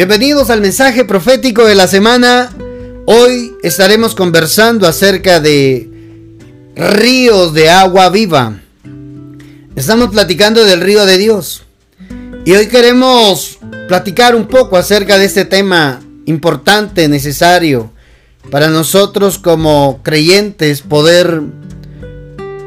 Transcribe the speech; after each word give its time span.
Bienvenidos 0.00 0.48
al 0.48 0.62
mensaje 0.62 1.04
profético 1.04 1.66
de 1.66 1.74
la 1.74 1.86
semana. 1.86 2.48
Hoy 3.04 3.52
estaremos 3.62 4.14
conversando 4.14 4.88
acerca 4.88 5.40
de 5.40 5.90
ríos 6.74 7.52
de 7.52 7.68
agua 7.68 8.08
viva. 8.08 8.62
Estamos 9.76 10.08
platicando 10.08 10.64
del 10.64 10.80
río 10.80 11.04
de 11.04 11.18
Dios. 11.18 11.64
Y 12.46 12.52
hoy 12.52 12.68
queremos 12.68 13.58
platicar 13.88 14.34
un 14.34 14.46
poco 14.46 14.78
acerca 14.78 15.18
de 15.18 15.26
este 15.26 15.44
tema 15.44 16.00
importante, 16.24 17.06
necesario 17.06 17.92
para 18.50 18.68
nosotros 18.68 19.38
como 19.38 20.00
creyentes 20.02 20.80
poder 20.80 21.42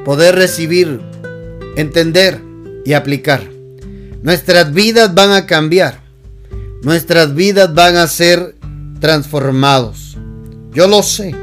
poder 0.05 0.35
recibir, 0.35 1.01
entender 1.77 2.39
y 2.85 2.93
aplicar. 2.93 3.49
Nuestras 4.21 4.71
vidas 4.71 5.15
van 5.15 5.31
a 5.31 5.47
cambiar 5.47 6.02
nuestras 6.83 7.33
vidas 7.33 7.73
van 7.73 7.95
a 7.95 8.07
ser 8.07 8.55
transformados. 8.99 10.17
Yo 10.73 10.87
lo 10.87 11.01
sé. 11.01 11.35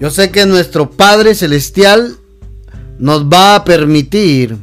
Yo 0.00 0.10
sé 0.10 0.30
que 0.30 0.46
nuestro 0.46 0.90
Padre 0.90 1.34
Celestial 1.34 2.16
nos 2.98 3.24
va 3.26 3.56
a 3.56 3.64
permitir 3.64 4.56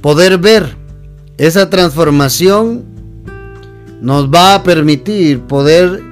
poder 0.00 0.38
ver 0.38 0.76
esa 1.38 1.68
transformación. 1.68 2.84
Nos 4.00 4.30
va 4.30 4.54
a 4.54 4.62
permitir 4.62 5.40
poder 5.40 6.02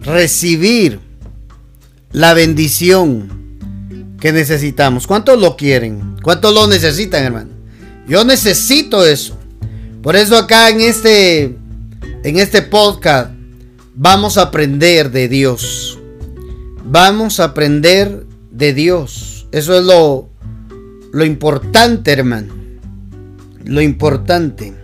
recibir 0.00 1.00
la 2.12 2.34
bendición 2.34 3.28
que 4.20 4.32
necesitamos. 4.32 5.06
¿Cuántos 5.06 5.40
lo 5.40 5.56
quieren? 5.56 6.16
¿Cuántos 6.22 6.54
lo 6.54 6.66
necesitan, 6.66 7.24
hermano? 7.24 7.50
Yo 8.06 8.24
necesito 8.24 9.04
eso. 9.06 9.36
Por 10.02 10.16
eso 10.16 10.36
acá 10.36 10.70
en 10.70 10.80
este 10.80 11.56
en 12.22 12.38
este 12.38 12.60
podcast 12.60 13.30
vamos 13.94 14.36
a 14.36 14.42
aprender 14.42 15.10
de 15.10 15.28
Dios. 15.28 15.98
Vamos 16.84 17.40
a 17.40 17.44
aprender 17.44 18.26
de 18.50 18.74
Dios. 18.74 19.46
Eso 19.52 19.78
es 19.78 19.84
lo, 19.84 20.28
lo 21.12 21.24
importante, 21.24 22.12
hermano. 22.12 22.54
Lo 23.64 23.80
importante. 23.80 24.74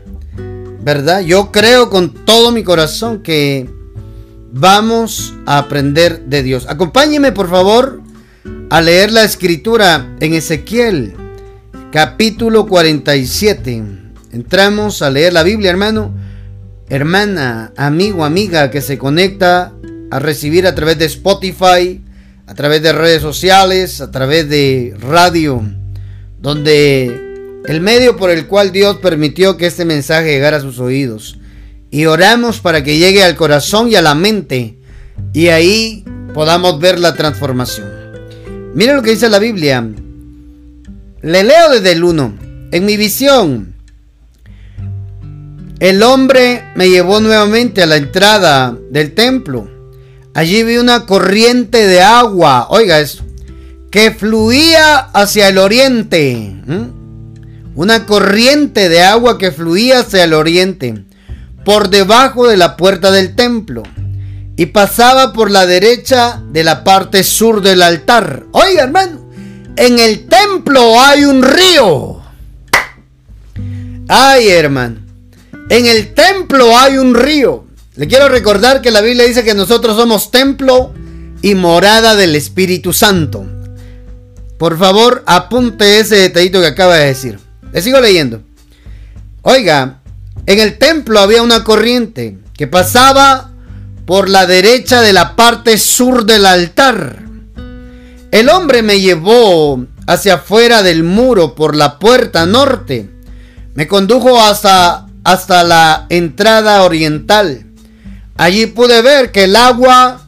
¿Verdad? 0.83 1.20
Yo 1.20 1.51
creo 1.53 1.91
con 1.91 2.14
todo 2.25 2.53
mi 2.53 2.62
corazón 2.62 3.23
que 3.23 3.69
vamos 4.53 5.34
a 5.45 5.59
aprender 5.59 6.23
de 6.27 6.42
Dios. 6.42 6.67
Acompáñeme, 6.69 7.33
por 7.33 7.51
favor, 7.51 8.01
a 8.70 8.81
leer 8.81 9.12
la 9.12 9.25
escritura 9.25 10.14
en 10.20 10.33
Ezequiel, 10.33 11.14
capítulo 11.91 12.67
47. 12.67 13.83
Entramos 14.33 15.03
a 15.03 15.11
leer 15.11 15.33
la 15.33 15.42
Biblia, 15.42 15.70
hermano 15.70 16.25
hermana, 16.89 17.73
amigo, 17.77 18.25
amiga 18.25 18.70
que 18.70 18.81
se 18.81 18.98
conecta 18.98 19.73
a 20.11 20.19
recibir 20.19 20.67
a 20.67 20.75
través 20.75 20.98
de 20.98 21.06
Spotify, 21.06 22.01
a 22.47 22.55
través 22.55 22.83
de 22.83 22.92
redes 22.92 23.23
sociales, 23.23 24.01
a 24.01 24.11
través 24.11 24.48
de 24.48 24.95
radio, 25.01 25.62
donde 26.41 27.61
el 27.67 27.81
medio 27.81 28.17
por 28.17 28.31
el 28.31 28.47
cual 28.47 28.70
Dios 28.70 28.98
permitió 28.98 29.57
que 29.57 29.67
este 29.67 29.84
mensaje 29.84 30.29
llegara 30.29 30.59
a 30.59 30.61
sus 30.61 30.79
oídos. 30.79 31.39
Y 31.91 32.07
oramos 32.07 32.61
para 32.61 32.83
que 32.83 32.98
llegue 32.98 33.23
al 33.23 33.37
corazón 33.37 33.89
y 33.89 33.97
a 33.97 34.03
la 34.03 34.14
mente 34.14 34.77
y 35.33 35.48
ahí 35.48 36.05
podamos 36.34 36.81
ver 36.81 36.98
la 36.98 37.14
transformación. 37.14 37.89
Mira 38.75 38.95
lo 38.95 39.03
que 39.03 39.11
dice 39.11 39.29
la 39.29 39.39
Biblia. 39.39 39.89
Le 41.23 41.45
leo 41.45 41.70
desde 41.70 41.92
el 41.92 42.05
1. 42.05 42.34
En 42.73 42.84
mi 42.84 42.97
visión, 42.97 43.75
el 45.78 46.02
hombre 46.02 46.64
me 46.74 46.88
llevó 46.88 47.20
nuevamente 47.20 47.82
a 47.82 47.86
la 47.86 47.96
entrada 47.96 48.77
del 48.90 49.14
templo. 49.14 49.68
Allí 50.33 50.62
vi 50.62 50.78
una 50.78 51.06
corriente 51.06 51.86
de 51.86 52.01
agua, 52.01 52.67
oiga 52.70 53.01
eso, 53.01 53.24
que 53.90 54.11
fluía 54.11 54.98
hacia 54.98 55.48
el 55.48 55.58
oriente. 55.58 56.56
Una 57.74 58.06
corriente 58.06 58.89
de 58.89 59.02
agua 59.02 59.36
que 59.36 59.52
fluía 59.52 60.01
hacia 60.01 60.24
el 60.24 60.33
oriente, 60.33 61.05
por 61.64 61.90
debajo 61.90 62.48
de 62.48 62.56
la 62.56 62.77
puerta 62.77 63.11
del 63.11 63.34
templo, 63.34 63.83
y 64.56 64.67
pasaba 64.67 65.34
por 65.34 65.51
la 65.51 65.67
derecha 65.67 66.42
de 66.52 66.64
la 66.64 66.84
parte 66.84 67.22
sur 67.22 67.61
del 67.61 67.83
altar. 67.83 68.45
Oiga 68.52 68.84
hermano, 68.84 69.30
en 69.77 69.98
el 69.98 70.27
templo 70.27 70.98
hay 70.98 71.24
un 71.27 71.42
río. 71.42 72.22
Ay 74.08 74.48
hermano. 74.48 75.05
En 75.68 75.86
el 75.86 76.14
templo 76.14 76.77
hay 76.78 76.96
un 76.96 77.14
río. 77.14 77.66
Le 77.96 78.06
quiero 78.06 78.28
recordar 78.28 78.82
que 78.82 78.90
la 78.92 79.00
Biblia 79.00 79.24
dice 79.24 79.42
que 79.42 79.54
nosotros 79.54 79.96
somos 79.96 80.30
templo 80.30 80.92
y 81.42 81.54
morada 81.54 82.14
del 82.14 82.36
Espíritu 82.36 82.92
Santo. 82.92 83.44
Por 84.58 84.78
favor, 84.78 85.24
apunte 85.27 85.98
ese 85.98 86.16
detallito 86.16 86.60
que 86.60 86.68
acaba 86.68 86.96
de 86.96 87.06
decir. 87.06 87.38
Le 87.72 87.82
sigo 87.82 88.00
leyendo. 88.00 88.42
Oiga, 89.42 90.00
en 90.46 90.60
el 90.60 90.78
templo 90.78 91.18
había 91.18 91.42
una 91.42 91.64
corriente 91.64 92.38
que 92.54 92.68
pasaba 92.68 93.50
por 94.06 94.28
la 94.28 94.46
derecha 94.46 95.02
de 95.02 95.12
la 95.12 95.34
parte 95.34 95.78
sur 95.78 96.27
del 96.27 96.46
altar. 96.46 97.24
El 98.30 98.48
hombre 98.50 98.83
me 98.83 99.00
llevó 99.00 99.84
hacia 100.06 100.34
afuera 100.34 100.83
del 100.83 101.02
muro 101.02 101.56
por 101.56 101.74
la 101.74 101.98
puerta 101.98 102.46
norte. 102.46 103.10
Me 103.74 103.88
condujo 103.88 104.40
hasta 104.40 105.05
hasta 105.27 105.64
la 105.64 106.07
entrada 106.09 106.85
oriental. 106.85 107.67
Allí 108.37 108.67
pude 108.67 109.03
ver 109.03 109.33
que 109.33 109.42
el 109.45 109.57
agua 109.57 110.20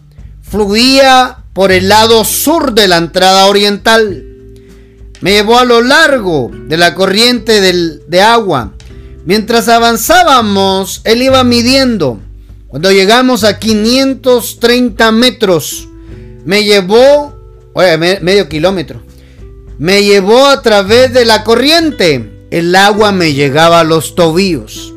fluía 0.43 1.45
por 1.53 1.71
el 1.71 1.89
lado 1.89 2.25
sur 2.25 2.75
de 2.75 2.89
la 2.89 2.97
entrada 2.97 3.47
oriental. 3.47 4.25
Me 5.21 5.31
llevó 5.31 5.61
a 5.61 5.65
lo 5.65 5.83
largo 5.83 6.51
de 6.53 6.77
la 6.77 6.97
corriente 6.97 7.61
de 7.61 8.21
agua. 8.21 8.73
Mientras 9.25 9.69
avanzábamos, 9.69 11.01
él 11.05 11.23
iba 11.23 11.45
midiendo. 11.45 12.19
Cuando 12.67 12.91
llegamos 12.91 13.45
a 13.45 13.61
530 13.61 15.13
metros, 15.13 15.87
me 16.45 16.65
llevó, 16.65 17.39
oye, 17.73 17.97
medio 17.97 18.49
kilómetro, 18.49 19.01
me 19.79 20.03
llevó 20.03 20.49
a 20.49 20.61
través 20.61 21.13
de 21.13 21.25
la 21.25 21.45
corriente 21.45 22.38
el 22.51 22.75
agua 22.75 23.13
me 23.13 23.35
llegaba 23.35 23.81
a 23.81 23.85
los 23.85 24.15
tobillos. 24.15 24.95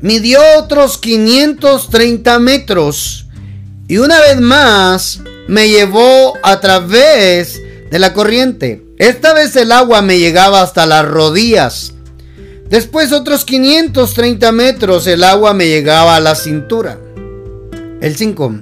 Midió 0.00 0.40
otros 0.58 0.98
530 0.98 2.38
metros 2.38 3.26
y 3.88 3.98
una 3.98 4.20
vez 4.20 4.40
más 4.40 5.20
me 5.48 5.68
llevó 5.68 6.34
a 6.42 6.60
través 6.60 7.60
de 7.90 7.98
la 7.98 8.12
corriente. 8.12 8.84
Esta 8.98 9.32
vez 9.34 9.54
el 9.56 9.72
agua 9.72 10.02
me 10.02 10.18
llegaba 10.18 10.62
hasta 10.62 10.86
las 10.86 11.04
rodillas. 11.06 11.94
Después 12.68 13.12
otros 13.12 13.44
530 13.44 14.50
metros 14.52 15.06
el 15.06 15.22
agua 15.22 15.54
me 15.54 15.68
llegaba 15.68 16.16
a 16.16 16.20
la 16.20 16.34
cintura. 16.34 16.98
El 18.00 18.16
5. 18.16 18.60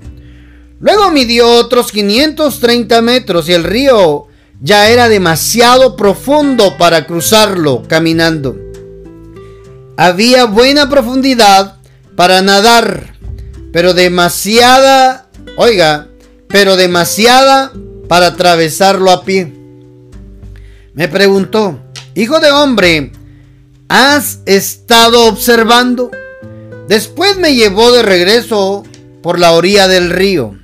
Luego 0.80 1.10
midió 1.10 1.50
otros 1.50 1.90
530 1.90 3.00
metros 3.00 3.48
y 3.48 3.54
el 3.54 3.64
río 3.64 4.26
ya 4.60 4.88
era 4.88 5.08
demasiado 5.08 5.96
profundo 5.96 6.76
para 6.78 7.06
cruzarlo 7.06 7.82
caminando. 7.86 8.56
Había 9.96 10.46
buena 10.46 10.88
profundidad 10.88 11.76
para 12.16 12.42
nadar, 12.42 13.14
pero 13.72 13.94
demasiada, 13.94 15.28
oiga, 15.56 16.08
pero 16.48 16.76
demasiada 16.76 17.72
para 18.08 18.28
atravesarlo 18.28 19.10
a 19.10 19.24
pie. 19.24 19.52
Me 20.94 21.08
preguntó, 21.08 21.80
hijo 22.14 22.40
de 22.40 22.50
hombre, 22.52 23.12
¿has 23.88 24.40
estado 24.46 25.26
observando? 25.26 26.10
Después 26.88 27.36
me 27.38 27.54
llevó 27.54 27.92
de 27.92 28.02
regreso 28.02 28.84
por 29.22 29.38
la 29.38 29.52
orilla 29.52 29.88
del 29.88 30.10
río. 30.10 30.54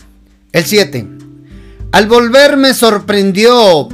El 0.52 0.64
7. 0.64 1.19
Al 1.92 2.06
volver 2.06 2.56
me 2.56 2.72
sorprendió 2.72 3.88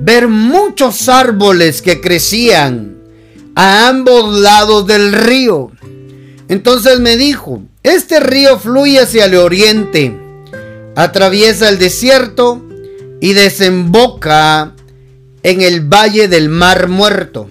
ver 0.00 0.28
muchos 0.28 1.08
árboles 1.08 1.80
que 1.80 2.00
crecían 2.00 2.98
a 3.54 3.88
ambos 3.88 4.38
lados 4.40 4.86
del 4.86 5.12
río. 5.12 5.70
Entonces 6.48 7.00
me 7.00 7.16
dijo, 7.16 7.62
este 7.82 8.20
río 8.20 8.58
fluye 8.58 9.00
hacia 9.00 9.24
el 9.24 9.34
oriente, 9.34 10.14
atraviesa 10.94 11.70
el 11.70 11.78
desierto 11.78 12.62
y 13.20 13.32
desemboca 13.32 14.74
en 15.42 15.62
el 15.62 15.80
valle 15.80 16.28
del 16.28 16.50
mar 16.50 16.88
muerto. 16.88 17.48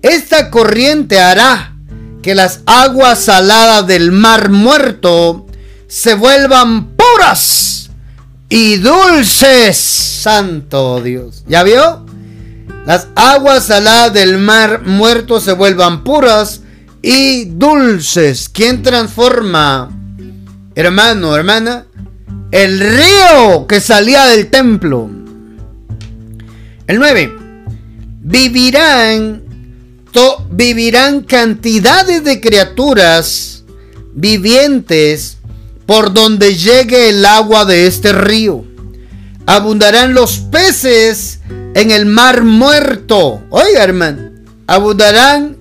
Esta 0.00 0.50
corriente 0.50 1.18
hará 1.18 1.76
que 2.22 2.36
las 2.36 2.60
aguas 2.66 3.24
saladas 3.24 3.86
del 3.86 4.12
mar 4.12 4.48
muerto 4.50 5.46
se 5.88 6.14
vuelvan 6.14 6.94
puras 6.96 7.77
y 8.48 8.76
dulces. 8.76 9.76
Santo 9.76 11.00
Dios. 11.00 11.44
¿Ya 11.46 11.62
vio? 11.62 12.04
Las 12.86 13.08
aguas 13.14 13.66
saladas 13.66 14.14
del 14.14 14.38
mar 14.38 14.82
muerto 14.84 15.40
se 15.40 15.52
vuelvan 15.52 16.04
puras 16.04 16.62
y 17.02 17.44
dulces. 17.44 18.48
¿Quién 18.48 18.82
transforma, 18.82 19.90
hermano, 20.74 21.36
hermana? 21.36 21.86
El 22.50 22.80
río 22.80 23.66
que 23.66 23.80
salía 23.80 24.26
del 24.26 24.48
templo. 24.48 25.10
El 26.86 26.98
9. 26.98 27.36
Vivirán, 28.22 29.42
vivirán 30.50 31.20
cantidades 31.22 32.24
de 32.24 32.40
criaturas 32.40 33.64
vivientes 34.14 35.37
por 35.88 36.12
donde 36.12 36.54
llegue 36.54 37.08
el 37.08 37.24
agua 37.24 37.64
de 37.64 37.86
este 37.86 38.12
río. 38.12 38.62
Abundarán 39.46 40.12
los 40.12 40.36
peces 40.38 41.40
en 41.72 41.90
el 41.90 42.04
mar 42.04 42.44
muerto. 42.44 43.42
Oiga, 43.48 43.84
hermano, 43.84 44.32
abundarán 44.66 45.56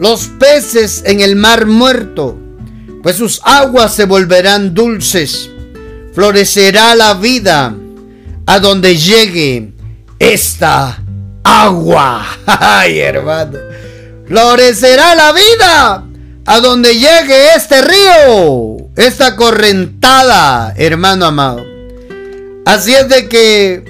los 0.00 0.26
peces 0.40 1.04
en 1.06 1.20
el 1.20 1.36
mar 1.36 1.66
muerto, 1.66 2.36
pues 3.04 3.14
sus 3.14 3.40
aguas 3.44 3.94
se 3.94 4.04
volverán 4.04 4.74
dulces. 4.74 5.48
Florecerá 6.12 6.96
la 6.96 7.14
vida 7.14 7.72
a 8.46 8.58
donde 8.58 8.96
llegue 8.96 9.74
esta 10.18 11.00
agua. 11.44 12.26
Ay, 12.46 12.98
hermano. 12.98 13.58
Florecerá 14.26 15.14
la 15.14 15.32
vida 15.32 16.07
a 16.48 16.60
donde 16.60 16.94
llegue 16.94 17.54
este 17.54 17.82
río, 17.82 18.88
esta 18.96 19.36
correntada, 19.36 20.72
hermano 20.78 21.26
amado. 21.26 21.62
Así 22.64 22.94
es 22.94 23.06
de 23.06 23.28
que 23.28 23.84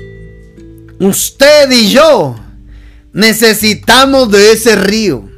usted 0.99 1.71
y 1.71 1.93
yo 1.93 2.35
necesitamos 3.13 4.33
de 4.33 4.51
ese 4.51 4.75
río. 4.75 5.29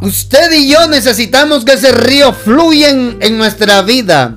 Usted 0.00 0.50
y 0.52 0.70
yo 0.70 0.88
necesitamos 0.88 1.66
que 1.66 1.74
ese 1.74 1.92
río 1.92 2.32
fluya 2.32 2.88
en, 2.88 3.36
nuestra 3.36 3.82
vida 3.82 4.34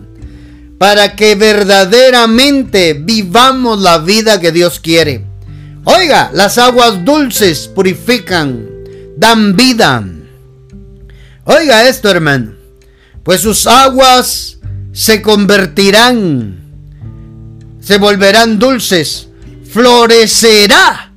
para 0.78 1.16
que 1.16 1.36
verdaderamente 1.36 2.96
vivamos 3.00 3.80
la 3.80 4.00
vida 4.00 4.42
que 4.42 4.52
Dios 4.52 4.82
quiere. 4.82 5.24
Oiga, 5.86 6.32
las 6.34 6.58
aguas 6.58 7.06
dulces 7.06 7.70
purifican, 7.74 8.68
dan 9.16 9.56
vida. 9.56 10.04
Oiga 11.46 11.88
esto, 11.88 12.10
hermano. 12.10 12.54
Pues 13.24 13.42
sus 13.42 13.68
aguas 13.68 14.58
se 14.92 15.22
convertirán, 15.22 16.60
se 17.80 17.98
volverán 17.98 18.60
dulces, 18.60 19.28
florecerá 19.70 21.12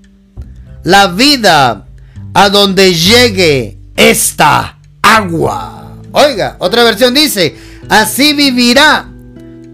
la 0.84 1.08
vida 1.08 1.86
a 2.34 2.48
donde 2.50 2.94
llegue 2.94 3.78
esta 3.96 4.78
agua. 5.02 5.96
Oiga, 6.12 6.56
otra 6.58 6.84
versión 6.84 7.14
dice, 7.14 7.56
así 7.88 8.32
vivirá 8.34 9.08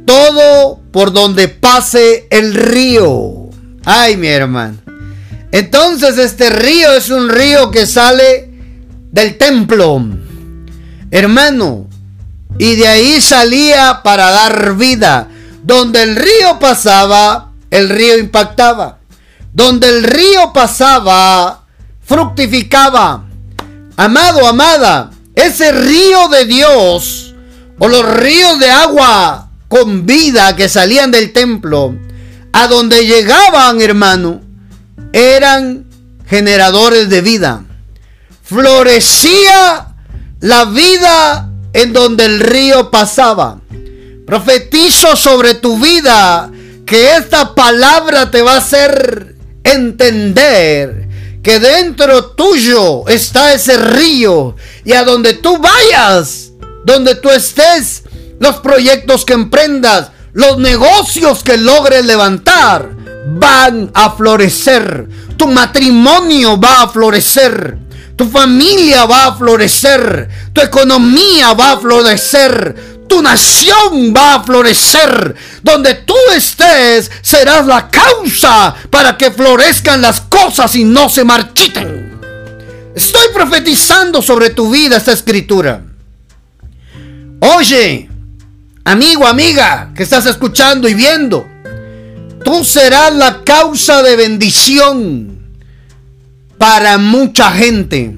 todo 0.06 0.81
por 0.91 1.12
donde 1.12 1.49
pase 1.49 2.26
el 2.31 2.55
río. 2.55 3.50
Ay, 3.85 4.17
mi 4.17 4.29
hermano. 4.29 4.79
Entonces 5.53 6.17
este 6.19 6.50
río 6.50 6.93
es 6.93 7.11
un 7.11 7.29
río 7.29 7.70
que 7.70 7.87
sale 7.87 8.50
del 9.11 9.37
templo 9.37 10.00
hermano. 11.10 11.86
Y 12.58 12.76
de 12.76 12.88
ahí 12.88 13.20
salía 13.20 14.00
para 14.02 14.30
dar 14.30 14.76
vida. 14.76 15.28
Donde 15.62 16.02
el 16.02 16.16
río 16.16 16.58
pasaba, 16.58 17.52
el 17.70 17.88
río 17.88 18.18
impactaba. 18.18 18.98
Donde 19.52 19.88
el 19.88 20.04
río 20.04 20.52
pasaba, 20.52 21.64
fructificaba. 22.04 23.24
Amado, 23.96 24.46
amada, 24.46 25.10
ese 25.34 25.72
río 25.72 26.28
de 26.28 26.46
Dios 26.46 27.34
o 27.78 27.88
los 27.88 28.04
ríos 28.04 28.58
de 28.58 28.70
agua 28.70 29.50
con 29.68 30.04
vida 30.04 30.54
que 30.56 30.68
salían 30.68 31.10
del 31.10 31.32
templo, 31.32 31.94
a 32.52 32.66
donde 32.66 33.06
llegaban, 33.06 33.80
hermano, 33.80 34.40
eran 35.12 35.86
generadores 36.26 37.08
de 37.08 37.20
vida. 37.20 37.64
Florecía 38.42 39.89
la 40.40 40.64
vida 40.64 41.50
en 41.72 41.92
donde 41.92 42.25
el 42.25 42.40
río 42.40 42.90
pasaba. 42.90 43.60
Profetizo 44.26 45.16
sobre 45.16 45.54
tu 45.54 45.78
vida 45.78 46.50
que 46.87 47.16
esta 47.16 47.54
palabra 47.54 48.31
te 48.31 48.42
va 48.42 48.54
a 48.54 48.58
hacer 48.58 49.37
entender 49.62 51.08
que 51.42 51.58
dentro 51.58 52.26
tuyo 52.32 53.08
está 53.08 53.52
ese 53.54 53.76
río 53.76 54.56
y 54.84 54.92
a 54.92 55.04
donde 55.04 55.34
tú 55.34 55.58
vayas, 55.58 56.52
donde 56.84 57.14
tú 57.14 57.31
estés, 57.31 58.04
los 58.38 58.56
proyectos 58.56 59.25
que 59.25 59.34
emprendas, 59.34 60.10
los 60.32 60.58
negocios 60.58 61.43
que 61.43 61.56
logres 61.56 62.04
levantar, 62.04 62.90
van 63.26 63.90
a 63.94 64.12
florecer. 64.12 65.08
Tu 65.36 65.46
matrimonio 65.46 66.58
va 66.58 66.82
a 66.82 66.88
florecer. 66.88 67.78
Tu 68.20 68.28
familia 68.28 69.06
va 69.06 69.28
a 69.28 69.34
florecer. 69.34 70.28
Tu 70.52 70.61
economía 70.61 71.55
va 71.55 71.72
a 71.72 71.81
florecer. 71.81 73.06
Tu 73.08 73.22
nación 73.22 74.12
va 74.14 74.34
a 74.34 74.43
florecer. 74.44 75.34
Donde 75.62 75.94
tú 75.94 76.14
estés 76.37 77.11
serás 77.22 77.64
la 77.64 77.88
causa 77.88 78.75
para 78.90 79.17
que 79.17 79.31
florezcan 79.31 80.02
las 80.02 80.20
cosas 80.20 80.76
y 80.76 80.84
no 80.84 81.08
se 81.08 81.25
marchiten. 81.25 82.20
Estoy 82.94 83.28
profetizando 83.32 84.20
sobre 84.20 84.50
tu 84.50 84.70
vida 84.70 84.99
esta 84.99 85.12
escritura. 85.12 85.81
Oye, 87.40 88.11
amigo, 88.84 89.26
amiga, 89.26 89.93
que 89.96 90.02
estás 90.02 90.26
escuchando 90.26 90.87
y 90.90 90.93
viendo, 90.93 91.49
tú 92.44 92.67
serás 92.67 93.14
la 93.14 93.43
causa 93.44 94.02
de 94.02 94.17
bendición 94.17 95.39
para 96.60 96.98
mucha 96.98 97.50
gente. 97.52 98.14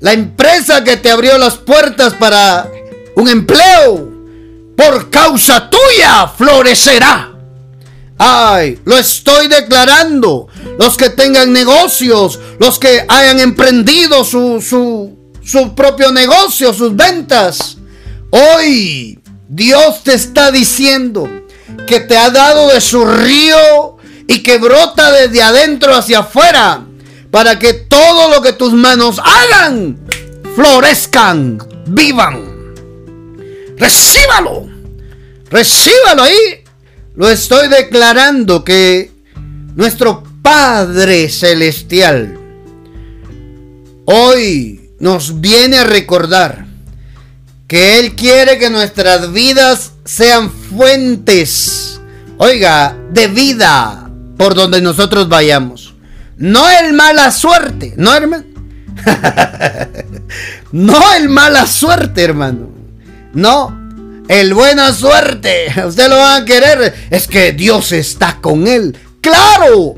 La 0.00 0.14
empresa 0.14 0.82
que 0.82 0.96
te 0.96 1.10
abrió 1.10 1.36
las 1.36 1.58
puertas 1.58 2.14
para 2.14 2.70
un 3.16 3.28
empleo, 3.28 4.12
por 4.74 5.10
causa 5.10 5.68
tuya, 5.68 6.26
florecerá. 6.26 7.34
Ay, 8.16 8.80
lo 8.86 8.96
estoy 8.96 9.48
declarando. 9.48 10.48
Los 10.78 10.96
que 10.96 11.10
tengan 11.10 11.52
negocios, 11.52 12.40
los 12.58 12.78
que 12.78 13.04
hayan 13.06 13.40
emprendido 13.40 14.24
su, 14.24 14.62
su, 14.62 15.14
su 15.44 15.74
propio 15.74 16.10
negocio, 16.12 16.72
sus 16.72 16.96
ventas. 16.96 17.76
Hoy 18.30 19.18
Dios 19.50 20.02
te 20.02 20.14
está 20.14 20.50
diciendo 20.50 21.28
que 21.86 22.00
te 22.00 22.16
ha 22.16 22.30
dado 22.30 22.70
de 22.70 22.80
su 22.80 23.04
río 23.04 23.98
y 24.26 24.42
que 24.42 24.56
brota 24.56 25.12
desde 25.12 25.42
adentro 25.42 25.94
hacia 25.94 26.20
afuera 26.20 26.85
para 27.36 27.58
que 27.58 27.74
todo 27.74 28.30
lo 28.30 28.40
que 28.40 28.54
tus 28.54 28.72
manos 28.72 29.20
hagan 29.22 29.98
florezcan, 30.54 31.58
vivan. 31.86 32.72
Recíbalo. 33.76 34.66
Recíbalo 35.50 36.22
ahí. 36.22 36.64
Lo 37.14 37.28
estoy 37.28 37.68
declarando 37.68 38.64
que 38.64 39.12
nuestro 39.74 40.22
Padre 40.40 41.28
Celestial 41.28 42.38
hoy 44.06 44.92
nos 44.98 45.38
viene 45.38 45.76
a 45.76 45.84
recordar 45.84 46.64
que 47.68 47.98
Él 47.98 48.16
quiere 48.16 48.56
que 48.56 48.70
nuestras 48.70 49.30
vidas 49.30 49.92
sean 50.06 50.50
fuentes, 50.50 52.00
oiga, 52.38 52.96
de 53.10 53.28
vida 53.28 54.10
por 54.38 54.54
donde 54.54 54.80
nosotros 54.80 55.28
vayamos. 55.28 55.85
No 56.38 56.68
el 56.70 56.92
mala 56.92 57.30
suerte, 57.30 57.94
¿no, 57.96 58.14
hermano? 58.14 58.44
no 60.72 61.14
el 61.14 61.28
mala 61.28 61.66
suerte, 61.66 62.22
hermano. 62.22 62.68
No, 63.32 63.76
el 64.28 64.54
buena 64.54 64.92
suerte. 64.92 65.72
Usted 65.86 66.08
lo 66.08 66.16
va 66.16 66.36
a 66.36 66.44
querer. 66.44 67.08
Es 67.10 67.26
que 67.26 67.52
Dios 67.52 67.92
está 67.92 68.38
con 68.40 68.66
él. 68.66 68.96
Claro, 69.20 69.96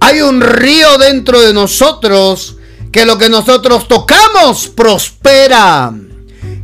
hay 0.00 0.20
un 0.20 0.40
río 0.40 0.98
dentro 0.98 1.40
de 1.40 1.52
nosotros 1.52 2.56
que 2.92 3.04
lo 3.04 3.18
que 3.18 3.28
nosotros 3.28 3.88
tocamos 3.88 4.68
prospera. 4.68 5.92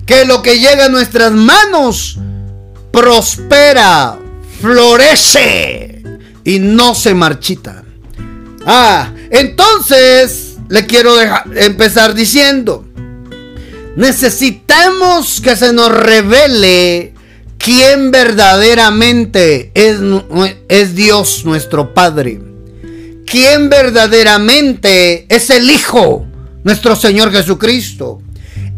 Que 0.04 0.24
lo 0.24 0.42
que 0.42 0.58
llega 0.58 0.84
a 0.84 0.88
nuestras 0.88 1.32
manos 1.32 2.18
prospera, 2.92 4.18
florece 4.60 6.02
y 6.44 6.60
no 6.60 6.94
se 6.94 7.12
marchita. 7.12 7.85
Ah, 8.68 9.12
entonces 9.30 10.56
le 10.68 10.86
quiero 10.86 11.14
empezar 11.54 12.14
diciendo, 12.14 12.84
necesitamos 13.94 15.40
que 15.40 15.54
se 15.54 15.72
nos 15.72 15.92
revele 15.92 17.14
quién 17.58 18.10
verdaderamente 18.10 19.70
es, 19.72 19.98
es 20.68 20.96
Dios 20.96 21.44
nuestro 21.44 21.94
Padre. 21.94 22.40
Quién 23.24 23.68
verdaderamente 23.70 25.26
es 25.28 25.50
el 25.50 25.70
Hijo, 25.70 26.26
nuestro 26.64 26.96
Señor 26.96 27.30
Jesucristo. 27.30 28.20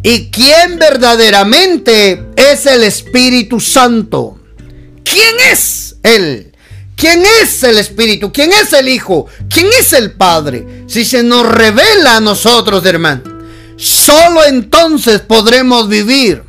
y 0.03 0.31
quién 0.31 0.79
verdaderamente 0.79 2.27
es 2.37 2.67
el 2.67 2.85
Espíritu 2.85 3.59
Santo. 3.59 4.39
¿Quién 5.03 5.35
es 5.51 5.97
Él? 6.03 6.48
¿Quién 6.99 7.23
es 7.41 7.63
el 7.63 7.79
Espíritu? 7.79 8.33
¿Quién 8.33 8.51
es 8.51 8.73
el 8.73 8.89
Hijo? 8.89 9.27
¿Quién 9.49 9.69
es 9.79 9.93
el 9.93 10.11
Padre? 10.15 10.83
Si 10.89 11.05
se 11.05 11.23
nos 11.23 11.47
revela 11.47 12.17
a 12.17 12.21
nosotros, 12.21 12.85
hermano, 12.85 13.23
solo 13.77 14.45
entonces 14.45 15.21
podremos 15.21 15.89
vivir 15.89 16.43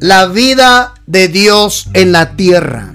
la 0.00 0.24
vida 0.24 0.94
de 1.06 1.28
Dios 1.28 1.88
en 1.92 2.12
la 2.12 2.34
tierra. 2.34 2.94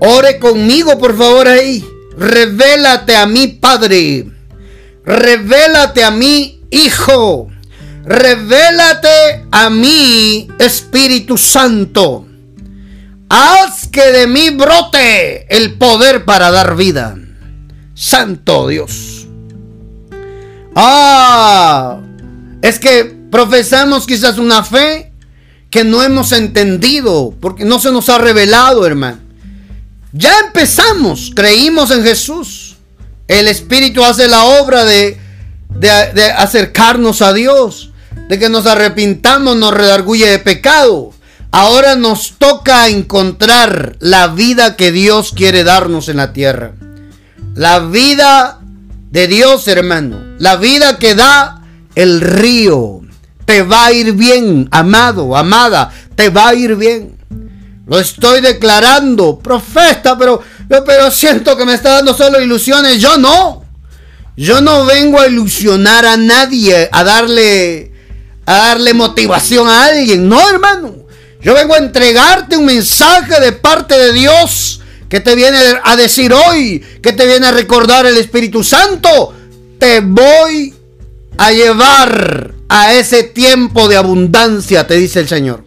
Ore 0.00 0.40
conmigo, 0.40 0.98
por 0.98 1.16
favor, 1.16 1.46
ahí. 1.46 1.84
Revélate 2.18 3.14
a 3.14 3.26
mi 3.26 3.46
Padre. 3.46 4.26
Revélate 5.04 6.02
a 6.02 6.10
mi 6.10 6.60
Hijo. 6.72 7.46
Revélate 8.04 9.46
a 9.52 9.70
mí, 9.70 10.48
Espíritu 10.58 11.38
Santo. 11.38 12.26
Haz 13.32 13.86
que 13.86 14.10
de 14.10 14.26
mí 14.26 14.50
brote 14.50 15.46
el 15.56 15.74
poder 15.78 16.24
para 16.24 16.50
dar 16.50 16.74
vida. 16.74 17.16
Santo 17.94 18.66
Dios. 18.66 19.28
Ah, 20.74 22.00
es 22.60 22.80
que 22.80 23.04
profesamos 23.30 24.06
quizás 24.06 24.38
una 24.38 24.64
fe 24.64 25.12
que 25.70 25.84
no 25.84 26.02
hemos 26.02 26.32
entendido, 26.32 27.32
porque 27.40 27.64
no 27.64 27.78
se 27.78 27.92
nos 27.92 28.08
ha 28.08 28.18
revelado, 28.18 28.84
hermano. 28.84 29.18
Ya 30.12 30.36
empezamos, 30.46 31.30
creímos 31.32 31.92
en 31.92 32.02
Jesús. 32.02 32.78
El 33.28 33.46
Espíritu 33.46 34.02
hace 34.02 34.26
la 34.26 34.42
obra 34.42 34.84
de, 34.84 35.16
de, 35.68 36.32
acercarnos 36.36 37.22
a 37.22 37.32
Dios, 37.32 37.92
de 38.28 38.40
que 38.40 38.48
nos 38.48 38.66
arrepintamos, 38.66 39.56
nos 39.56 39.72
redarguye 39.72 40.26
de 40.26 40.40
pecado. 40.40 41.12
Ahora 41.52 41.96
nos 41.96 42.34
toca 42.38 42.88
encontrar 42.88 43.96
la 43.98 44.28
vida 44.28 44.76
que 44.76 44.92
Dios 44.92 45.32
quiere 45.34 45.64
darnos 45.64 46.08
en 46.08 46.18
la 46.18 46.32
tierra. 46.32 46.74
La 47.54 47.80
vida 47.80 48.60
de 49.10 49.26
Dios, 49.26 49.66
hermano. 49.66 50.36
La 50.38 50.56
vida 50.56 50.98
que 50.98 51.16
da 51.16 51.62
el 51.96 52.20
río. 52.20 53.00
Te 53.44 53.62
va 53.62 53.86
a 53.86 53.92
ir 53.92 54.12
bien, 54.12 54.68
amado, 54.70 55.36
amada. 55.36 55.92
Te 56.14 56.30
va 56.30 56.50
a 56.50 56.54
ir 56.54 56.76
bien. 56.76 57.18
Lo 57.84 57.98
estoy 57.98 58.40
declarando, 58.40 59.40
profeta, 59.40 60.16
pero, 60.16 60.40
pero 60.68 61.10
siento 61.10 61.56
que 61.56 61.66
me 61.66 61.74
está 61.74 61.94
dando 61.94 62.14
solo 62.14 62.40
ilusiones. 62.40 63.00
Yo 63.00 63.18
no. 63.18 63.64
Yo 64.36 64.60
no 64.60 64.86
vengo 64.86 65.20
a 65.20 65.26
ilusionar 65.26 66.06
a 66.06 66.16
nadie, 66.16 66.88
a 66.92 67.02
darle, 67.02 67.92
a 68.46 68.54
darle 68.54 68.94
motivación 68.94 69.68
a 69.68 69.86
alguien. 69.86 70.28
No, 70.28 70.48
hermano. 70.48 71.09
Yo 71.42 71.54
vengo 71.54 71.74
a 71.74 71.78
entregarte 71.78 72.56
un 72.56 72.66
mensaje 72.66 73.40
de 73.40 73.52
parte 73.52 73.98
de 73.98 74.12
Dios 74.12 74.82
que 75.08 75.20
te 75.20 75.34
viene 75.34 75.58
a 75.82 75.96
decir 75.96 76.32
hoy, 76.32 76.84
que 77.02 77.12
te 77.12 77.26
viene 77.26 77.46
a 77.46 77.52
recordar 77.52 78.06
el 78.06 78.18
Espíritu 78.18 78.62
Santo. 78.62 79.34
Te 79.78 80.00
voy 80.00 80.74
a 81.38 81.50
llevar 81.50 82.54
a 82.68 82.92
ese 82.94 83.22
tiempo 83.22 83.88
de 83.88 83.96
abundancia, 83.96 84.86
te 84.86 84.94
dice 84.96 85.20
el 85.20 85.28
Señor. 85.28 85.64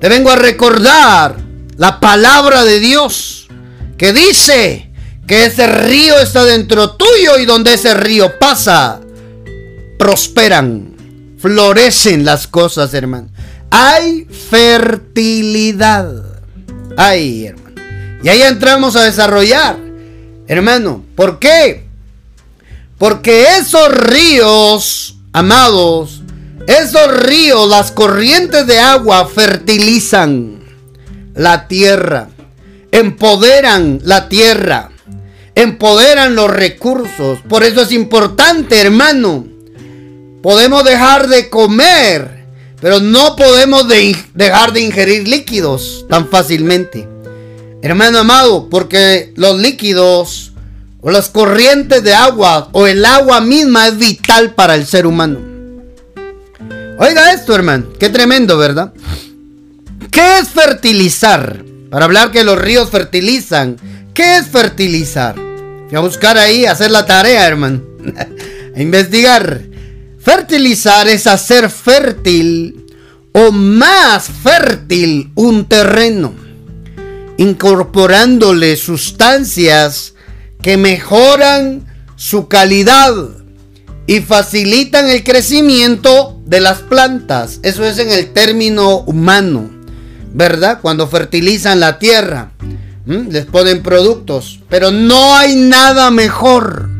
Te 0.00 0.08
vengo 0.08 0.30
a 0.30 0.36
recordar 0.36 1.36
la 1.76 1.98
palabra 1.98 2.64
de 2.64 2.78
Dios 2.80 3.48
que 3.96 4.12
dice 4.12 4.90
que 5.26 5.46
ese 5.46 5.66
río 5.66 6.18
está 6.18 6.44
dentro 6.44 6.90
tuyo 6.90 7.38
y 7.38 7.46
donde 7.46 7.74
ese 7.74 7.94
río 7.94 8.38
pasa, 8.38 9.00
prosperan, 9.98 10.94
florecen 11.38 12.24
las 12.24 12.46
cosas, 12.46 12.94
hermano. 12.94 13.28
Hay 13.70 14.24
fertilidad. 14.24 16.12
Ay, 16.96 17.46
hermano. 17.46 17.80
Y 18.22 18.28
ahí 18.28 18.42
entramos 18.42 18.96
a 18.96 19.04
desarrollar, 19.04 19.78
hermano. 20.48 21.04
¿Por 21.14 21.38
qué? 21.38 21.86
Porque 22.98 23.56
esos 23.58 23.94
ríos, 23.96 25.16
amados, 25.32 26.22
esos 26.66 27.22
ríos, 27.22 27.68
las 27.68 27.92
corrientes 27.92 28.66
de 28.66 28.80
agua 28.80 29.26
fertilizan 29.26 30.58
la 31.34 31.68
tierra, 31.68 32.28
empoderan 32.90 34.00
la 34.02 34.28
tierra, 34.28 34.90
empoderan 35.54 36.34
los 36.34 36.50
recursos. 36.50 37.38
Por 37.48 37.62
eso 37.62 37.82
es 37.82 37.92
importante, 37.92 38.80
hermano. 38.80 39.46
Podemos 40.42 40.82
dejar 40.84 41.28
de 41.28 41.48
comer, 41.48 42.37
pero 42.80 43.00
no 43.00 43.36
podemos 43.36 43.86
dejar 43.88 44.72
de 44.72 44.80
ingerir 44.80 45.26
líquidos 45.26 46.06
tan 46.08 46.28
fácilmente. 46.28 47.08
Hermano 47.82 48.18
amado, 48.18 48.68
porque 48.68 49.32
los 49.36 49.58
líquidos 49.58 50.52
o 51.00 51.10
las 51.10 51.28
corrientes 51.28 52.02
de 52.02 52.14
agua 52.14 52.68
o 52.72 52.86
el 52.86 53.04
agua 53.04 53.40
misma 53.40 53.88
es 53.88 53.98
vital 53.98 54.54
para 54.54 54.74
el 54.74 54.86
ser 54.86 55.06
humano. 55.06 55.38
Oiga 56.98 57.32
esto, 57.32 57.54
hermano. 57.54 57.86
Qué 57.98 58.08
tremendo, 58.08 58.58
¿verdad? 58.58 58.92
¿Qué 60.10 60.38
es 60.38 60.48
fertilizar? 60.48 61.64
Para 61.90 62.04
hablar 62.04 62.32
que 62.32 62.42
los 62.42 62.58
ríos 62.58 62.90
fertilizan. 62.90 63.76
¿Qué 64.14 64.38
es 64.38 64.48
fertilizar? 64.48 65.36
Voy 65.36 65.94
a 65.94 66.00
buscar 66.00 66.36
ahí, 66.36 66.66
hacer 66.66 66.90
la 66.90 67.06
tarea, 67.06 67.46
hermano. 67.46 67.82
a 68.76 68.82
investigar. 68.82 69.67
Fertilizar 70.28 71.08
es 71.08 71.26
hacer 71.26 71.70
fértil 71.70 72.84
o 73.32 73.50
más 73.50 74.28
fértil 74.28 75.32
un 75.34 75.64
terreno, 75.64 76.34
incorporándole 77.38 78.76
sustancias 78.76 80.12
que 80.60 80.76
mejoran 80.76 81.86
su 82.16 82.46
calidad 82.46 83.14
y 84.06 84.20
facilitan 84.20 85.08
el 85.08 85.24
crecimiento 85.24 86.38
de 86.44 86.60
las 86.60 86.80
plantas. 86.80 87.58
Eso 87.62 87.86
es 87.86 87.96
en 87.96 88.10
el 88.10 88.34
término 88.34 88.98
humano, 88.98 89.70
¿verdad? 90.34 90.80
Cuando 90.82 91.08
fertilizan 91.08 91.80
la 91.80 91.98
tierra, 91.98 92.52
les 93.06 93.46
ponen 93.46 93.82
productos, 93.82 94.60
pero 94.68 94.90
no 94.90 95.34
hay 95.36 95.56
nada 95.56 96.10
mejor 96.10 96.97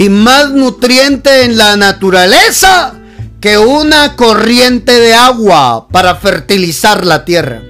y 0.00 0.08
más 0.08 0.50
nutriente 0.52 1.44
en 1.44 1.58
la 1.58 1.76
naturaleza 1.76 2.94
que 3.38 3.58
una 3.58 4.16
corriente 4.16 4.92
de 4.92 5.12
agua 5.12 5.88
para 5.88 6.14
fertilizar 6.14 7.04
la 7.04 7.26
tierra. 7.26 7.60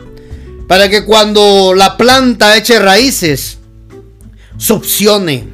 Para 0.69 0.89
que 0.89 1.05
cuando 1.05 1.75
la 1.75 1.97
planta 1.97 2.57
eche 2.57 2.79
raíces, 2.79 3.59
succione, 4.59 5.49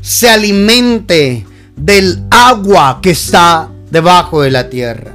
se 0.00 0.28
alimente, 0.28 1.46
del 1.76 2.24
agua 2.32 2.98
que 3.00 3.10
está 3.10 3.68
debajo 3.92 4.42
de 4.42 4.50
la 4.50 4.68
tierra. 4.68 5.14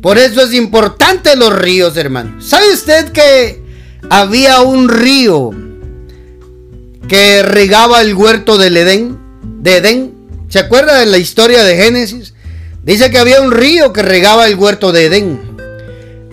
Por 0.00 0.18
eso 0.18 0.40
es 0.40 0.54
importante 0.54 1.36
los 1.36 1.56
ríos, 1.56 1.96
hermano. 1.96 2.42
¿Sabe 2.42 2.72
usted 2.72 3.12
que 3.12 3.62
había 4.10 4.60
un 4.62 4.88
río 4.88 5.52
que 7.06 7.44
regaba 7.44 8.00
el 8.00 8.12
huerto 8.16 8.58
del 8.58 8.76
Edén? 8.76 9.20
Edén. 9.64 10.21
¿Se 10.52 10.58
acuerda 10.58 11.00
de 11.00 11.06
la 11.06 11.16
historia 11.16 11.64
de 11.64 11.76
Génesis? 11.76 12.34
Dice 12.82 13.10
que 13.10 13.18
había 13.18 13.40
un 13.40 13.52
río 13.52 13.92
que 13.92 14.02
regaba 14.02 14.46
el 14.46 14.56
huerto 14.56 14.92
de 14.92 15.06
Edén. 15.06 15.56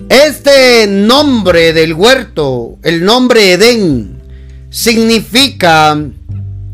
Este 0.10 0.88
nombre 0.88 1.72
del 1.72 1.94
huerto, 1.94 2.78
el 2.84 3.06
nombre 3.06 3.54
Edén, 3.54 4.22
significa 4.70 5.98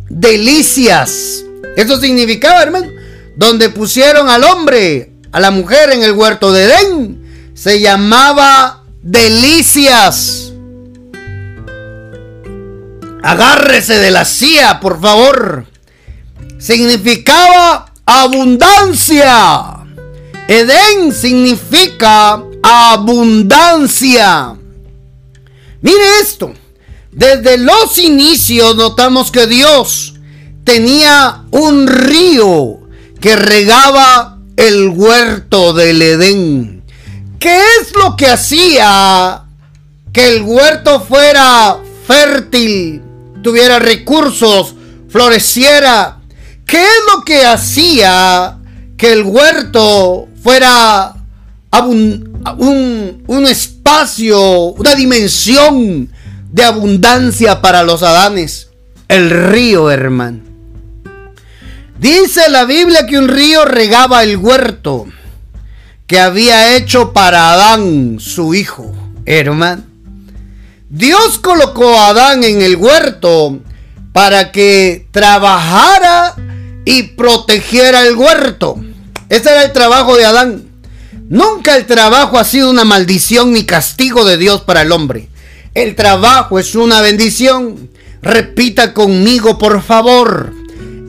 delicias 0.10 1.46
eso 1.76 2.00
significaba, 2.00 2.64
hermano, 2.64 2.88
donde 3.36 3.70
pusieron 3.70 4.30
al 4.30 4.44
hombre, 4.46 5.12
a 5.32 5.40
la 5.40 5.52
mujer 5.52 5.92
en 5.92 6.04
el 6.04 6.14
huerto 6.14 6.54
de 6.54 6.64
Edén, 6.64 7.52
se 7.54 7.82
llamaba 7.82 8.84
delicias. 9.02 10.54
Agárrese 13.22 13.98
de 13.98 14.12
la 14.12 14.24
CIA, 14.24 14.80
por 14.80 15.02
favor. 15.02 15.66
Significaba 16.66 17.94
abundancia. 18.08 19.86
Edén 20.48 21.14
significa 21.14 22.42
abundancia. 22.64 24.56
Mire 25.84 26.20
esto. 26.24 26.56
Desde 27.12 27.60
los 27.60 28.00
inicios 28.00 28.76
notamos 28.76 29.30
que 29.30 29.46
Dios 29.46 30.16
tenía 30.64 31.44
un 31.52 31.86
río 31.86 32.80
que 33.22 33.36
regaba 33.36 34.40
el 34.58 34.90
huerto 34.90 35.72
del 35.72 36.02
Edén. 36.02 36.84
¿Qué 37.38 37.60
es 37.80 37.94
lo 37.94 38.16
que 38.16 38.26
hacía 38.26 39.44
que 40.12 40.36
el 40.36 40.42
huerto 40.42 41.00
fuera 41.00 41.78
fértil, 42.08 43.04
tuviera 43.44 43.78
recursos, 43.78 44.74
floreciera? 45.10 46.22
¿Qué 46.66 46.82
es 46.82 47.00
lo 47.14 47.24
que 47.24 47.46
hacía 47.46 48.58
que 48.98 49.14
el 49.14 49.24
huerto 49.24 50.28
fuera 50.42 51.16
un, 51.84 53.46
espacio, 53.48 54.40
una 54.40 54.96
dimensión 54.96 56.10
de 56.52 56.64
abundancia 56.64 57.62
para 57.62 57.84
los 57.84 58.04
Adanes. 58.04 58.70
El 59.08 59.30
río, 59.30 59.92
hermano. 59.92 60.40
Dice 62.00 62.50
la 62.50 62.66
Biblia 62.66 63.06
que 63.06 63.18
un 63.18 63.28
río 63.28 63.66
regaba 63.66 64.24
el 64.24 64.38
huerto 64.38 65.08
que 66.08 66.20
había 66.20 66.76
hecho 66.76 67.14
para 67.14 67.52
Adán, 67.52 68.18
su 68.20 68.54
hijo, 68.54 68.94
hermano. 69.26 69.84
Dios 70.90 71.40
colocó 71.40 71.98
a 71.98 72.10
Adán 72.10 72.44
en 72.44 72.62
el 72.62 72.76
huerto 72.76 73.60
para 74.14 74.52
que 74.52 75.08
trabajara 75.12 76.36
y 76.86 77.04
protegiera 77.04 78.06
el 78.08 78.16
huerto. 78.16 78.78
Ese 79.28 79.50
era 79.50 79.64
el 79.64 79.74
trabajo 79.74 80.16
de 80.16 80.26
Adán. 80.26 80.70
Nunca 81.28 81.76
el 81.76 81.88
trabajo 81.88 82.38
ha 82.38 82.44
sido 82.44 82.70
una 82.70 82.86
maldición 82.86 83.52
ni 83.52 83.66
castigo 83.66 84.24
de 84.24 84.38
Dios 84.38 84.62
para 84.62 84.84
el 84.84 84.92
hombre. 84.92 85.28
El 85.74 85.96
trabajo 85.96 86.60
es 86.60 86.76
una 86.76 87.02
bendición. 87.02 87.90
Repita 88.22 88.94
conmigo, 88.94 89.58
por 89.58 89.82
favor. 89.82 90.54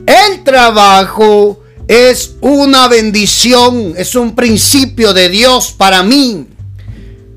El 0.07 0.43
trabajo 0.43 1.63
es 1.87 2.31
una 2.41 2.87
bendición, 2.87 3.93
es 3.95 4.15
un 4.15 4.35
principio 4.35 5.13
de 5.13 5.29
Dios 5.29 5.71
para 5.71 6.01
mí. 6.01 6.47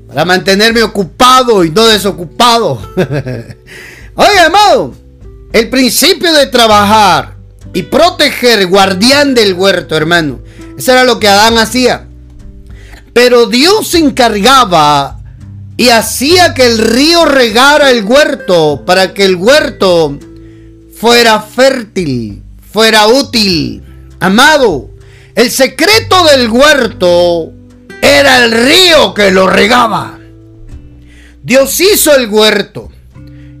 Para 0.07 0.25
mantenerme 0.25 0.81
ocupado 0.83 1.63
y 1.63 1.69
no 1.69 1.85
desocupado. 1.85 2.81
Oye, 4.15 4.39
amado, 4.39 4.93
el 5.53 5.69
principio 5.69 6.33
de 6.33 6.47
trabajar 6.47 7.40
y 7.73 7.83
proteger, 7.83 8.67
guardián 8.67 9.33
del 9.33 9.53
huerto, 9.53 9.95
hermano. 9.95 10.39
Eso 10.77 10.91
era 10.91 11.03
lo 11.03 11.19
que 11.19 11.27
Adán 11.27 11.57
hacía. 11.57 12.07
Pero 13.13 13.45
Dios 13.47 13.89
se 13.89 13.99
encargaba 13.99 15.19
y 15.77 15.89
hacía 15.89 16.53
que 16.53 16.65
el 16.65 16.77
río 16.77 17.25
regara 17.25 17.91
el 17.91 18.03
huerto 18.05 18.83
para 18.85 19.13
que 19.13 19.25
el 19.25 19.35
huerto 19.35 20.17
fuera 20.95 21.41
fértil, 21.41 22.43
fuera 22.71 23.07
útil. 23.07 23.83
Amado, 24.19 24.89
el 25.35 25.49
secreto 25.49 26.25
del 26.25 26.49
huerto 26.49 27.51
era 28.01 28.43
el 28.43 28.51
río 28.51 29.13
que 29.13 29.31
lo 29.31 29.47
regaba. 29.47 30.19
Dios 31.43 31.79
hizo 31.79 32.15
el 32.15 32.29
huerto, 32.29 32.91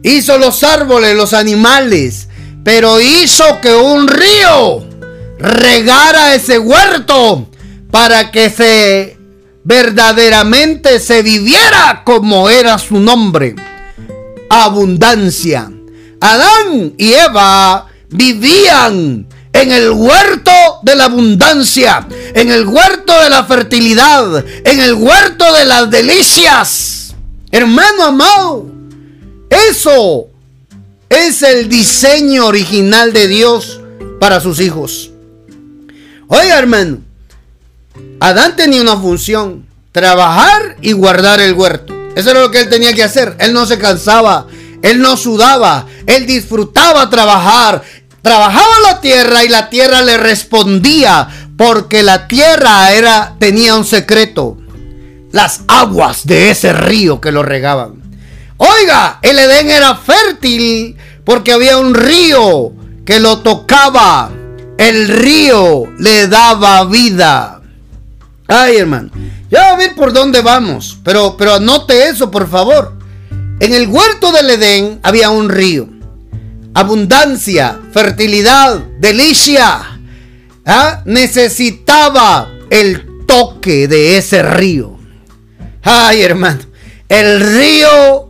hizo 0.03 0.37
los 0.37 0.63
árboles, 0.63 1.15
los 1.15 1.33
animales, 1.33 2.27
pero 2.63 2.99
hizo 2.99 3.59
que 3.61 3.73
un 3.73 4.07
río 4.07 4.85
regara 5.39 6.35
ese 6.35 6.59
huerto 6.59 7.47
para 7.89 8.31
que 8.31 8.49
se 8.49 9.17
verdaderamente 9.63 10.99
se 10.99 11.21
viviera 11.21 12.03
como 12.03 12.49
era 12.49 12.77
su 12.77 12.99
nombre. 12.99 13.55
Abundancia. 14.49 15.71
Adán 16.19 16.93
y 16.97 17.13
Eva 17.13 17.87
vivían 18.09 19.27
en 19.53 19.71
el 19.71 19.91
huerto 19.91 20.51
de 20.83 20.95
la 20.95 21.05
abundancia, 21.05 22.07
en 22.33 22.51
el 22.51 22.65
huerto 22.67 23.21
de 23.21 23.29
la 23.29 23.43
fertilidad, 23.43 24.45
en 24.63 24.79
el 24.79 24.93
huerto 24.93 25.51
de 25.53 25.65
las 25.65 25.89
delicias. 25.89 27.15
Hermano 27.51 28.03
amado, 28.03 28.65
eso 29.49 30.30
es 31.11 31.43
el 31.43 31.67
diseño 31.67 32.47
original 32.47 33.11
de 33.11 33.27
Dios 33.27 33.81
para 34.19 34.39
sus 34.39 34.61
hijos. 34.61 35.11
Oiga, 36.27 36.57
hermano, 36.57 36.99
Adán 38.21 38.55
tenía 38.55 38.81
una 38.81 38.95
función, 38.95 39.65
trabajar 39.91 40.77
y 40.81 40.93
guardar 40.93 41.41
el 41.41 41.53
huerto. 41.53 41.93
Eso 42.15 42.31
era 42.31 42.39
lo 42.39 42.49
que 42.49 42.61
él 42.61 42.69
tenía 42.69 42.93
que 42.93 43.03
hacer. 43.03 43.35
Él 43.39 43.53
no 43.53 43.65
se 43.65 43.77
cansaba, 43.77 44.47
él 44.81 45.01
no 45.01 45.17
sudaba, 45.17 45.85
él 46.07 46.25
disfrutaba 46.25 47.09
trabajar. 47.09 47.83
Trabajaba 48.21 48.79
la 48.83 49.01
tierra 49.01 49.43
y 49.43 49.49
la 49.49 49.69
tierra 49.69 50.01
le 50.03 50.15
respondía 50.15 51.27
porque 51.57 52.03
la 52.03 52.27
tierra 52.27 52.93
era 52.93 53.35
tenía 53.37 53.75
un 53.75 53.83
secreto. 53.83 54.57
Las 55.33 55.61
aguas 55.67 56.25
de 56.25 56.51
ese 56.51 56.71
río 56.71 57.19
que 57.19 57.33
lo 57.33 57.43
regaban. 57.43 58.00
Oiga, 58.63 59.17
el 59.23 59.39
Edén 59.39 59.71
era 59.71 59.95
fértil 59.95 60.95
porque 61.25 61.51
había 61.51 61.79
un 61.79 61.95
río 61.95 62.71
que 63.03 63.19
lo 63.19 63.39
tocaba. 63.39 64.29
El 64.77 65.07
río 65.07 65.91
le 65.97 66.27
daba 66.27 66.85
vida. 66.85 67.59
Ay, 68.47 68.77
hermano. 68.77 69.09
Ya 69.49 69.71
a 69.71 69.77
ver 69.77 69.95
por 69.95 70.13
dónde 70.13 70.41
vamos. 70.41 70.99
Pero, 71.03 71.37
pero 71.37 71.55
anote 71.55 72.07
eso, 72.07 72.29
por 72.29 72.47
favor. 72.47 72.99
En 73.59 73.73
el 73.73 73.87
huerto 73.87 74.31
del 74.31 74.51
Edén 74.51 74.99
había 75.01 75.31
un 75.31 75.49
río. 75.49 75.89
Abundancia, 76.75 77.79
fertilidad, 77.91 78.77
delicia. 78.99 79.99
¿Ah? 80.67 81.01
Necesitaba 81.05 82.47
el 82.69 83.25
toque 83.25 83.87
de 83.87 84.17
ese 84.17 84.43
río. 84.43 84.99
Ay, 85.81 86.21
hermano. 86.21 86.61
El 87.09 87.41
río 87.41 88.29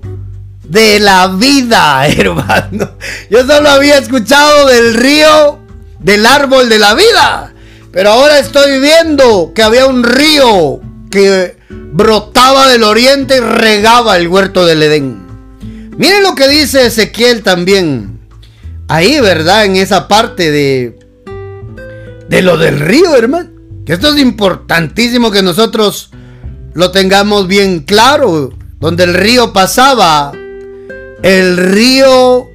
de 0.64 1.00
la 1.00 1.28
vida, 1.28 2.08
hermano. 2.08 2.98
Yo 3.30 3.46
solo 3.46 3.70
había 3.70 3.98
escuchado 3.98 4.68
del 4.68 4.94
río 4.96 5.60
del 6.00 6.26
árbol 6.26 6.70
de 6.70 6.80
la 6.80 6.94
vida. 6.94 7.54
Pero 7.92 8.12
ahora 8.12 8.40
estoy 8.40 8.80
viendo 8.80 9.52
que 9.54 9.64
había 9.64 9.86
un 9.86 10.04
río 10.04 10.80
que 11.10 11.58
brotaba 11.70 12.70
del 12.70 12.84
oriente 12.84 13.38
y 13.38 13.40
regaba 13.42 14.18
el 14.18 14.30
huerto 14.30 14.66
del 14.66 14.84
Edén. 14.84 15.22
Miren 15.98 16.24
lo 16.24 16.36
que 16.36 16.48
dice 16.48 16.86
Ezequiel 16.86 17.44
también. 17.44 18.20
Ahí, 18.88 19.20
¿verdad? 19.20 19.66
En 19.66 19.76
esa 19.76 20.08
parte 20.08 20.52
de 20.52 21.02
de 22.32 22.42
lo 22.42 22.58
del 22.58 22.80
río, 22.80 23.16
hermano. 23.16 23.50
Que 23.86 23.94
esto 23.94 24.14
es 24.14 24.22
importantísimo 24.22 25.32
que 25.32 25.44
nosotros 25.44 26.12
lo 26.74 26.92
tengamos 26.92 27.48
bien 27.48 27.82
claro. 27.82 28.54
Donde 28.80 29.04
el 29.04 29.14
río 29.14 29.52
pasaba, 29.52 30.32
el 31.24 31.58
río 31.58 32.50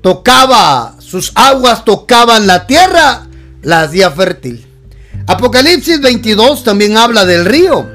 tocaba, 0.00 0.96
sus 0.98 1.32
aguas 1.34 1.84
tocaban 1.84 2.46
la 2.46 2.66
tierra 2.66 3.26
la 3.62 3.82
hacía 3.82 4.10
fértil. 4.10 4.66
Apocalipsis 5.26 6.00
22 6.00 6.64
también 6.64 6.96
habla 6.96 7.24
del 7.24 7.44
río. 7.44 7.88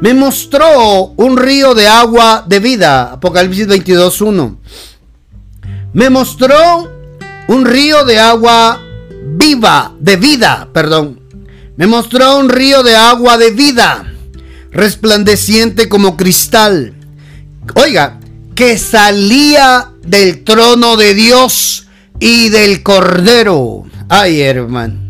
Me 0.00 0.14
mostró 0.14 1.14
un 1.16 1.36
río 1.36 1.74
de 1.74 1.88
agua 1.88 2.44
de 2.46 2.58
vida. 2.58 3.12
Apocalipsis 3.12 3.68
22.1. 3.68 4.56
Me 5.94 6.10
mostró 6.10 6.90
un 7.48 7.64
río 7.64 8.04
de 8.04 8.18
agua 8.18 8.80
viva, 9.24 9.94
de 9.98 10.16
vida, 10.16 10.68
perdón. 10.72 11.20
Me 11.76 11.86
mostró 11.86 12.38
un 12.38 12.48
río 12.48 12.82
de 12.82 12.96
agua 12.96 13.38
de 13.38 13.50
vida, 13.50 14.12
resplandeciente 14.70 15.88
como 15.88 16.16
cristal. 16.16 16.94
Oiga, 17.74 18.18
que 18.54 18.78
salía 18.78 19.90
del 20.02 20.44
trono 20.44 20.96
de 20.96 21.14
Dios 21.14 21.86
y 22.20 22.48
del 22.48 22.82
Cordero. 22.82 23.84
Ay, 24.08 24.40
hermano. 24.40 25.00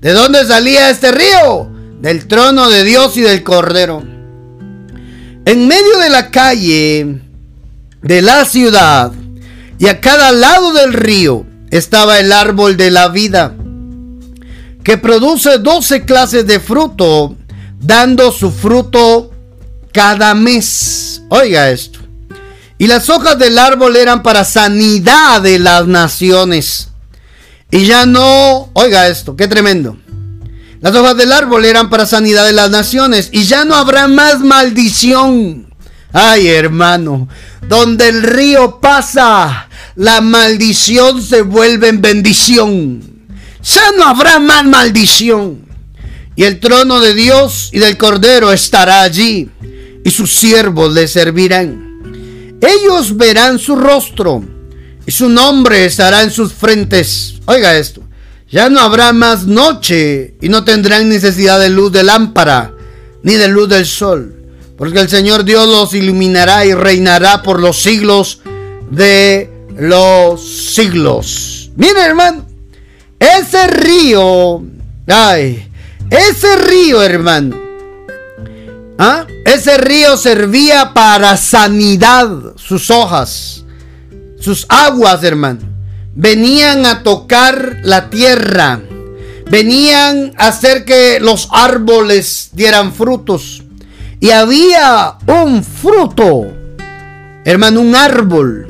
¿De 0.00 0.12
dónde 0.12 0.44
salía 0.46 0.90
este 0.90 1.12
río? 1.12 1.70
Del 2.00 2.26
trono 2.26 2.68
de 2.70 2.84
Dios 2.84 3.16
y 3.16 3.20
del 3.20 3.42
Cordero. 3.42 4.02
En 5.44 5.66
medio 5.66 5.98
de 5.98 6.10
la 6.10 6.30
calle 6.30 7.20
de 8.02 8.22
la 8.22 8.44
ciudad 8.44 9.12
y 9.78 9.86
a 9.88 10.00
cada 10.00 10.32
lado 10.32 10.72
del 10.72 10.92
río 10.92 11.46
estaba 11.70 12.18
el 12.18 12.32
árbol 12.32 12.76
de 12.76 12.90
la 12.90 13.08
vida, 13.08 13.54
que 14.82 14.98
produce 14.98 15.58
doce 15.58 16.04
clases 16.04 16.46
de 16.46 16.60
fruto, 16.60 17.36
dando 17.78 18.32
su 18.32 18.50
fruto 18.50 19.30
cada 19.92 20.34
mes. 20.34 21.22
Oiga 21.28 21.70
esto. 21.70 21.99
Y 22.80 22.86
las 22.86 23.10
hojas 23.10 23.38
del 23.38 23.58
árbol 23.58 23.94
eran 23.94 24.22
para 24.22 24.42
sanidad 24.42 25.42
de 25.42 25.58
las 25.58 25.86
naciones. 25.86 26.88
Y 27.70 27.84
ya 27.84 28.06
no, 28.06 28.70
oiga 28.72 29.06
esto, 29.08 29.36
qué 29.36 29.48
tremendo. 29.48 29.98
Las 30.80 30.94
hojas 30.94 31.14
del 31.18 31.30
árbol 31.30 31.66
eran 31.66 31.90
para 31.90 32.06
sanidad 32.06 32.46
de 32.46 32.54
las 32.54 32.70
naciones 32.70 33.28
y 33.32 33.44
ya 33.44 33.66
no 33.66 33.74
habrá 33.74 34.08
más 34.08 34.40
maldición. 34.40 35.74
Ay, 36.14 36.46
hermano, 36.46 37.28
donde 37.68 38.08
el 38.08 38.22
río 38.22 38.80
pasa, 38.80 39.68
la 39.94 40.22
maldición 40.22 41.22
se 41.22 41.42
vuelve 41.42 41.88
en 41.88 42.00
bendición. 42.00 43.02
Ya 43.62 43.92
no 43.98 44.04
habrá 44.04 44.38
más 44.38 44.64
maldición. 44.64 45.66
Y 46.34 46.44
el 46.44 46.58
trono 46.60 47.00
de 47.00 47.12
Dios 47.12 47.68
y 47.74 47.78
del 47.78 47.98
Cordero 47.98 48.50
estará 48.50 49.02
allí, 49.02 49.50
y 50.02 50.10
sus 50.10 50.32
siervos 50.32 50.94
le 50.94 51.06
servirán. 51.08 51.89
Ellos 52.60 53.16
verán 53.16 53.58
su 53.58 53.76
rostro 53.76 54.42
y 55.06 55.10
su 55.10 55.28
nombre 55.28 55.84
estará 55.84 56.22
en 56.22 56.30
sus 56.30 56.52
frentes. 56.52 57.40
Oiga 57.46 57.76
esto. 57.76 58.02
Ya 58.50 58.68
no 58.68 58.80
habrá 58.80 59.12
más 59.12 59.46
noche 59.46 60.34
y 60.40 60.48
no 60.48 60.64
tendrán 60.64 61.08
necesidad 61.08 61.60
de 61.60 61.68
luz 61.70 61.92
de 61.92 62.02
lámpara 62.02 62.74
ni 63.22 63.34
de 63.34 63.48
luz 63.48 63.68
del 63.68 63.86
sol, 63.86 64.34
porque 64.76 64.98
el 64.98 65.08
Señor 65.08 65.44
Dios 65.44 65.68
los 65.68 65.94
iluminará 65.94 66.64
y 66.64 66.74
reinará 66.74 67.42
por 67.42 67.60
los 67.60 67.80
siglos 67.80 68.40
de 68.90 69.50
los 69.76 70.42
siglos. 70.74 71.70
Miren, 71.76 71.98
hermano, 71.98 72.46
ese 73.18 73.66
río, 73.68 74.62
ay, 75.06 75.68
ese 76.10 76.56
río, 76.56 77.02
hermano, 77.02 77.56
¿ah? 79.00 79.26
ese 79.44 79.78
río 79.78 80.16
servía 80.16 80.92
para 80.94 81.36
sanidad, 81.36 82.28
sus 82.56 82.90
hojas, 82.90 83.64
sus 84.38 84.66
aguas, 84.68 85.24
hermano 85.24 85.70
venían 86.14 86.86
a 86.86 87.02
tocar 87.02 87.78
la 87.82 88.10
tierra, 88.10 88.80
venían 89.50 90.34
a 90.36 90.48
hacer 90.48 90.84
que 90.84 91.18
los 91.20 91.48
árboles 91.50 92.50
dieran 92.52 92.92
frutos. 92.92 93.62
Y 94.20 94.30
había 94.30 95.16
un 95.26 95.64
fruto, 95.64 96.46
hermano, 97.44 97.80
un 97.80 97.94
árbol 97.94 98.66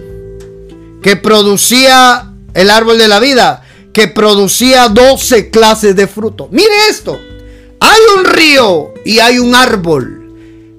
que 1.02 1.16
producía 1.16 2.32
el 2.54 2.70
árbol 2.70 2.98
de 2.98 3.08
la 3.08 3.18
vida, 3.18 3.64
que 3.92 4.06
producía 4.06 4.88
12 4.88 5.50
clases 5.50 5.96
de 5.96 6.06
fruto. 6.06 6.48
Mire 6.52 6.88
esto, 6.88 7.18
hay 7.80 8.00
un 8.16 8.24
río 8.24 8.94
y 9.04 9.18
hay 9.18 9.40
un 9.40 9.56
árbol. 9.56 10.19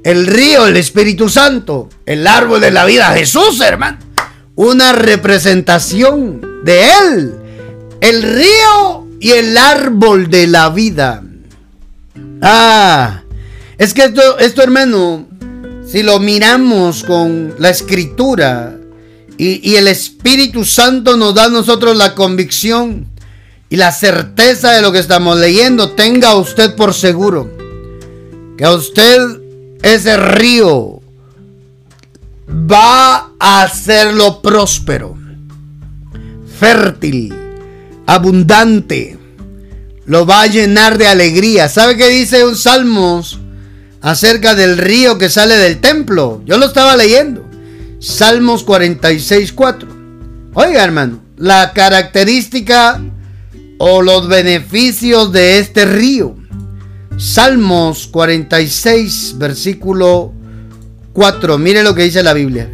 El 0.03 0.25
río, 0.25 0.65
el 0.65 0.77
Espíritu 0.77 1.29
Santo, 1.29 1.89
el 2.05 2.25
árbol 2.25 2.59
de 2.59 2.71
la 2.71 2.85
vida, 2.85 3.13
Jesús, 3.13 3.61
hermano. 3.61 3.99
Una 4.55 4.93
representación 4.93 6.41
de 6.63 6.89
Él, 6.89 7.35
el 8.01 8.23
río 8.23 9.07
y 9.19 9.31
el 9.31 9.57
árbol 9.57 10.29
de 10.29 10.47
la 10.47 10.69
vida. 10.69 11.23
Ah, 12.41 13.21
es 13.77 13.93
que 13.93 14.05
esto, 14.05 14.39
esto 14.39 14.63
hermano, 14.63 15.27
si 15.85 16.01
lo 16.01 16.19
miramos 16.19 17.03
con 17.03 17.55
la 17.59 17.69
escritura 17.69 18.77
y, 19.37 19.69
y 19.69 19.75
el 19.75 19.87
Espíritu 19.87 20.65
Santo 20.65 21.15
nos 21.15 21.35
da 21.35 21.45
a 21.45 21.49
nosotros 21.49 21.95
la 21.95 22.15
convicción 22.15 23.07
y 23.69 23.77
la 23.77 23.91
certeza 23.91 24.71
de 24.71 24.81
lo 24.81 24.91
que 24.91 24.99
estamos 24.99 25.37
leyendo, 25.37 25.91
tenga 25.91 26.35
usted 26.35 26.75
por 26.75 26.93
seguro 26.93 27.49
que 28.57 28.65
a 28.65 28.71
usted 28.71 29.40
ese 29.81 30.17
río 30.17 31.01
va 32.49 33.31
a 33.39 33.63
hacerlo 33.63 34.41
próspero 34.41 35.21
fértil, 36.61 37.33
abundante, 38.05 39.17
lo 40.05 40.27
va 40.27 40.43
a 40.43 40.47
llenar 40.47 40.99
de 40.99 41.07
alegría. 41.07 41.67
¿Sabe 41.67 41.97
qué 41.97 42.07
dice 42.09 42.45
un 42.45 42.55
Salmos 42.55 43.39
acerca 43.99 44.53
del 44.53 44.77
río 44.77 45.17
que 45.17 45.31
sale 45.31 45.57
del 45.57 45.79
templo? 45.79 46.43
Yo 46.45 46.59
lo 46.59 46.67
estaba 46.67 46.95
leyendo. 46.95 47.43
Salmos 47.99 48.63
46, 48.63 49.53
4. 49.53 49.87
Oiga, 50.53 50.83
hermano, 50.83 51.19
la 51.35 51.73
característica 51.73 53.01
o 53.79 54.03
los 54.03 54.27
beneficios 54.27 55.31
de 55.31 55.57
este 55.57 55.85
río. 55.85 56.35
Salmos 57.21 58.07
46, 58.07 59.35
versículo 59.37 60.33
4. 61.13 61.59
Mire 61.59 61.83
lo 61.83 61.93
que 61.93 62.01
dice 62.01 62.23
la 62.23 62.33
Biblia. 62.33 62.67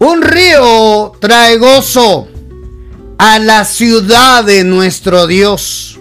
Un 0.00 0.20
río 0.20 1.12
trae 1.18 1.56
gozo 1.56 2.28
a 3.16 3.38
la 3.38 3.64
ciudad 3.64 4.44
de 4.44 4.64
nuestro 4.64 5.26
Dios, 5.26 5.98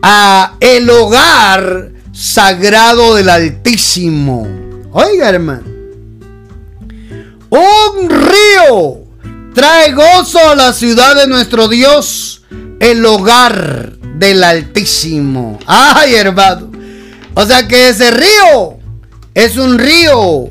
a 0.00 0.56
el 0.60 0.88
hogar 0.88 1.90
sagrado 2.10 3.14
del 3.14 3.28
Altísimo. 3.28 4.48
Oiga, 4.92 5.28
hermano. 5.28 5.64
Un 7.50 8.08
río 8.08 9.04
trae 9.54 9.92
gozo 9.92 10.38
a 10.38 10.54
la 10.54 10.72
ciudad 10.72 11.16
de 11.16 11.26
nuestro 11.26 11.68
Dios, 11.68 12.44
el 12.80 13.04
hogar 13.04 14.01
del 14.18 14.44
Altísimo. 14.44 15.58
Ay, 15.66 16.14
hermano. 16.14 16.70
O 17.34 17.46
sea 17.46 17.66
que 17.66 17.88
ese 17.88 18.10
río 18.10 18.78
es 19.34 19.56
un 19.56 19.78
río 19.78 20.50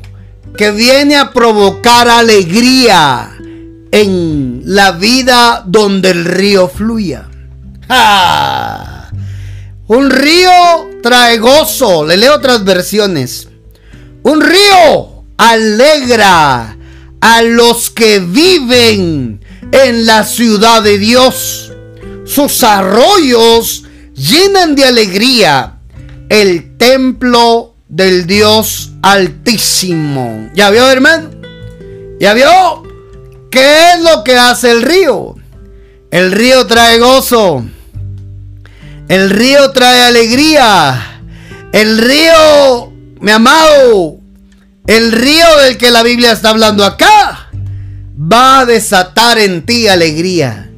que 0.56 0.70
viene 0.70 1.16
a 1.16 1.30
provocar 1.30 2.08
alegría 2.08 3.32
en 3.90 4.62
la 4.64 4.92
vida 4.92 5.62
donde 5.66 6.10
el 6.10 6.24
río 6.24 6.68
fluya. 6.68 7.28
Un 9.86 10.10
río 10.10 10.50
trae 11.02 11.38
gozo. 11.38 12.04
Le 12.04 12.16
leo 12.16 12.34
otras 12.34 12.64
versiones. 12.64 13.48
Un 14.22 14.40
río 14.40 15.24
alegra 15.36 16.76
a 17.20 17.42
los 17.42 17.90
que 17.90 18.20
viven 18.20 19.44
en 19.72 20.06
la 20.06 20.24
ciudad 20.24 20.82
de 20.82 20.98
Dios. 20.98 21.71
Sus 22.34 22.64
arroyos 22.64 23.84
llenan 24.14 24.74
de 24.74 24.86
alegría 24.86 25.80
el 26.30 26.78
templo 26.78 27.74
del 27.88 28.26
Dios 28.26 28.92
Altísimo. 29.02 30.48
¿Ya 30.54 30.70
vio, 30.70 30.90
hermano? 30.90 31.28
¿Ya 32.18 32.32
vio? 32.32 32.84
¿Qué 33.50 33.90
es 33.90 34.00
lo 34.00 34.24
que 34.24 34.38
hace 34.38 34.70
el 34.70 34.80
río? 34.80 35.34
El 36.10 36.32
río 36.32 36.66
trae 36.66 36.98
gozo. 37.00 37.66
El 39.08 39.28
río 39.28 39.70
trae 39.72 40.04
alegría. 40.04 41.20
El 41.70 41.98
río, 41.98 42.94
mi 43.20 43.30
amado, 43.30 44.20
el 44.86 45.12
río 45.12 45.58
del 45.64 45.76
que 45.76 45.90
la 45.90 46.02
Biblia 46.02 46.32
está 46.32 46.48
hablando 46.48 46.86
acá, 46.86 47.50
va 48.16 48.60
a 48.60 48.64
desatar 48.64 49.38
en 49.38 49.66
ti 49.66 49.86
alegría. 49.86 50.71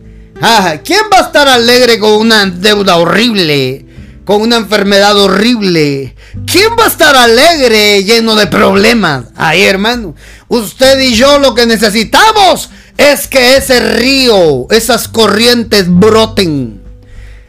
Ah, 0.47 0.77
¿Quién 0.85 1.01
va 1.11 1.21
a 1.21 1.23
estar 1.23 1.49
alegre 1.49 1.99
con 1.99 2.13
una 2.13 2.45
deuda 2.45 2.99
horrible? 2.99 3.87
Con 4.27 4.43
una 4.43 4.59
enfermedad 4.59 5.19
horrible, 5.19 6.15
¿Quién 6.47 6.73
va 6.79 6.85
a 6.85 6.89
estar 6.89 7.17
alegre, 7.17 8.05
lleno 8.05 8.35
de 8.35 8.47
problemas? 8.47 9.25
Ahí, 9.37 9.63
hermano. 9.63 10.15
Usted 10.49 11.01
y 11.01 11.15
yo 11.15 11.39
lo 11.39 11.55
que 11.55 11.65
necesitamos 11.65 12.69
es 12.99 13.27
que 13.27 13.57
ese 13.57 13.81
río, 13.97 14.67
esas 14.71 15.09
corrientes 15.09 15.87
broten. 15.89 16.83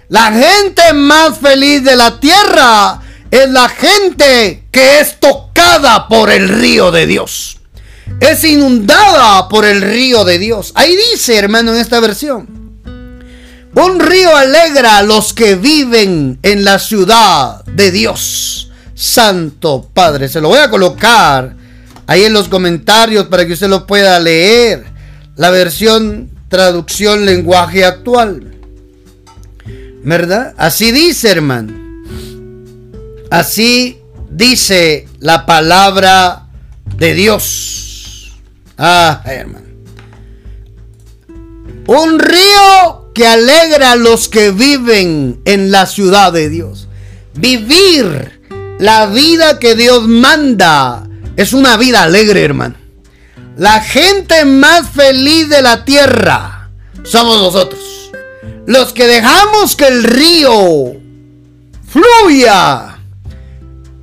La 0.08 0.32
gente 0.32 0.94
más 0.94 1.38
feliz 1.40 1.84
de 1.84 1.98
la 1.98 2.18
tierra 2.22 3.02
es 3.30 3.50
la 3.50 3.68
gente 3.68 4.64
que 4.72 5.02
es 5.02 5.20
tocada 5.20 6.08
por 6.08 6.32
el 6.32 6.48
río 6.48 6.92
de 6.92 7.08
Dios. 7.08 7.60
Es 8.22 8.46
inundada 8.46 9.50
por 9.50 9.66
el 9.66 9.82
río 9.82 10.24
de 10.24 10.40
Dios. 10.40 10.72
Ahí 10.76 10.96
dice, 11.12 11.36
hermano, 11.36 11.74
en 11.74 11.82
esta 11.82 12.00
versión. 12.00 12.55
Un 13.76 14.00
río 14.00 14.34
alegra 14.34 14.98
a 14.98 15.04
los 15.04 15.34
que 15.34 15.56
viven 15.56 16.40
en 16.44 16.64
la 16.64 16.80
ciudad 16.80 17.64
de 17.66 17.92
Dios. 17.92 18.72
Santo 18.94 19.90
Padre. 19.94 20.30
Se 20.30 20.40
lo 20.40 20.48
voy 20.48 20.60
a 20.60 20.70
colocar 20.70 21.56
ahí 22.08 22.24
en 22.24 22.32
los 22.32 22.48
comentarios 22.48 23.26
para 23.28 23.46
que 23.46 23.54
usted 23.54 23.68
lo 23.68 23.86
pueda 23.86 24.18
leer. 24.20 24.86
La 25.36 25.50
versión 25.50 26.30
traducción 26.48 27.26
lenguaje 27.26 27.84
actual. 27.84 28.56
¿Verdad? 30.04 30.54
Así 30.58 30.94
dice, 30.94 31.32
hermano. 31.32 31.74
Así 33.30 34.00
dice 34.32 35.10
la 35.20 35.46
palabra 35.46 36.48
de 36.96 37.14
Dios. 37.14 38.32
Ah, 38.78 39.22
hermano. 39.26 39.66
Un 41.88 42.20
río 42.20 43.05
que 43.16 43.26
alegra 43.26 43.94
a 43.94 43.96
los 43.96 44.28
que 44.28 44.52
viven 44.52 45.42
en 45.46 45.72
la 45.72 45.86
ciudad 45.86 46.34
de 46.34 46.50
Dios. 46.50 46.90
Vivir 47.34 48.42
la 48.78 49.08
vida 49.08 49.58
que 49.58 49.74
Dios 49.74 50.06
manda 50.06 51.08
es 51.38 51.54
una 51.54 51.78
vida 51.78 52.04
alegre, 52.04 52.44
hermano. 52.44 52.76
La 53.58 53.80
gente 53.80 54.44
más 54.44 54.90
feliz 54.90 55.48
de 55.48 55.62
la 55.62 55.86
tierra 55.86 56.70
somos 57.04 57.42
nosotros. 57.42 58.12
Los 58.68 58.92
que 58.92 59.08
dejamos 59.08 59.78
que 59.78 59.88
el 59.88 60.04
río 60.04 60.98
fluya. 61.88 62.98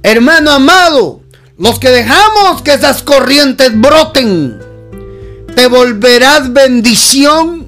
Hermano 0.03 0.53
amado, 0.53 1.20
los 1.59 1.79
que 1.79 1.90
dejamos 1.90 2.62
que 2.62 2.72
esas 2.72 3.03
corrientes 3.03 3.79
broten, 3.79 4.59
te 5.55 5.66
volverás 5.66 6.51
bendición 6.51 7.62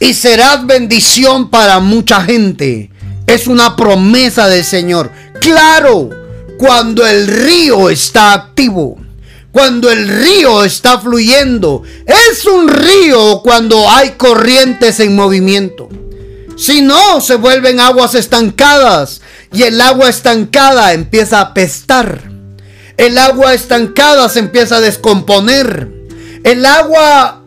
y 0.00 0.14
serás 0.14 0.66
bendición 0.66 1.50
para 1.50 1.78
mucha 1.78 2.22
gente. 2.22 2.90
Es 3.26 3.46
una 3.46 3.76
promesa 3.76 4.48
del 4.48 4.64
Señor. 4.64 5.12
Claro, 5.40 6.10
cuando 6.58 7.06
el 7.06 7.28
río 7.28 7.90
está 7.90 8.32
activo, 8.32 8.98
cuando 9.52 9.90
el 9.90 10.08
río 10.08 10.64
está 10.64 10.98
fluyendo. 10.98 11.82
Es 12.06 12.46
un 12.46 12.68
río 12.68 13.40
cuando 13.42 13.88
hay 13.88 14.10
corrientes 14.10 15.00
en 15.00 15.14
movimiento. 15.14 15.88
Si 16.56 16.82
no, 16.82 17.20
se 17.20 17.36
vuelven 17.36 17.80
aguas 17.80 18.14
estancadas 18.14 19.20
y 19.52 19.62
el 19.62 19.80
agua 19.80 20.08
estancada 20.08 20.92
empieza 20.92 21.38
a 21.38 21.42
apestar. 21.42 22.30
El 22.96 23.16
agua 23.18 23.54
estancada 23.54 24.28
se 24.28 24.40
empieza 24.40 24.76
a 24.76 24.80
descomponer. 24.80 25.88
El 26.44 26.66
agua 26.66 27.39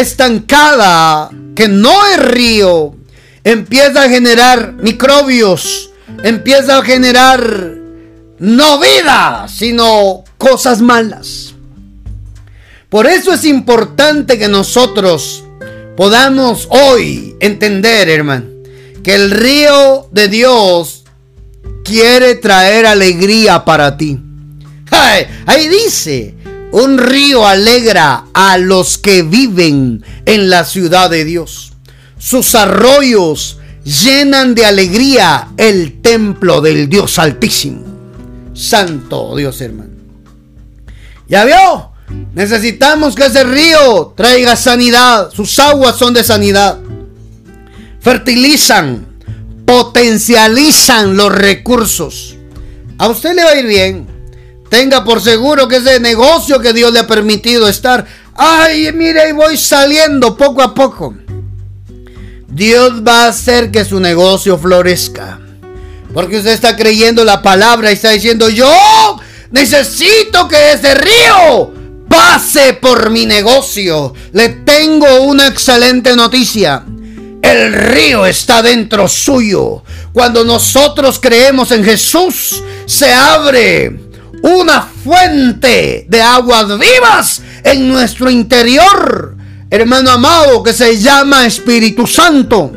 estancada, 0.00 1.30
que 1.54 1.68
no 1.68 2.06
es 2.06 2.18
río, 2.18 2.94
empieza 3.44 4.02
a 4.02 4.08
generar 4.08 4.74
microbios, 4.74 5.90
empieza 6.22 6.78
a 6.78 6.82
generar 6.82 7.74
no 8.38 8.78
vida, 8.78 9.46
sino 9.48 10.24
cosas 10.38 10.80
malas. 10.80 11.54
Por 12.88 13.06
eso 13.06 13.32
es 13.32 13.44
importante 13.44 14.38
que 14.38 14.48
nosotros 14.48 15.44
podamos 15.96 16.68
hoy 16.70 17.34
entender, 17.40 18.08
hermano, 18.08 18.46
que 19.02 19.14
el 19.14 19.30
río 19.30 20.08
de 20.12 20.28
Dios 20.28 21.04
quiere 21.84 22.36
traer 22.36 22.86
alegría 22.86 23.64
para 23.64 23.96
ti. 23.96 24.20
ahí 25.46 25.68
dice, 25.68 26.35
un 26.72 26.98
río 26.98 27.46
alegra 27.46 28.26
a 28.32 28.58
los 28.58 28.98
que 28.98 29.22
viven 29.22 30.04
en 30.24 30.50
la 30.50 30.64
ciudad 30.64 31.10
de 31.10 31.24
Dios. 31.24 31.72
Sus 32.18 32.54
arroyos 32.54 33.58
llenan 33.84 34.54
de 34.54 34.66
alegría 34.66 35.48
el 35.56 36.00
templo 36.00 36.60
del 36.60 36.88
Dios 36.88 37.18
Altísimo. 37.18 37.84
Santo 38.54 39.36
Dios, 39.36 39.60
hermano. 39.60 39.90
¿Ya 41.28 41.44
vio? 41.44 41.92
Necesitamos 42.34 43.14
que 43.14 43.26
ese 43.26 43.44
río 43.44 44.14
traiga 44.16 44.56
sanidad. 44.56 45.30
Sus 45.32 45.58
aguas 45.58 45.96
son 45.96 46.14
de 46.14 46.24
sanidad. 46.24 46.78
Fertilizan, 48.00 49.06
potencializan 49.66 51.16
los 51.16 51.32
recursos. 51.32 52.36
A 52.98 53.08
usted 53.08 53.34
le 53.34 53.44
va 53.44 53.50
a 53.50 53.58
ir 53.58 53.66
bien. 53.66 54.15
Tenga 54.68 55.04
por 55.04 55.20
seguro 55.20 55.68
que 55.68 55.76
ese 55.76 56.00
negocio 56.00 56.60
que 56.60 56.72
Dios 56.72 56.92
le 56.92 57.00
ha 57.00 57.06
permitido 57.06 57.68
estar. 57.68 58.06
Ay, 58.34 58.90
mire, 58.92 59.28
y 59.28 59.32
voy 59.32 59.56
saliendo 59.56 60.36
poco 60.36 60.62
a 60.62 60.74
poco. 60.74 61.14
Dios 62.48 63.02
va 63.06 63.24
a 63.24 63.28
hacer 63.28 63.70
que 63.70 63.84
su 63.84 64.00
negocio 64.00 64.58
florezca. 64.58 65.40
Porque 66.12 66.38
usted 66.38 66.52
está 66.52 66.76
creyendo 66.76 67.24
la 67.24 67.42
palabra 67.42 67.90
y 67.90 67.94
está 67.94 68.10
diciendo, 68.10 68.48
yo 68.48 68.72
necesito 69.50 70.48
que 70.48 70.72
ese 70.72 70.94
río 70.94 71.72
pase 72.08 72.72
por 72.74 73.10
mi 73.10 73.26
negocio. 73.26 74.14
Le 74.32 74.48
tengo 74.48 75.22
una 75.22 75.48
excelente 75.48 76.16
noticia. 76.16 76.84
El 77.42 77.72
río 77.72 78.26
está 78.26 78.62
dentro 78.62 79.06
suyo. 79.08 79.82
Cuando 80.12 80.42
nosotros 80.42 81.18
creemos 81.20 81.70
en 81.70 81.84
Jesús, 81.84 82.62
se 82.86 83.12
abre 83.12 84.05
una 84.42 84.82
fuente 84.82 86.06
de 86.08 86.22
aguas 86.22 86.66
vivas 86.78 87.42
en 87.64 87.88
nuestro 87.88 88.30
interior. 88.30 89.36
Hermano 89.70 90.10
amado, 90.10 90.62
que 90.62 90.72
se 90.72 90.98
llama 90.98 91.46
Espíritu 91.46 92.06
Santo. 92.06 92.72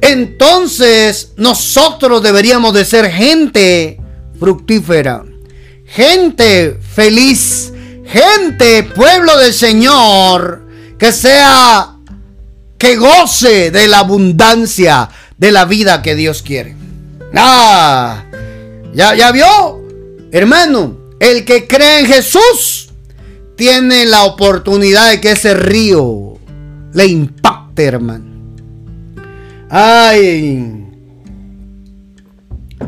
Entonces 0.00 1.32
nosotros 1.36 2.22
deberíamos 2.22 2.72
de 2.72 2.84
ser 2.84 3.10
gente 3.10 4.00
fructífera, 4.38 5.24
gente 5.84 6.78
feliz, 6.94 7.72
gente, 8.06 8.84
pueblo 8.84 9.36
del 9.38 9.52
Señor, 9.52 10.62
que 10.98 11.12
sea, 11.12 11.96
que 12.78 12.96
goce 12.96 13.70
de 13.70 13.88
la 13.88 13.98
abundancia 13.98 15.08
de 15.36 15.50
la 15.50 15.64
vida 15.64 16.02
que 16.02 16.14
Dios 16.14 16.42
quiere. 16.42 16.76
Ah, 17.34 18.24
ya, 18.94 19.14
ya 19.14 19.32
vio, 19.32 19.87
hermano, 20.32 20.98
el 21.20 21.44
que 21.44 21.66
cree 21.66 22.00
en 22.00 22.06
Jesús 22.06 22.90
tiene 23.56 24.06
la 24.06 24.24
oportunidad 24.24 25.10
de 25.10 25.20
que 25.20 25.32
ese 25.32 25.54
río 25.54 26.38
le 26.92 27.06
impacte, 27.06 27.84
hermano. 27.84 28.24
Ay, 29.70 30.86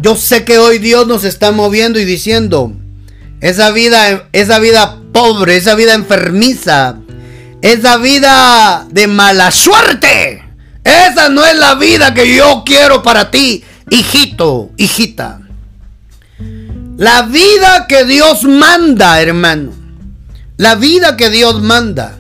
yo 0.01 0.17
sé 0.17 0.45
que 0.45 0.59
hoy 0.59 0.79
Dios 0.79 1.07
nos 1.07 1.25
está 1.25 1.53
moviendo 1.53 1.99
y 1.99 2.05
diciendo, 2.05 2.73
esa 3.41 3.71
vida, 3.71 4.29
esa 4.33 4.59
vida 4.59 5.01
pobre, 5.13 5.57
esa 5.57 5.75
vida 5.75 5.95
enfermiza, 5.95 6.97
esa 7.63 7.97
vida 7.99 8.87
de 8.91 9.07
mala 9.07 9.51
suerte. 9.51 10.43
Esa 10.85 11.29
no 11.29 11.45
es 11.45 11.57
la 11.57 11.75
vida 11.75 12.15
que 12.15 12.35
yo 12.35 12.63
quiero 12.65 13.03
para 13.03 13.31
ti, 13.31 13.65
hijito, 13.91 14.71
hijita. 14.77 15.41
La 17.01 17.23
vida 17.23 17.87
que 17.89 18.05
Dios 18.05 18.45
manda, 18.45 19.23
hermano. 19.23 19.73
La 20.59 20.75
vida 20.75 21.17
que 21.17 21.31
Dios 21.31 21.63
manda. 21.63 22.19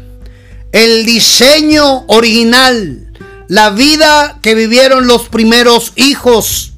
El 0.72 1.04
diseño 1.04 2.06
original. 2.06 3.12
La 3.46 3.68
vida 3.68 4.38
que 4.40 4.54
vivieron 4.54 5.06
los 5.06 5.28
primeros 5.28 5.92
hijos 5.96 6.72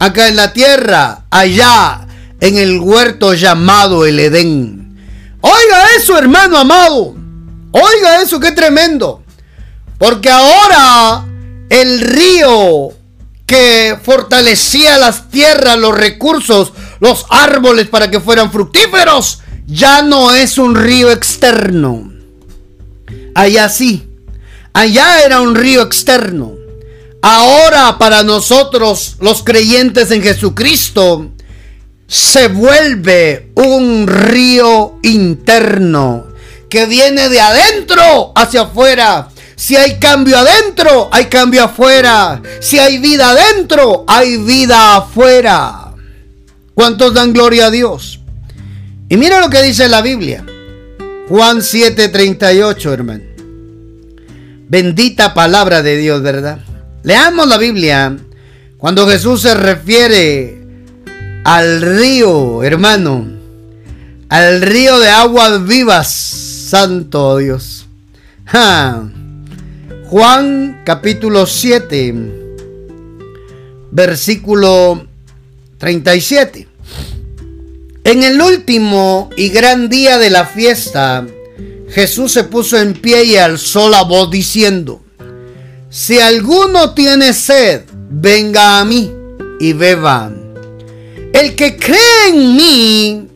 acá 0.00 0.26
en 0.26 0.34
la 0.34 0.52
tierra, 0.52 1.26
allá 1.30 2.08
en 2.40 2.58
el 2.58 2.80
huerto 2.80 3.34
llamado 3.34 4.04
el 4.04 4.18
Edén. 4.18 4.98
Oiga 5.40 5.84
eso, 5.96 6.18
hermano 6.18 6.58
amado. 6.58 7.14
Oiga 7.70 8.20
eso, 8.20 8.40
qué 8.40 8.50
tremendo. 8.50 9.22
Porque 9.96 10.28
ahora 10.28 11.24
el 11.70 12.00
río 12.00 12.88
que 13.46 13.96
fortalecía 14.02 14.98
las 14.98 15.30
tierras, 15.30 15.78
los 15.78 15.96
recursos, 15.96 16.72
los 17.00 17.26
árboles 17.30 17.88
para 17.88 18.10
que 18.10 18.20
fueran 18.20 18.50
fructíferos, 18.50 19.40
ya 19.66 20.02
no 20.02 20.32
es 20.32 20.58
un 20.58 20.74
río 20.74 21.10
externo. 21.10 22.12
Allá 23.34 23.68
sí. 23.68 24.08
Allá 24.72 25.24
era 25.24 25.40
un 25.40 25.54
río 25.54 25.82
externo. 25.82 26.54
Ahora 27.22 27.98
para 27.98 28.22
nosotros 28.22 29.16
los 29.20 29.42
creyentes 29.42 30.10
en 30.10 30.22
Jesucristo, 30.22 31.30
se 32.06 32.48
vuelve 32.48 33.50
un 33.54 34.06
río 34.06 34.98
interno 35.02 36.26
que 36.70 36.86
viene 36.86 37.28
de 37.28 37.40
adentro 37.40 38.32
hacia 38.34 38.62
afuera. 38.62 39.28
Si 39.56 39.76
hay 39.76 39.98
cambio 39.98 40.38
adentro, 40.38 41.08
hay 41.12 41.26
cambio 41.26 41.64
afuera. 41.64 42.40
Si 42.60 42.78
hay 42.78 42.98
vida 42.98 43.30
adentro, 43.30 44.04
hay 44.06 44.36
vida 44.38 44.96
afuera. 44.96 45.87
¿Cuántos 46.78 47.12
dan 47.12 47.32
gloria 47.32 47.66
a 47.66 47.70
Dios? 47.72 48.20
Y 49.08 49.16
mira 49.16 49.40
lo 49.40 49.50
que 49.50 49.60
dice 49.64 49.88
la 49.88 50.00
Biblia. 50.00 50.44
Juan 51.28 51.60
7:38, 51.60 52.92
hermano. 52.92 53.24
Bendita 54.68 55.34
palabra 55.34 55.82
de 55.82 55.96
Dios, 55.96 56.22
¿verdad? 56.22 56.60
Leamos 57.02 57.48
la 57.48 57.58
Biblia. 57.58 58.16
Cuando 58.76 59.08
Jesús 59.08 59.42
se 59.42 59.54
refiere 59.54 60.56
al 61.44 61.82
río, 61.82 62.62
hermano, 62.62 63.26
al 64.28 64.62
río 64.62 65.00
de 65.00 65.08
aguas 65.08 65.66
vivas, 65.66 66.08
santo 66.08 67.38
Dios. 67.38 67.86
Juan 70.04 70.82
capítulo 70.84 71.44
7, 71.44 72.14
versículo 73.90 75.04
37. 75.78 76.67
En 78.08 78.22
el 78.22 78.40
último 78.40 79.28
y 79.36 79.50
gran 79.50 79.90
día 79.90 80.16
de 80.16 80.30
la 80.30 80.46
fiesta, 80.46 81.26
Jesús 81.90 82.32
se 82.32 82.44
puso 82.44 82.78
en 82.78 82.94
pie 82.94 83.24
y 83.24 83.36
alzó 83.36 83.90
la 83.90 84.00
voz 84.00 84.30
diciendo, 84.30 85.02
si 85.90 86.18
alguno 86.18 86.94
tiene 86.94 87.34
sed, 87.34 87.82
venga 88.08 88.78
a 88.78 88.86
mí 88.86 89.12
y 89.60 89.74
beba. 89.74 90.32
El 91.34 91.54
que 91.54 91.76
cree 91.76 92.28
en 92.30 92.56
mí, 92.56 93.28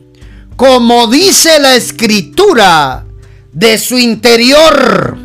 como 0.55 1.05
dice 1.05 1.59
la 1.59 1.75
escritura, 1.75 3.05
de 3.51 3.77
su 3.77 3.99
interior 3.99 5.15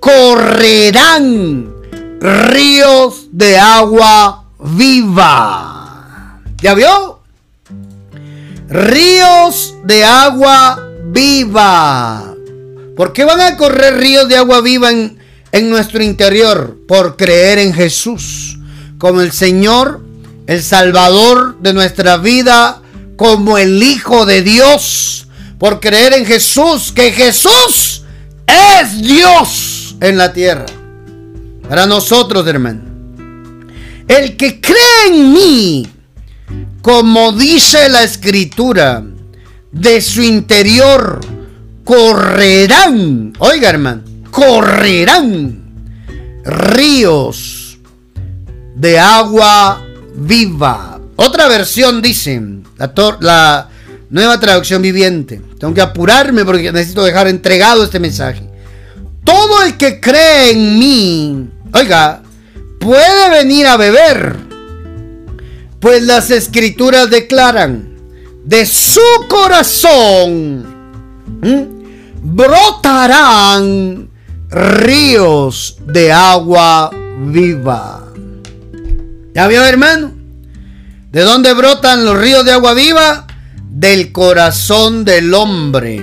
correrán 0.00 1.72
ríos 2.18 3.28
de 3.30 3.58
agua 3.58 4.50
viva. 4.58 6.42
¿Ya 6.60 6.74
vio? 6.74 7.15
Ríos 8.68 9.74
de 9.84 10.04
agua 10.04 10.82
viva. 11.06 12.34
¿Por 12.96 13.12
qué 13.12 13.24
van 13.24 13.40
a 13.40 13.56
correr 13.56 13.96
ríos 13.98 14.28
de 14.28 14.36
agua 14.36 14.60
viva 14.60 14.90
en, 14.90 15.18
en 15.52 15.70
nuestro 15.70 16.02
interior? 16.02 16.76
Por 16.88 17.16
creer 17.16 17.58
en 17.58 17.72
Jesús 17.72 18.58
como 18.98 19.20
el 19.20 19.32
Señor 19.32 20.00
el 20.46 20.62
Salvador 20.62 21.58
de 21.60 21.72
nuestra 21.72 22.16
vida 22.16 22.80
como 23.16 23.58
el 23.58 23.82
Hijo 23.82 24.26
de 24.26 24.42
Dios, 24.42 25.26
por 25.58 25.80
creer 25.80 26.12
en 26.12 26.26
Jesús, 26.26 26.92
que 26.92 27.12
Jesús 27.12 28.04
es 28.46 29.02
Dios 29.02 29.96
en 30.00 30.18
la 30.18 30.32
tierra. 30.32 30.66
Para 31.68 31.86
nosotros, 31.86 32.46
hermano. 32.46 32.82
El 34.06 34.36
que 34.36 34.60
cree 34.60 35.06
en 35.08 35.32
mí, 35.32 35.88
como 36.82 37.32
dice 37.32 37.88
la 37.88 38.02
escritura, 38.02 39.02
de 39.72 40.00
su 40.00 40.22
interior 40.22 41.20
correrán, 41.84 43.32
oiga 43.38 43.70
hermano, 43.70 44.02
correrán 44.30 45.62
ríos 46.44 47.78
de 48.74 48.98
agua 48.98 49.82
viva. 50.14 51.00
Otra 51.16 51.48
versión 51.48 52.02
dice, 52.02 52.42
la, 52.76 52.92
la 53.20 53.68
nueva 54.10 54.38
traducción 54.38 54.82
viviente. 54.82 55.40
Tengo 55.58 55.74
que 55.74 55.80
apurarme 55.80 56.44
porque 56.44 56.72
necesito 56.72 57.04
dejar 57.04 57.28
entregado 57.28 57.84
este 57.84 57.98
mensaje. 57.98 58.42
Todo 59.24 59.62
el 59.64 59.76
que 59.76 60.00
cree 60.00 60.52
en 60.52 60.78
mí, 60.78 61.50
oiga, 61.72 62.22
puede 62.78 63.30
venir 63.30 63.66
a 63.66 63.76
beber. 63.76 64.45
Pues 65.80 66.02
las 66.02 66.30
escrituras 66.30 67.10
declaran, 67.10 67.96
de 68.44 68.64
su 68.64 69.00
corazón 69.28 70.64
brotarán 72.22 74.08
ríos 74.48 75.78
de 75.86 76.12
agua 76.12 76.90
viva. 77.26 78.04
¿Ya 79.34 79.46
vio, 79.48 79.64
hermano? 79.64 80.12
¿De 81.12 81.22
dónde 81.22 81.52
brotan 81.54 82.04
los 82.04 82.18
ríos 82.18 82.44
de 82.44 82.52
agua 82.52 82.74
viva? 82.74 83.26
Del 83.70 84.12
corazón 84.12 85.04
del 85.04 85.34
hombre. 85.34 86.00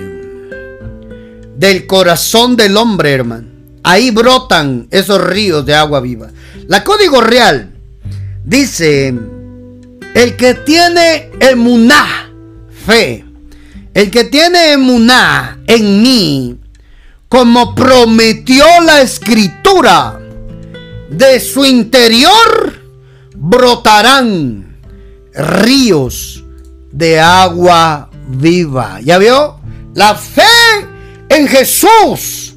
Del 1.58 1.88
corazón 1.88 2.56
del 2.56 2.78
hombre, 2.78 3.12
hermano. 3.14 3.48
Ahí 3.84 4.12
brotan 4.12 4.88
esos 4.92 5.22
ríos 5.22 5.66
de 5.66 5.76
agua 5.76 6.00
viva. 6.00 6.30
La 6.68 6.84
código 6.84 7.22
real 7.22 7.72
dice, 8.44 9.14
el 10.14 10.36
que 10.36 10.54
tiene 10.54 11.32
emuná, 11.40 12.32
fe, 12.86 13.26
el 13.94 14.12
que 14.12 14.26
tiene 14.26 14.74
emuná 14.74 15.60
en 15.68 16.02
mí, 16.02 16.58
como 17.30 17.74
prometió 17.74 18.66
la 18.86 19.02
escritura, 19.02 20.20
de 21.10 21.40
su 21.40 21.66
interior 21.66 22.82
brotarán 23.36 24.78
ríos 25.34 26.44
de 26.92 27.20
agua 27.20 28.10
viva. 28.28 29.00
¿Ya 29.02 29.18
vio? 29.18 29.60
La 29.94 30.16
fe 30.16 30.44
en 31.30 31.48
Jesús 31.48 32.56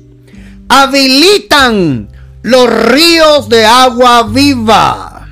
habilitan 0.69 2.09
los 2.42 2.71
ríos 2.71 3.49
de 3.49 3.64
agua 3.64 4.23
viva. 4.25 5.29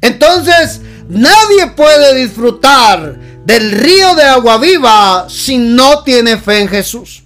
Entonces, 0.00 0.80
nadie 1.08 1.68
puede 1.76 2.14
disfrutar 2.14 3.18
del 3.44 3.72
río 3.72 4.14
de 4.14 4.22
agua 4.22 4.58
viva 4.58 5.26
si 5.28 5.58
no 5.58 6.02
tiene 6.02 6.38
fe 6.38 6.60
en 6.60 6.68
Jesús. 6.68 7.24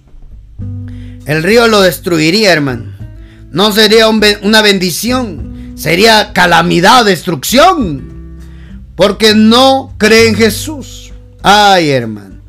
El 1.25 1.43
río 1.43 1.67
lo 1.67 1.81
destruiría, 1.81 2.51
hermano. 2.51 2.91
No 3.51 3.71
sería 3.71 4.07
una 4.07 4.61
bendición, 4.61 5.73
sería 5.75 6.33
calamidad, 6.33 7.05
destrucción. 7.05 8.37
Porque 8.95 9.33
no 9.33 9.93
cree 9.97 10.27
en 10.29 10.35
Jesús. 10.35 11.13
Ay, 11.41 11.89
hermano. 11.89 12.41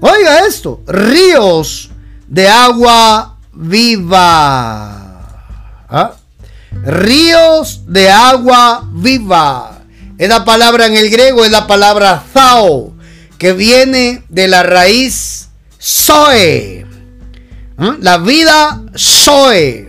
Oiga 0.00 0.46
esto, 0.46 0.82
ríos 0.86 1.90
de 2.28 2.48
agua 2.48 3.38
viva. 3.52 5.00
¿Ah? 5.88 6.12
Ríos 6.84 7.82
de 7.86 8.10
agua 8.10 8.88
viva. 8.92 9.79
Es 10.20 10.28
la 10.28 10.44
palabra 10.44 10.84
en 10.84 10.98
el 10.98 11.08
griego, 11.08 11.46
es 11.46 11.50
la 11.50 11.66
palabra 11.66 12.22
zao, 12.34 12.92
que 13.38 13.54
viene 13.54 14.22
de 14.28 14.48
la 14.48 14.62
raíz 14.62 15.48
zoe. 15.80 16.84
¿Ah? 17.78 17.96
La 18.00 18.18
vida 18.18 18.82
zoe. 18.94 19.88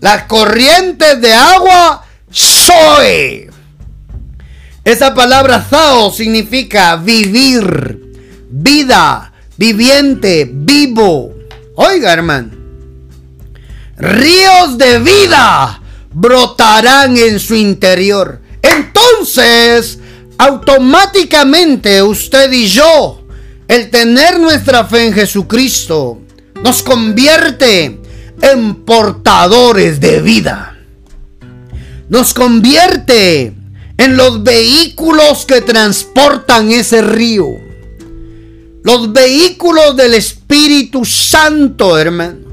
Las 0.00 0.22
corrientes 0.22 1.20
de 1.20 1.34
agua 1.34 2.02
zoe. 2.32 3.50
Esa 4.82 5.14
palabra 5.14 5.60
zao 5.60 6.10
significa 6.10 6.96
vivir, 6.96 8.48
vida, 8.48 9.30
viviente, 9.58 10.48
vivo. 10.50 11.34
Oiga, 11.74 12.14
hermano. 12.14 12.52
Ríos 13.98 14.78
de 14.78 15.00
vida 15.00 15.82
brotarán 16.14 17.18
en 17.18 17.38
su 17.38 17.54
interior. 17.54 18.39
Entonces, 18.62 19.98
automáticamente 20.38 22.02
usted 22.02 22.50
y 22.52 22.66
yo, 22.66 23.22
el 23.68 23.90
tener 23.90 24.40
nuestra 24.40 24.84
fe 24.84 25.06
en 25.06 25.12
Jesucristo, 25.12 26.18
nos 26.62 26.82
convierte 26.82 28.00
en 28.42 28.74
portadores 28.84 30.00
de 30.00 30.20
vida. 30.20 30.78
Nos 32.08 32.34
convierte 32.34 33.54
en 33.96 34.16
los 34.16 34.42
vehículos 34.42 35.44
que 35.46 35.60
transportan 35.60 36.72
ese 36.72 37.02
río. 37.02 37.46
Los 38.82 39.12
vehículos 39.12 39.94
del 39.96 40.14
Espíritu 40.14 41.04
Santo, 41.04 41.98
hermano. 41.98 42.48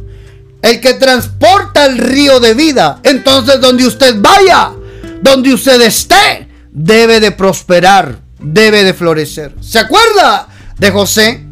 El 0.62 0.82
que 0.82 0.96
transporta 0.96 1.86
el 1.86 1.98
río 1.98 2.40
de 2.40 2.54
vida. 2.54 3.00
Entonces 3.04 3.62
donde 3.62 3.88
usted 3.88 4.16
vaya, 4.20 4.72
donde 5.22 5.54
usted 5.54 5.82
esté, 5.82 6.48
debe 6.72 7.20
de 7.20 7.32
prosperar, 7.32 8.20
debe 8.40 8.84
de 8.84 8.94
florecer. 8.94 9.54
¿Se 9.62 9.80
acuerda 9.80 10.48
de 10.78 10.92
José? 10.92 11.44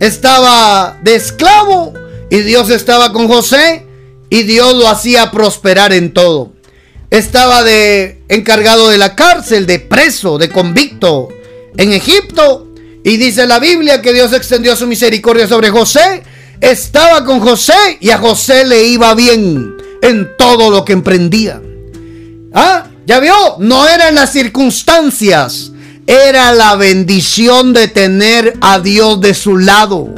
Estaba 0.00 0.98
de 1.02 1.14
esclavo 1.14 1.94
y 2.30 2.40
Dios 2.40 2.70
estaba 2.70 3.12
con 3.12 3.28
José 3.28 3.86
y 4.30 4.42
Dios 4.42 4.74
lo 4.74 4.88
hacía 4.88 5.30
prosperar 5.30 5.92
en 5.92 6.12
todo. 6.12 6.52
Estaba 7.10 7.62
de 7.62 8.22
encargado 8.28 8.88
de 8.88 8.98
la 8.98 9.14
cárcel, 9.14 9.66
de 9.66 9.78
preso, 9.78 10.38
de 10.38 10.48
convicto 10.48 11.28
en 11.76 11.92
Egipto. 11.92 12.68
Y 13.04 13.16
dice 13.18 13.46
la 13.46 13.58
Biblia 13.58 14.02
que 14.02 14.12
Dios 14.12 14.32
extendió 14.32 14.74
su 14.74 14.86
misericordia 14.86 15.46
sobre 15.46 15.70
José. 15.70 16.22
Estaba 16.60 17.24
con 17.24 17.40
José 17.40 17.98
y 18.00 18.10
a 18.10 18.18
José 18.18 18.64
le 18.64 18.84
iba 18.84 19.14
bien 19.14 19.76
en 20.02 20.36
todo 20.36 20.70
lo 20.70 20.84
que 20.84 20.94
emprendía. 20.94 21.60
Ah, 22.52 22.86
ya 23.06 23.20
vio, 23.20 23.56
no 23.58 23.86
eran 23.86 24.14
las 24.14 24.32
circunstancias, 24.32 25.70
era 26.06 26.52
la 26.52 26.76
bendición 26.76 27.72
de 27.72 27.88
tener 27.88 28.54
a 28.60 28.78
Dios 28.78 29.20
de 29.20 29.34
su 29.34 29.58
lado. 29.58 30.14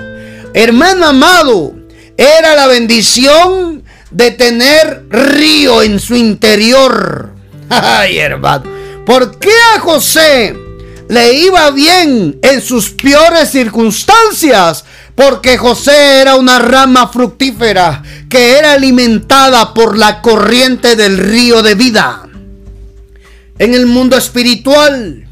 Hermano 0.54 1.06
amado, 1.06 1.74
era 2.16 2.54
la 2.54 2.66
bendición 2.66 3.82
de 4.10 4.30
tener 4.30 5.04
río 5.10 5.82
en 5.82 5.98
su 6.00 6.14
interior. 6.14 7.30
Ay, 7.68 8.18
hermano. 8.18 8.64
¿Por 9.04 9.38
qué 9.38 9.52
a 9.74 9.80
José 9.80 10.56
le 11.08 11.34
iba 11.34 11.70
bien 11.70 12.38
en 12.42 12.60
sus 12.60 12.90
peores 12.90 13.50
circunstancias? 13.50 14.84
Porque 15.14 15.58
José 15.58 16.20
era 16.20 16.36
una 16.36 16.58
rama 16.58 17.08
fructífera 17.08 18.02
que 18.28 18.58
era 18.58 18.72
alimentada 18.72 19.74
por 19.74 19.96
la 19.96 20.20
corriente 20.22 20.96
del 20.96 21.18
río 21.18 21.62
de 21.62 21.74
vida. 21.74 22.26
En 23.58 23.74
el 23.74 23.86
mundo 23.86 24.16
espiritual, 24.16 25.26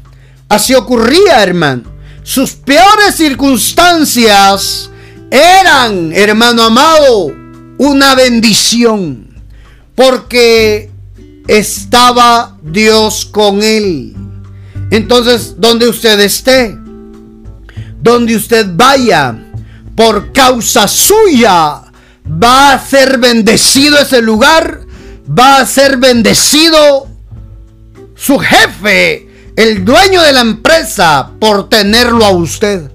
así 0.49 0.73
ocurría, 0.73 1.43
hermano. 1.43 1.83
Sus 2.23 2.53
peores 2.53 3.15
circunstancias 3.15 4.89
eran, 5.29 6.11
hermano 6.11 6.63
amado, 6.63 7.33
una 7.77 8.15
bendición. 8.15 9.27
Porque 9.93 10.89
estaba 11.47 12.57
Dios 12.63 13.25
con 13.25 13.61
él. 13.61 14.15
Entonces, 14.89 15.55
donde 15.57 15.87
usted 15.87 16.19
esté, 16.19 16.77
donde 18.01 18.35
usted 18.35 18.67
vaya, 18.73 19.35
por 19.95 20.31
causa 20.31 20.87
suya, 20.87 21.81
va 22.27 22.73
a 22.73 22.85
ser 22.85 23.17
bendecido 23.17 23.97
ese 23.97 24.21
lugar, 24.21 24.81
va 25.27 25.59
a 25.59 25.65
ser 25.65 25.97
bendecido 25.97 27.07
su 28.15 28.39
jefe, 28.39 29.27
el 29.55 29.85
dueño 29.85 30.21
de 30.21 30.33
la 30.33 30.41
empresa, 30.41 31.31
por 31.39 31.69
tenerlo 31.69 32.25
a 32.25 32.31
usted. 32.31 32.89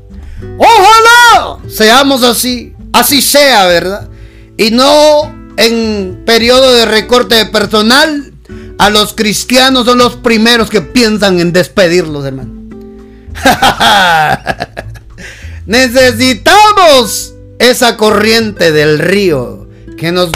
Ojalá 0.59 1.59
seamos 1.68 2.23
así, 2.23 2.75
así 2.93 3.23
sea, 3.23 3.66
¿verdad? 3.66 4.09
Y 4.57 4.71
no 4.71 5.33
en 5.57 6.23
periodo 6.25 6.73
de 6.73 6.87
recorte 6.87 7.35
de 7.35 7.47
personal, 7.47 8.33
a 8.79 8.89
los 8.89 9.12
cristianos 9.12 9.85
son 9.85 9.99
los 9.99 10.16
primeros 10.16 10.71
que 10.71 10.81
piensan 10.81 11.39
en 11.39 11.53
despedirlos, 11.53 12.25
hermano. 12.25 12.51
Necesitamos 15.66 17.35
esa 17.59 17.97
corriente 17.97 18.73
del 18.73 18.99
río 18.99 19.68
que 19.99 20.12
nos 20.12 20.31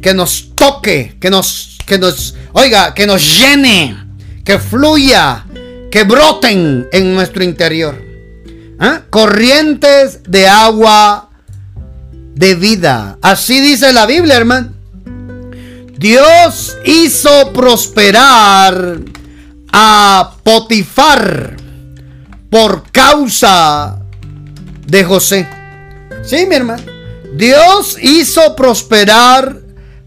que 0.00 0.14
nos 0.14 0.52
toque, 0.54 1.16
que 1.20 1.30
nos 1.30 1.78
que 1.84 1.98
nos 1.98 2.34
oiga, 2.52 2.94
que 2.94 3.06
nos 3.06 3.38
llene, 3.38 4.05
que 4.46 4.60
fluya, 4.60 5.44
que 5.90 6.04
broten 6.04 6.88
en 6.92 7.14
nuestro 7.14 7.42
interior. 7.42 8.00
¿Ah? 8.78 9.02
Corrientes 9.10 10.20
de 10.22 10.46
agua 10.46 11.30
de 12.34 12.54
vida. 12.54 13.18
Así 13.20 13.60
dice 13.60 13.92
la 13.92 14.06
Biblia, 14.06 14.36
hermano. 14.36 14.70
Dios 15.98 16.78
hizo 16.84 17.52
prosperar 17.52 19.00
a 19.72 20.34
Potifar 20.44 21.56
por 22.48 22.84
causa 22.92 23.98
de 24.86 25.02
José. 25.02 25.48
Sí, 26.22 26.46
mi 26.46 26.54
hermano. 26.54 26.84
Dios 27.34 27.98
hizo 28.00 28.54
prosperar 28.54 29.56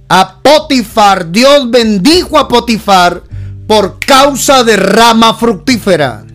a 0.07 0.41
Potifar. 0.41 1.29
Dios 1.29 1.69
bendijo 1.69 2.39
a 2.39 2.47
Potifar 2.47 3.28
por 3.69 3.99
causa 3.99 4.63
de 4.63 4.75
rama 4.77 5.35
fructífera. 5.35 6.25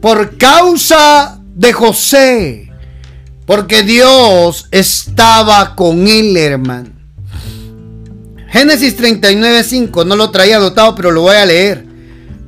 Por 0.00 0.36
causa 0.36 1.40
de 1.54 1.72
José. 1.72 2.72
Porque 3.46 3.84
Dios 3.84 4.66
estaba 4.72 5.76
con 5.76 6.08
él, 6.08 6.36
hermano. 6.36 6.90
Génesis 8.48 8.96
39:5, 8.96 10.04
no 10.04 10.16
lo 10.16 10.32
traía 10.32 10.56
anotado, 10.56 10.96
pero 10.96 11.12
lo 11.12 11.20
voy 11.20 11.36
a 11.36 11.46
leer. 11.46 11.86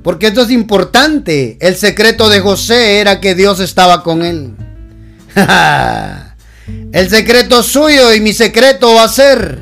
Porque 0.02 0.26
esto 0.26 0.42
es 0.42 0.50
importante. 0.50 1.58
El 1.60 1.76
secreto 1.76 2.28
de 2.28 2.40
José 2.40 2.98
era 2.98 3.20
que 3.20 3.36
Dios 3.36 3.60
estaba 3.60 4.02
con 4.02 4.24
él. 4.24 4.56
El 6.92 7.08
secreto 7.08 7.62
suyo 7.62 8.12
y 8.12 8.20
mi 8.20 8.32
secreto 8.32 8.96
va 8.96 9.04
a 9.04 9.08
ser, 9.08 9.60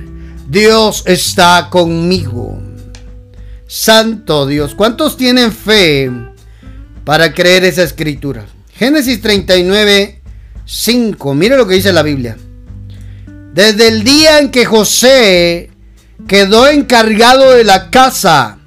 Dios 0.48 1.02
está 1.06 1.68
conmigo. 1.70 2.65
Santo 3.66 4.46
Dios, 4.46 4.76
¿cuántos 4.76 5.16
tienen 5.16 5.52
fe 5.52 6.10
para 7.04 7.34
creer 7.34 7.64
esa 7.64 7.82
escritura? 7.82 8.46
Génesis 8.72 9.20
39, 9.20 10.20
5, 10.64 11.34
mire 11.34 11.56
lo 11.56 11.66
que 11.66 11.74
dice 11.74 11.92
la 11.92 12.02
Biblia. 12.02 12.36
Desde 13.52 13.88
el 13.88 14.04
día 14.04 14.38
en 14.38 14.52
que 14.52 14.66
José 14.66 15.70
quedó 16.28 16.68
encargado 16.68 17.50
de 17.50 17.64
la 17.64 17.90
casa 17.90 18.58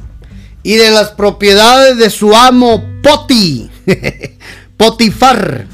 y 0.63 0.75
de 0.75 0.91
las 0.91 1.11
propiedades 1.11 1.97
de 1.97 2.09
su 2.09 2.35
amo 2.35 2.83
Poti, 3.01 3.69
Potifar. 4.77 5.65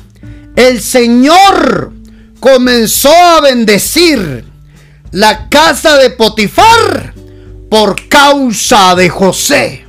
El 0.55 0.82
Señor 0.82 1.93
comenzó 2.39 3.11
a 3.11 3.41
bendecir 3.41 4.45
la 5.11 5.49
casa 5.49 5.97
de 5.97 6.11
Potifar 6.11 7.14
por 7.76 8.07
causa 8.07 8.95
de 8.95 9.09
José. 9.09 9.86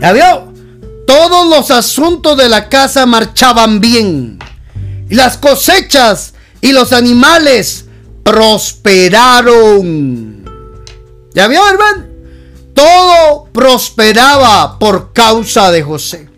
¿Ya 0.00 0.12
vio? 0.12 0.52
Todos 1.06 1.48
los 1.48 1.70
asuntos 1.70 2.36
de 2.36 2.48
la 2.48 2.68
casa 2.68 3.06
marchaban 3.06 3.78
bien. 3.78 4.40
Las 5.10 5.36
cosechas 5.36 6.34
y 6.60 6.72
los 6.72 6.92
animales 6.92 7.84
prosperaron. 8.24 9.44
¿Ya 11.34 11.46
vio, 11.46 11.60
hermano? 11.68 12.02
Todo 12.74 13.44
prosperaba 13.52 14.76
por 14.80 15.12
causa 15.12 15.70
de 15.70 15.84
José. 15.84 16.28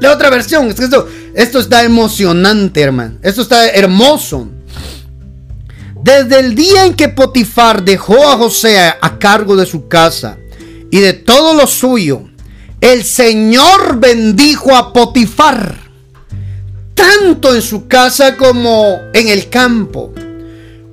La 0.00 0.12
otra 0.12 0.30
versión, 0.30 0.68
es 0.68 0.76
que 0.76 0.84
esto, 0.84 1.08
esto 1.34 1.58
está 1.58 1.82
emocionante, 1.82 2.80
hermano. 2.80 3.18
Esto 3.22 3.42
está 3.42 3.70
hermoso. 3.70 4.46
Desde 6.02 6.40
el 6.40 6.54
día 6.54 6.86
en 6.86 6.94
que 6.94 7.10
Potifar 7.10 7.84
dejó 7.84 8.26
a 8.26 8.38
José 8.38 8.78
a 8.78 9.18
cargo 9.18 9.54
de 9.54 9.66
su 9.66 9.86
casa 9.86 10.38
y 10.90 10.98
de 10.98 11.12
todo 11.12 11.52
lo 11.52 11.66
suyo, 11.66 12.22
el 12.80 13.04
Señor 13.04 14.00
bendijo 14.00 14.74
a 14.74 14.94
Potifar, 14.94 15.76
tanto 16.94 17.54
en 17.54 17.60
su 17.60 17.86
casa 17.86 18.38
como 18.38 18.98
en 19.12 19.28
el 19.28 19.50
campo. 19.50 20.14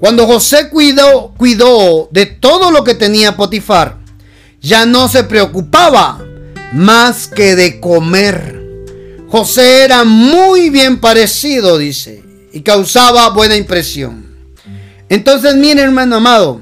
Cuando 0.01 0.28
José 0.28 0.68
cuidó, 0.70 1.34
cuidó 1.38 2.10
de 2.12 2.26
todo 2.26 2.70
lo 2.70 2.84
que 2.84 2.93
tenía 2.93 3.38
Potifar, 3.38 3.99
ya 4.60 4.86
no 4.86 5.08
se 5.08 5.24
preocupaba 5.24 6.22
más 6.74 7.28
que 7.28 7.55
de 7.55 7.80
comer. 7.80 8.62
José 9.30 9.86
era 9.86 10.03
muy 10.03 10.70
bien 10.70 10.99
parecido, 10.99 11.78
dice, 11.78 12.24
y 12.51 12.60
causaba 12.60 13.30
buena 13.30 13.55
impresión. 13.55 14.26
Entonces, 15.10 15.55
miren, 15.55 15.80
hermano 15.80 16.18
amado, 16.18 16.62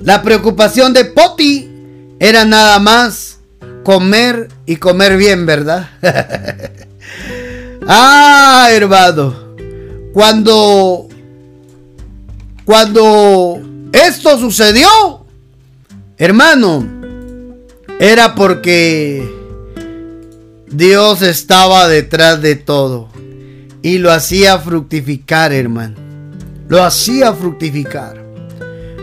la 0.00 0.22
preocupación 0.22 0.92
de 0.92 1.04
Poti 1.04 1.68
era 2.18 2.44
nada 2.44 2.78
más 2.78 3.38
comer 3.82 4.48
y 4.66 4.76
comer 4.76 5.16
bien, 5.16 5.46
¿verdad? 5.46 5.90
ah, 7.86 8.68
hermano, 8.70 9.34
cuando 10.12 11.08
cuando 12.64 13.60
esto 13.92 14.38
sucedió, 14.38 15.26
hermano, 16.16 16.86
era 17.98 18.34
porque 18.34 19.28
Dios 20.68 21.20
estaba 21.22 21.88
detrás 21.88 22.40
de 22.40 22.54
todo 22.54 23.08
y 23.82 23.98
lo 23.98 24.12
hacía 24.12 24.58
fructificar, 24.58 25.52
hermano. 25.52 26.09
Lo 26.70 26.84
hacía 26.84 27.32
fructificar. 27.34 28.24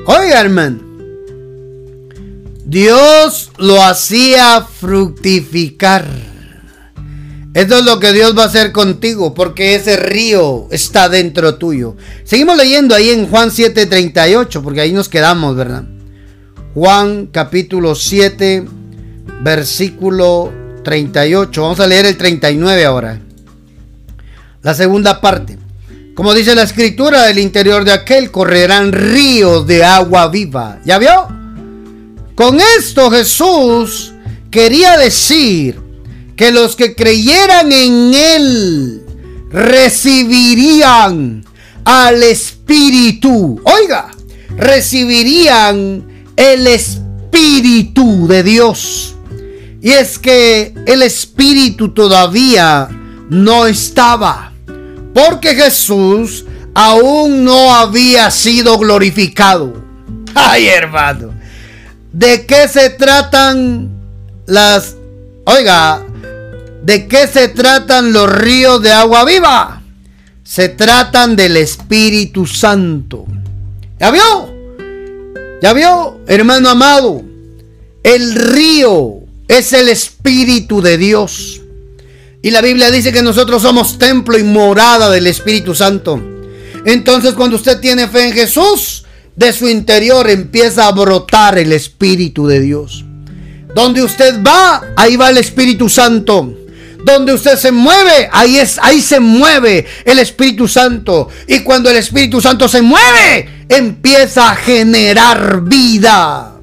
Oiga, 0.06 0.40
hermano. 0.40 0.80
Dios 2.64 3.52
lo 3.58 3.84
hacía 3.84 4.62
fructificar. 4.62 6.08
Esto 7.54 7.80
es 7.80 7.84
lo 7.84 8.00
que 8.00 8.14
Dios 8.14 8.38
va 8.38 8.44
a 8.44 8.46
hacer 8.46 8.72
contigo, 8.72 9.34
porque 9.34 9.76
ese 9.76 9.98
río 9.98 10.70
está 10.72 11.10
dentro 11.10 11.56
tuyo. 11.56 11.98
Seguimos 12.24 12.56
leyendo 12.56 12.96
ahí 12.96 13.10
en 13.10 13.28
Juan 13.28 13.52
7:38, 13.52 14.64
porque 14.64 14.80
ahí 14.80 14.94
nos 14.94 15.10
quedamos, 15.10 15.54
¿verdad? 15.58 15.84
Juan 16.74 17.28
capítulo 17.34 17.96
7, 17.96 18.66
versículo 19.44 20.54
38. 20.86 21.62
Vamos 21.62 21.82
a 21.82 21.88
leer 21.88 22.06
el 22.06 22.16
39 22.16 22.86
ahora. 22.86 23.20
La 24.62 24.74
segunda 24.74 25.20
parte. 25.20 25.67
Como 26.18 26.34
dice 26.34 26.56
la 26.56 26.64
escritura, 26.64 27.28
del 27.28 27.38
interior 27.38 27.86
de 27.86 27.92
aquel 27.92 28.32
correrán 28.32 28.92
ríos 28.92 29.68
de 29.68 29.84
agua 29.84 30.30
viva. 30.30 30.80
¿Ya 30.84 30.98
vio? 30.98 31.28
Con 32.34 32.60
esto 32.80 33.12
Jesús 33.12 34.14
quería 34.50 34.98
decir 34.98 35.80
que 36.36 36.52
los 36.52 36.76
que 36.76 36.96
creyeran 36.96 37.72
en 37.72 38.16
Él 38.16 39.04
recibirían 39.52 41.46
al 41.86 42.24
Espíritu. 42.24 43.62
Oiga, 43.64 44.10
recibirían 44.58 46.26
el 46.36 46.66
Espíritu 46.66 48.28
de 48.28 48.42
Dios. 48.42 49.14
Y 49.84 49.92
es 49.92 50.18
que 50.18 50.74
el 50.88 51.04
Espíritu 51.04 51.90
todavía 51.90 52.90
no 53.30 53.68
estaba. 53.68 54.57
Porque 55.18 55.56
Jesús 55.56 56.46
aún 56.76 57.44
no 57.44 57.74
había 57.74 58.30
sido 58.30 58.78
glorificado. 58.78 59.74
Ay, 60.36 60.68
hermano. 60.68 61.34
¿De 62.14 62.46
qué 62.46 62.68
se 62.68 62.92
tratan 62.92 63.90
las... 64.46 64.96
Oiga, 65.46 66.06
¿De 66.84 67.08
qué 67.08 67.26
se 67.26 67.48
tratan 67.48 68.14
los 68.14 68.32
ríos 68.32 68.80
de 68.84 68.92
agua 68.92 69.26
viva? 69.26 69.82
Se 70.44 70.70
tratan 70.70 71.36
del 71.36 71.58
Espíritu 71.58 72.46
Santo. 72.46 73.26
¿Ya 74.00 74.12
vio? 74.12 74.54
¿Ya 75.64 75.74
vio, 75.74 76.20
hermano 76.28 76.70
amado? 76.70 77.24
El 78.04 78.36
río 78.36 79.22
es 79.48 79.74
el 79.74 79.90
Espíritu 79.90 80.80
de 80.82 81.00
Dios. 81.00 81.62
Y 82.48 82.50
la 82.50 82.62
Biblia 82.62 82.90
dice 82.92 83.12
que 83.12 83.22
nosotros 83.22 83.62
somos 83.62 84.00
templo 84.00 84.38
y 84.38 84.44
morada 84.44 85.10
del 85.10 85.28
Espíritu 85.28 85.76
Santo. 85.76 86.18
Entonces 86.86 87.34
cuando 87.34 87.58
usted 87.58 87.82
tiene 87.82 88.08
fe 88.08 88.30
en 88.30 88.34
Jesús, 88.34 89.04
de 89.36 89.52
su 89.52 89.68
interior 89.68 90.30
empieza 90.30 90.88
a 90.88 90.94
brotar 90.94 91.58
el 91.58 91.74
Espíritu 91.74 92.48
de 92.48 92.62
Dios. 92.62 93.04
Donde 93.76 94.02
usted 94.02 94.42
va, 94.42 94.82
ahí 94.96 95.18
va 95.18 95.30
el 95.30 95.40
Espíritu 95.40 95.90
Santo. 95.90 96.54
Donde 97.04 97.34
usted 97.34 97.58
se 97.58 97.74
mueve, 97.74 98.30
ahí 98.32 98.60
es, 98.60 98.80
ahí 98.82 99.02
se 99.02 99.20
mueve 99.20 99.86
el 100.06 100.18
Espíritu 100.18 100.70
Santo. 100.70 101.28
Y 101.50 101.60
cuando 101.64 101.90
el 101.90 101.98
Espíritu 101.98 102.40
Santo 102.40 102.70
se 102.70 102.82
mueve, 102.82 103.66
empieza 103.68 104.52
a 104.52 104.56
generar 104.56 105.64
vida. 105.64 106.54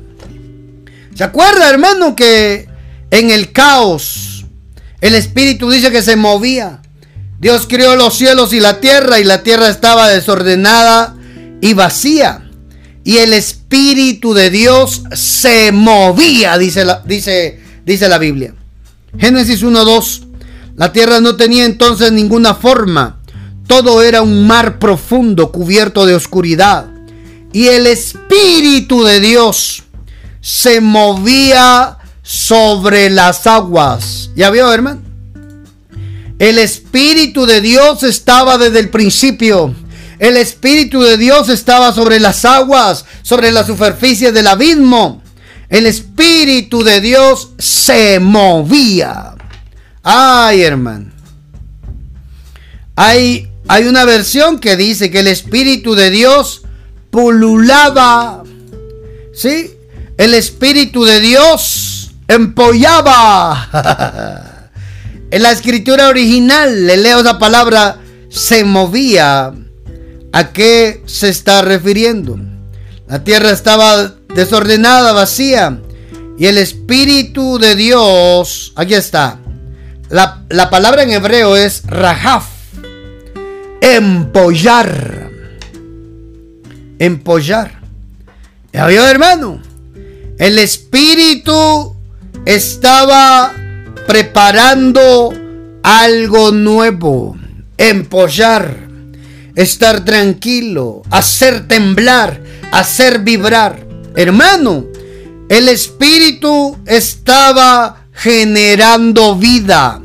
¿Se 1.14 1.24
acuerda, 1.24 1.68
hermano, 1.68 2.16
que 2.16 2.66
en 3.10 3.30
el 3.30 3.52
caos 3.52 4.33
el 5.04 5.14
Espíritu 5.14 5.70
dice 5.70 5.90
que 5.90 6.00
se 6.00 6.16
movía? 6.16 6.80
Dios 7.38 7.66
creó 7.68 7.94
los 7.94 8.16
cielos 8.16 8.54
y 8.54 8.60
la 8.60 8.80
tierra 8.80 9.20
y 9.20 9.24
la 9.24 9.42
tierra 9.42 9.68
estaba 9.68 10.08
desordenada 10.08 11.14
y 11.60 11.74
vacía. 11.74 12.50
y 13.04 13.18
el 13.18 13.34
Espíritu 13.34 14.32
de 14.32 14.48
Dios 14.48 15.02
se 15.12 15.72
movía, 15.72 16.56
dice 16.56 16.86
la, 16.86 17.02
dice, 17.04 17.60
dice 17.84 18.08
la 18.08 18.16
Biblia. 18.16 18.54
Génesis 19.18 19.62
1.2. 19.62 20.22
La 20.76 20.90
tierra 20.90 21.20
no 21.20 21.36
tenía 21.36 21.66
entonces 21.66 22.10
ninguna 22.10 22.54
forma. 22.54 23.20
Todo 23.66 24.02
era 24.02 24.22
un 24.22 24.46
mar 24.46 24.78
profundo 24.78 25.52
cubierto 25.52 26.06
de 26.06 26.14
oscuridad. 26.14 26.86
Y 27.52 27.66
el 27.66 27.86
Espíritu 27.86 29.04
de 29.04 29.20
Dios 29.20 29.82
se 30.40 30.80
movía 30.80 31.98
sobre 32.24 33.10
las 33.10 33.46
aguas. 33.46 34.30
¿Ya 34.34 34.50
vio, 34.50 34.72
hermano? 34.72 35.02
El 36.40 36.58
Espíritu 36.58 37.46
de 37.46 37.60
Dios 37.60 38.02
estaba 38.02 38.58
desde 38.58 38.80
el 38.80 38.88
principio. 38.88 39.72
El 40.18 40.36
Espíritu 40.36 41.02
de 41.02 41.16
Dios 41.18 41.48
estaba 41.48 41.92
sobre 41.92 42.18
las 42.18 42.44
aguas, 42.44 43.04
sobre 43.22 43.52
la 43.52 43.64
superficie 43.64 44.32
del 44.32 44.46
abismo. 44.46 45.22
El 45.68 45.86
Espíritu 45.86 46.82
de 46.82 47.00
Dios 47.00 47.50
se 47.58 48.18
movía. 48.20 49.34
Ay, 50.02 50.62
hermano. 50.62 51.12
Hay, 52.96 53.50
hay 53.68 53.84
una 53.84 54.04
versión 54.04 54.60
que 54.60 54.76
dice 54.76 55.10
que 55.10 55.20
el 55.20 55.26
Espíritu 55.26 55.94
de 55.94 56.10
Dios 56.10 56.62
pululaba. 57.10 58.42
¿Sí? 59.34 59.72
El 60.16 60.34
Espíritu 60.34 61.04
de 61.04 61.20
Dios 61.20 61.93
empollaba. 62.34 63.68
en 65.30 65.42
la 65.42 65.50
escritura 65.50 66.08
original 66.08 66.86
le 66.86 66.96
leo 66.96 67.20
esa 67.20 67.38
palabra 67.38 67.98
se 68.28 68.64
movía. 68.64 69.52
¿A 70.32 70.52
qué 70.52 71.02
se 71.06 71.28
está 71.28 71.62
refiriendo? 71.62 72.38
La 73.06 73.22
tierra 73.22 73.50
estaba 73.50 74.14
desordenada, 74.34 75.12
vacía. 75.12 75.80
Y 76.36 76.46
el 76.46 76.58
Espíritu 76.58 77.58
de 77.58 77.76
Dios, 77.76 78.72
aquí 78.74 78.94
está. 78.94 79.38
La, 80.08 80.70
palabra 80.70 81.02
en 81.02 81.10
hebreo 81.10 81.56
es 81.56 81.82
rajaf. 81.86 82.46
Empollar. 83.80 85.30
Empollar. 86.98 87.80
¿Ya 88.72 88.86
vio, 88.86 89.06
hermano? 89.06 89.62
El 90.38 90.58
Espíritu 90.58 91.93
estaba 92.46 93.52
preparando 94.06 95.32
algo 95.82 96.50
nuevo. 96.50 97.36
Empollar 97.76 98.84
estar 99.54 100.04
tranquilo, 100.04 101.02
hacer 101.10 101.68
temblar, 101.68 102.40
hacer 102.72 103.20
vibrar. 103.20 103.86
Hermano, 104.16 104.86
el 105.48 105.68
Espíritu 105.68 106.76
estaba 106.86 108.06
generando 108.12 109.36
vida 109.36 110.00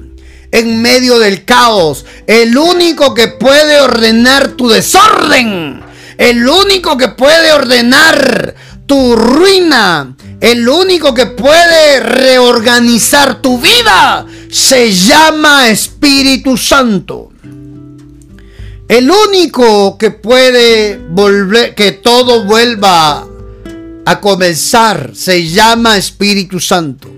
en 0.51 0.81
medio 0.81 1.19
del 1.19 1.45
caos. 1.45 2.05
El 2.27 2.57
único 2.57 3.13
que 3.13 3.27
puede 3.27 3.79
ordenar 3.81 4.49
tu 4.49 4.69
desorden. 4.69 5.81
El 6.17 6.47
único 6.47 6.97
que 6.97 7.09
puede 7.09 7.53
ordenar 7.53 8.55
tu 8.85 9.15
ruina. 9.15 10.15
El 10.41 10.69
único 10.69 11.13
que 11.13 11.25
puede 11.25 11.99
reorganizar 11.99 13.41
tu 13.41 13.59
vida 13.59 14.25
se 14.49 14.93
llama 14.93 15.69
Espíritu 15.69 16.55
Santo. 16.55 17.29
El 18.87 19.11
único 19.11 19.97
que 19.97 20.11
puede 20.11 20.97
volver, 20.97 21.75
que 21.75 21.91
todo 21.91 22.45
vuelva 22.45 23.27
a 24.05 24.19
comenzar, 24.21 25.11
se 25.13 25.47
llama 25.47 25.97
Espíritu 25.97 26.59
Santo. 26.59 27.09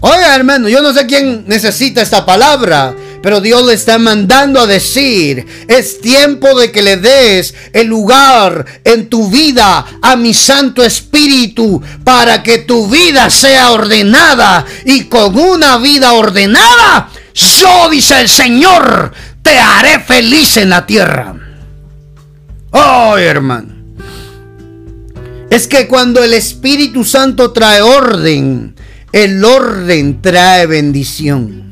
Oiga, 0.00 0.34
hermano, 0.34 0.68
yo 0.68 0.82
no 0.82 0.92
sé 0.92 1.06
quién 1.06 1.44
necesita 1.46 2.02
esta 2.02 2.26
palabra, 2.26 2.94
pero 3.22 3.40
Dios 3.40 3.64
le 3.66 3.74
está 3.74 3.98
mandando 3.98 4.60
a 4.60 4.66
decir, 4.66 5.46
es 5.66 6.00
tiempo 6.00 6.58
de 6.58 6.70
que 6.70 6.82
le 6.82 6.96
des 6.96 7.54
el 7.72 7.86
lugar 7.88 8.64
en 8.84 9.08
tu 9.08 9.28
vida 9.28 9.84
a 10.00 10.16
mi 10.16 10.34
Santo 10.34 10.84
Espíritu 10.84 11.82
para 12.04 12.42
que 12.42 12.58
tu 12.58 12.88
vida 12.88 13.30
sea 13.30 13.72
ordenada 13.72 14.64
y 14.84 15.04
con 15.04 15.36
una 15.36 15.78
vida 15.78 16.12
ordenada, 16.12 17.10
yo, 17.34 17.88
dice 17.90 18.20
el 18.20 18.28
Señor, 18.28 19.12
te 19.42 19.58
haré 19.58 20.00
feliz 20.00 20.56
en 20.56 20.70
la 20.70 20.86
tierra. 20.86 21.34
Oh, 22.70 23.16
hermano. 23.16 23.74
Es 25.50 25.66
que 25.66 25.86
cuando 25.86 26.22
el 26.22 26.34
Espíritu 26.34 27.04
Santo 27.04 27.52
trae 27.52 27.80
orden, 27.80 28.74
el 29.12 29.42
orden 29.44 30.20
trae 30.20 30.66
bendición. 30.66 31.67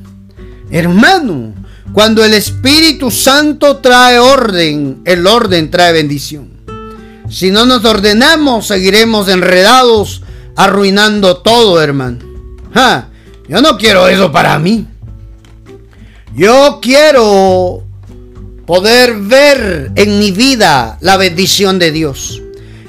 Hermano, 0.70 1.54
cuando 1.92 2.24
el 2.24 2.34
Espíritu 2.34 3.10
Santo 3.10 3.78
trae 3.78 4.18
orden, 4.18 5.00
el 5.04 5.26
orden 5.26 5.70
trae 5.70 5.92
bendición. 5.92 6.50
Si 7.30 7.50
no 7.50 7.66
nos 7.66 7.84
ordenamos, 7.84 8.66
seguiremos 8.66 9.28
enredados, 9.28 10.22
arruinando 10.56 11.38
todo, 11.38 11.80
hermano. 11.82 12.18
yo 13.48 13.60
no 13.60 13.76
quiero 13.78 14.08
eso 14.08 14.30
para 14.30 14.58
mí. 14.58 14.86
Yo 16.34 16.80
quiero 16.82 17.82
poder 18.66 19.14
ver 19.20 19.92
en 19.94 20.18
mi 20.18 20.32
vida 20.32 20.98
la 21.00 21.16
bendición 21.16 21.78
de 21.78 21.92
Dios. 21.92 22.42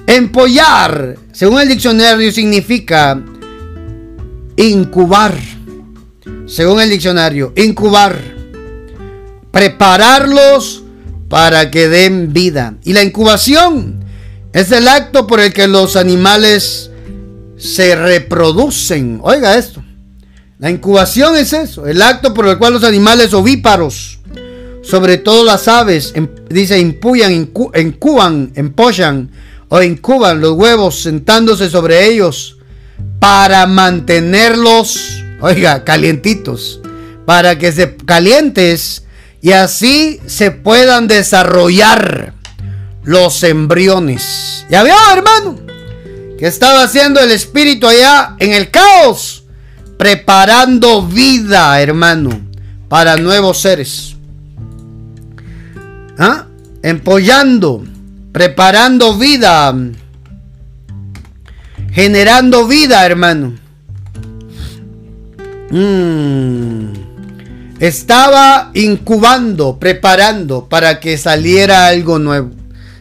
Empollar, 0.05 1.17
según 1.32 1.61
el 1.61 1.69
diccionario, 1.69 2.32
significa 2.32 3.21
incubar. 4.57 5.57
Según 6.47 6.82
el 6.82 6.89
diccionario, 6.89 7.53
incubar. 7.55 8.17
Prepararlos 9.51 10.84
para 11.30 11.71
que 11.71 11.89
den 11.89 12.34
vida. 12.34 12.75
Y 12.84 12.93
la 12.93 13.03
incubación 13.03 14.03
es 14.53 14.71
el 14.71 14.88
acto 14.88 15.28
por 15.28 15.39
el 15.39 15.53
que 15.53 15.67
los 15.67 15.95
animales 15.95 16.91
se 17.57 17.95
reproducen. 17.95 19.19
Oiga 19.23 19.57
esto. 19.57 19.84
La 20.59 20.71
incubación 20.71 21.36
es 21.36 21.53
eso, 21.53 21.86
el 21.86 22.01
acto 22.01 22.34
por 22.34 22.47
el 22.47 22.57
cual 22.57 22.73
los 22.73 22.84
animales 22.84 23.32
ovíparos, 23.36 24.17
sobre 24.82 25.19
todo 25.19 25.45
las 25.45 25.67
aves, 25.67 26.13
em, 26.15 26.28
dice, 26.49 26.80
impullan, 26.80 27.32
incuban, 27.75 28.51
empollan 28.55 29.30
o 29.69 29.84
incuban 29.84 30.41
los 30.41 30.53
huevos 30.53 30.99
sentándose 30.99 31.69
sobre 31.69 32.07
ellos 32.07 32.57
para 33.19 33.67
mantenerlos, 33.67 35.23
oiga, 35.41 35.83
calientitos, 35.83 36.81
para 37.25 37.57
que 37.57 37.71
se 37.71 37.95
calientes 37.95 39.05
y 39.41 39.51
así 39.51 40.19
se 40.25 40.51
puedan 40.51 41.07
desarrollar 41.07 42.33
los 43.03 43.43
embriones. 43.43 44.65
¿Ya 44.69 44.83
vio, 44.83 44.95
hermano? 45.13 45.59
Que 46.38 46.47
estaba 46.47 46.83
haciendo 46.83 47.19
el 47.19 47.31
espíritu 47.31 47.88
allá 47.88 48.35
en 48.39 48.53
el 48.53 48.69
caos 48.69 49.43
preparando 49.97 51.01
vida, 51.01 51.81
hermano, 51.81 52.39
para 52.88 53.17
nuevos 53.17 53.59
seres. 53.59 54.15
¿Ah? 56.17 56.45
Empollando, 56.83 57.83
preparando 58.31 59.17
vida, 59.17 59.75
generando 61.91 62.67
vida, 62.67 63.05
hermano. 63.05 63.55
Mm. 65.72 66.93
Estaba 67.80 68.72
incubando, 68.74 69.78
preparando 69.78 70.68
para 70.68 70.99
que 70.99 71.18
saliera 71.18 71.88
algo 71.88 72.18
nuevo. 72.18 72.51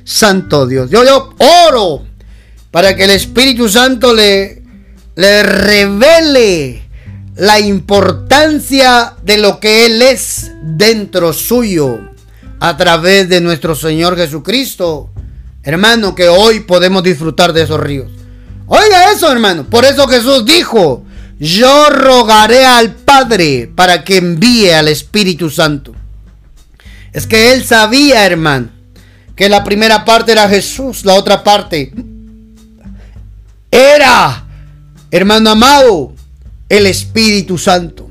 Santo 0.05 0.67
Dios. 0.67 0.91
Yo, 0.91 1.05
yo 1.05 1.35
oro 1.69 2.05
para 2.71 2.95
que 2.95 3.05
el 3.05 3.11
Espíritu 3.11 3.69
Santo 3.69 4.13
le, 4.13 4.63
le 5.15 5.43
revele 5.43 6.83
la 7.37 7.59
importancia 7.59 9.15
de 9.23 9.39
lo 9.39 9.61
que 9.61 9.87
Él 9.87 10.03
es 10.03 10.53
dentro 10.63 11.33
suyo 11.33 11.99
a 12.61 12.77
través 12.77 13.29
de 13.29 13.41
nuestro 13.41 13.75
Señor 13.75 14.17
Jesucristo. 14.17 15.11
Hermano, 15.63 16.15
que 16.15 16.29
hoy 16.29 16.61
podemos 16.61 17.03
disfrutar 17.03 17.53
de 17.53 17.63
esos 17.63 17.81
ríos. 17.81 18.11
Oiga 18.67 19.11
eso, 19.11 19.33
hermano. 19.33 19.65
Por 19.65 19.85
eso 19.85 20.07
Jesús 20.07 20.45
dijo, 20.45 21.06
yo 21.39 21.91
rogaré 21.91 22.65
al 22.65 22.95
Padre 22.95 23.71
para 23.75 24.05
que 24.05 24.17
envíe 24.17 24.71
al 24.71 24.89
Espíritu 24.89 25.51
Santo. 25.51 25.95
Es 27.13 27.27
que 27.27 27.53
Él 27.53 27.65
sabía, 27.65 28.27
hermano, 28.27 28.71
que 29.35 29.49
la 29.49 29.65
primera 29.65 30.05
parte 30.05 30.33
era 30.33 30.49
Jesús, 30.49 31.05
la 31.05 31.15
otra 31.15 31.45
parte 31.45 31.93
era, 33.71 34.47
hermano 35.11 35.51
amado, 35.51 36.15
el 36.69 36.87
Espíritu 36.87 37.59
Santo. 37.59 38.11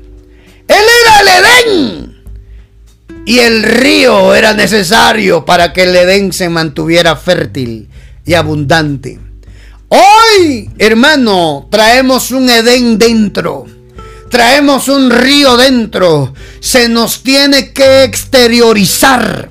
Él 0.68 0.84
era 1.02 1.20
el 1.20 1.28
Edén. 1.28 2.16
Y 3.24 3.40
el 3.40 3.64
río 3.64 4.34
era 4.36 4.52
necesario 4.52 5.44
para 5.44 5.72
que 5.72 5.82
el 5.82 5.96
Edén 5.96 6.32
se 6.32 6.48
mantuviera 6.48 7.16
fértil 7.16 7.88
y 8.24 8.34
abundante. 8.34 9.18
Hoy, 9.88 10.70
hermano, 10.78 11.68
traemos 11.70 12.30
un 12.30 12.50
Edén 12.50 12.98
dentro. 12.98 13.66
Traemos 14.30 14.88
un 14.88 15.10
río 15.10 15.56
dentro. 15.56 16.34
Se 16.60 16.88
nos 16.88 17.22
tiene 17.22 17.72
que 17.72 18.02
exteriorizar 18.02 19.48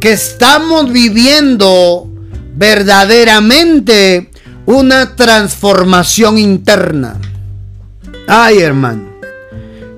que 0.00 0.12
estamos 0.12 0.90
viviendo 0.90 2.08
verdaderamente 2.56 4.30
una 4.66 5.14
transformación 5.14 6.38
interna. 6.38 7.20
Ay, 8.26 8.58
hermano. 8.58 9.14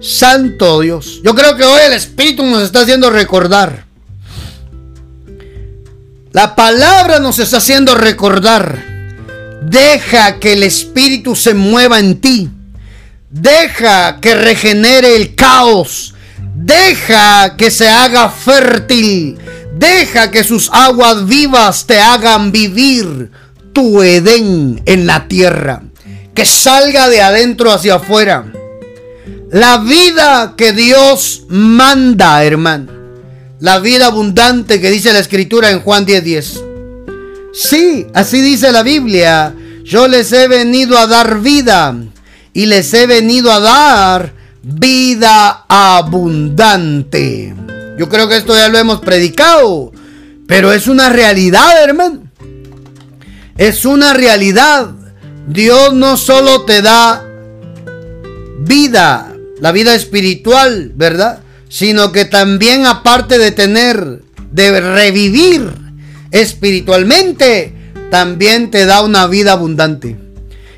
Santo 0.01 0.81
Dios. 0.81 1.21
Yo 1.25 1.35
creo 1.35 1.57
que 1.57 1.65
hoy 1.65 1.81
el 1.87 1.95
Espíritu 1.95 2.45
nos 2.45 2.63
está 2.63 2.81
haciendo 2.81 3.11
recordar. 3.11 3.87
La 6.33 6.55
palabra 6.55 7.19
nos 7.19 7.39
está 7.39 7.57
haciendo 7.57 7.95
recordar. 7.95 8.96
Deja 9.63 10.39
que 10.39 10.53
el 10.53 10.63
Espíritu 10.63 11.35
se 11.35 11.55
mueva 11.55 11.99
en 11.99 12.21
ti. 12.21 12.51
Deja 13.31 14.21
que 14.21 14.35
regenere 14.35 15.17
el 15.17 15.35
caos. 15.35 16.15
Deja 16.55 17.57
que 17.57 17.71
se 17.71 17.89
haga 17.89 18.29
fértil. 18.29 19.39
Deja 19.75 20.31
que 20.31 20.45
sus 20.45 20.71
aguas 20.73 21.27
vivas 21.27 21.87
te 21.87 22.01
hagan 22.01 22.53
vivir 22.53 23.31
tu 23.73 24.03
Edén 24.03 24.83
en 24.87 25.07
la 25.07 25.29
tierra. 25.29 25.83
Que 26.35 26.45
salga 26.45 27.09
de 27.09 27.21
adentro 27.21 27.71
hacia 27.73 27.97
afuera. 27.97 28.47
La 29.51 29.79
vida 29.79 30.55
que 30.57 30.73
Dios 30.73 31.45
manda, 31.49 32.43
hermano. 32.45 32.93
La 33.61 33.79
vida 33.79 34.07
abundante 34.07 34.81
que 34.81 34.91
dice 34.91 35.13
la 35.13 35.19
escritura 35.19 35.71
en 35.71 35.81
Juan 35.81 36.05
10:10. 36.05 36.23
10. 36.23 36.66
Sí, 37.57 38.07
así 38.13 38.43
dice 38.43 38.71
la 38.71 38.83
Biblia. 38.83 39.55
Yo 39.83 40.09
les 40.09 40.31
he 40.33 40.47
venido 40.47 40.99
a 40.99 41.07
dar 41.07 41.41
vida 41.41 41.97
y 42.53 42.67
les 42.67 42.93
he 42.93 43.07
venido 43.07 43.51
a 43.51 43.61
dar 43.61 44.35
vida 44.63 45.65
abundante. 45.67 47.55
Yo 47.99 48.11
creo 48.11 48.29
que 48.29 48.37
esto 48.37 48.55
ya 48.55 48.69
lo 48.69 48.77
hemos 48.77 49.01
predicado, 49.01 49.91
pero 50.47 50.71
es 50.71 50.87
una 50.87 51.09
realidad, 51.09 51.83
hermano. 51.83 52.25
Es 53.57 53.87
una 53.87 54.13
realidad. 54.13 54.91
Dios 55.49 55.95
no 55.95 56.19
solo 56.19 56.67
te 56.67 56.83
da 56.83 57.25
vida, 58.59 59.35
la 59.61 59.73
vida 59.73 59.95
espiritual, 59.95 60.93
¿verdad? 60.95 61.41
Sino 61.71 62.13
que 62.13 62.27
también 62.27 62.85
aparte 62.85 63.39
de 63.39 63.51
tener, 63.51 64.21
de 64.53 64.79
revivir 64.79 65.86
espiritualmente, 66.41 67.75
también 68.11 68.71
te 68.71 68.87
da 68.87 69.03
una 69.03 69.27
vida 69.27 69.53
abundante. 69.53 70.17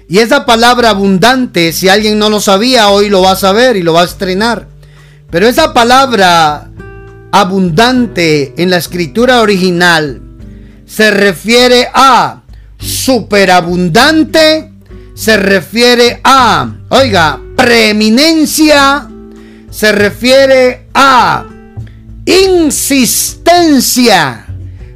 Y 0.08 0.18
esa 0.18 0.46
palabra 0.46 0.90
abundante, 0.90 1.72
si 1.72 1.88
alguien 1.88 2.18
no 2.18 2.30
lo 2.30 2.40
sabía, 2.40 2.88
hoy 2.88 3.08
lo 3.10 3.22
va 3.22 3.32
a 3.32 3.36
saber 3.36 3.76
y 3.76 3.82
lo 3.82 3.92
va 3.92 4.02
a 4.02 4.06
estrenar. 4.06 4.68
Pero 5.30 5.46
esa 5.46 5.74
palabra 5.74 6.70
abundante 7.30 8.54
en 8.56 8.70
la 8.70 8.78
escritura 8.78 9.42
original 9.42 10.22
se 10.86 11.10
refiere 11.10 11.88
a 11.92 12.40
superabundante, 12.78 14.72
se 15.14 15.36
refiere 15.36 16.20
a, 16.24 16.72
oiga, 16.88 17.38
preeminencia, 17.56 19.06
se 19.70 19.92
refiere 19.92 20.86
a 20.94 21.44
insistencia, 22.24 23.36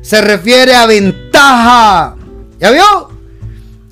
se 0.03 0.21
refiere 0.21 0.75
a 0.75 0.87
ventaja. 0.87 2.17
¿Ya 2.61 2.71
vio? 2.71 3.11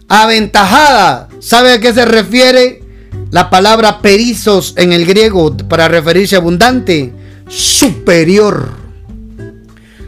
Aventajada. 0.08 1.28
¿Sabe 1.40 1.72
a 1.72 1.80
qué 1.80 1.94
se 1.94 2.04
refiere? 2.04 2.82
La 3.30 3.48
palabra 3.48 4.02
perizos 4.02 4.74
en 4.76 4.92
el 4.92 5.06
griego 5.06 5.56
para 5.68 5.88
referirse 5.88 6.34
a 6.34 6.38
abundante. 6.40 7.12
Superior. 7.48 8.70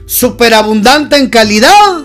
Superabundante 0.07 1.17
en 1.17 1.31
calidad 1.31 2.03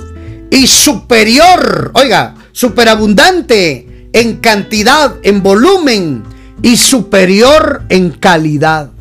y 0.52 0.68
superior. 0.68 1.92
Oiga, 1.94 2.36
superabundante 2.52 4.10
en 4.14 4.38
cantidad, 4.38 5.16
en 5.24 5.44
volumen 5.44 6.24
y 6.62 6.78
superior 6.78 7.84
en 7.90 8.12
calidad. 8.12 8.92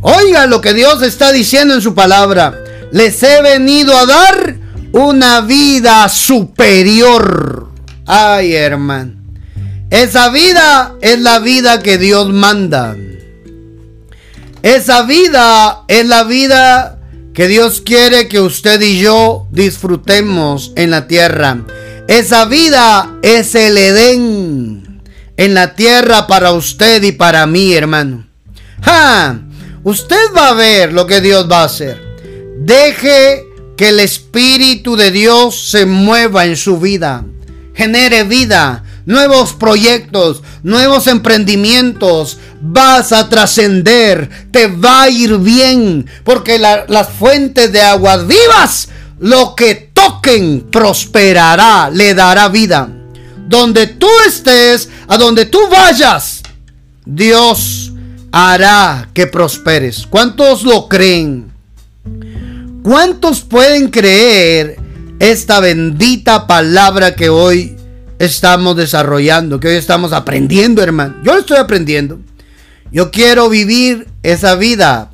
Oiga 0.00 0.46
lo 0.46 0.60
que 0.60 0.74
Dios 0.74 1.02
está 1.02 1.32
diciendo 1.32 1.74
en 1.74 1.82
su 1.82 1.94
palabra. 1.94 2.62
Les 2.92 3.22
he 3.22 3.42
venido 3.42 3.96
a 3.96 4.06
dar 4.06 4.56
una 4.92 5.40
vida 5.42 6.08
superior. 6.08 7.70
Ay, 8.06 8.54
hermano. 8.54 9.12
Esa 9.90 10.30
vida 10.30 10.94
es 11.00 11.20
la 11.20 11.38
vida 11.38 11.82
que 11.82 11.98
Dios 11.98 12.28
manda. 12.32 12.96
Esa 14.62 15.02
vida 15.02 15.84
es 15.86 16.06
la 16.06 16.24
vida 16.24 16.98
que 17.34 17.46
Dios 17.46 17.82
quiere 17.82 18.28
que 18.28 18.40
usted 18.40 18.80
y 18.80 18.98
yo 18.98 19.46
disfrutemos 19.50 20.72
en 20.74 20.90
la 20.90 21.06
tierra. 21.06 21.58
Esa 22.08 22.46
vida 22.46 23.16
es 23.22 23.54
el 23.54 23.76
Edén 23.76 25.02
en 25.36 25.54
la 25.54 25.74
tierra 25.74 26.26
para 26.26 26.52
usted 26.52 27.02
y 27.02 27.12
para 27.12 27.46
mí, 27.46 27.74
hermano. 27.74 28.26
¡Ja! 28.82 29.38
Usted 29.84 30.32
va 30.36 30.48
a 30.48 30.54
ver 30.54 30.92
lo 30.92 31.06
que 31.06 31.20
Dios 31.20 31.48
va 31.50 31.60
a 31.60 31.64
hacer. 31.64 32.05
Deje 32.58 33.44
que 33.76 33.90
el 33.90 34.00
Espíritu 34.00 34.96
de 34.96 35.10
Dios 35.10 35.70
se 35.70 35.86
mueva 35.86 36.46
en 36.46 36.56
su 36.56 36.78
vida. 36.78 37.24
Genere 37.74 38.24
vida, 38.24 38.84
nuevos 39.04 39.52
proyectos, 39.52 40.42
nuevos 40.62 41.06
emprendimientos. 41.06 42.38
Vas 42.60 43.12
a 43.12 43.28
trascender, 43.28 44.30
te 44.50 44.66
va 44.66 45.02
a 45.02 45.10
ir 45.10 45.38
bien, 45.38 46.06
porque 46.24 46.58
las 46.58 47.08
fuentes 47.10 47.70
de 47.72 47.82
aguas 47.82 48.26
vivas, 48.26 48.88
lo 49.18 49.54
que 49.54 49.90
toquen, 49.92 50.68
prosperará, 50.70 51.90
le 51.90 52.14
dará 52.14 52.48
vida 52.48 52.90
donde 53.48 53.86
tú 53.86 54.08
estés, 54.26 54.88
a 55.08 55.16
donde 55.16 55.46
tú 55.46 55.58
vayas, 55.70 56.42
Dios 57.04 57.92
hará 58.32 59.08
que 59.14 59.26
prosperes. 59.26 60.06
¿Cuántos 60.08 60.64
lo 60.64 60.88
creen? 60.88 61.52
¿Cuántos 62.86 63.40
pueden 63.40 63.90
creer 63.90 64.76
esta 65.18 65.58
bendita 65.58 66.46
palabra 66.46 67.16
que 67.16 67.28
hoy 67.28 67.74
estamos 68.20 68.76
desarrollando, 68.76 69.58
que 69.58 69.66
hoy 69.66 69.74
estamos 69.74 70.12
aprendiendo, 70.12 70.84
hermano? 70.84 71.16
Yo 71.24 71.36
estoy 71.36 71.56
aprendiendo. 71.56 72.20
Yo 72.92 73.10
quiero 73.10 73.48
vivir 73.48 74.06
esa 74.22 74.54
vida, 74.54 75.10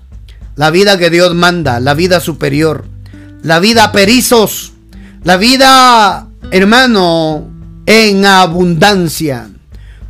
la 0.54 0.70
vida 0.70 0.98
que 0.98 1.08
Dios 1.08 1.34
manda, 1.34 1.80
la 1.80 1.94
vida 1.94 2.20
superior, 2.20 2.84
la 3.42 3.58
vida 3.58 3.90
perizos, 3.90 4.74
la 5.24 5.38
vida, 5.38 6.28
hermano, 6.50 7.48
en 7.86 8.26
abundancia. 8.26 9.48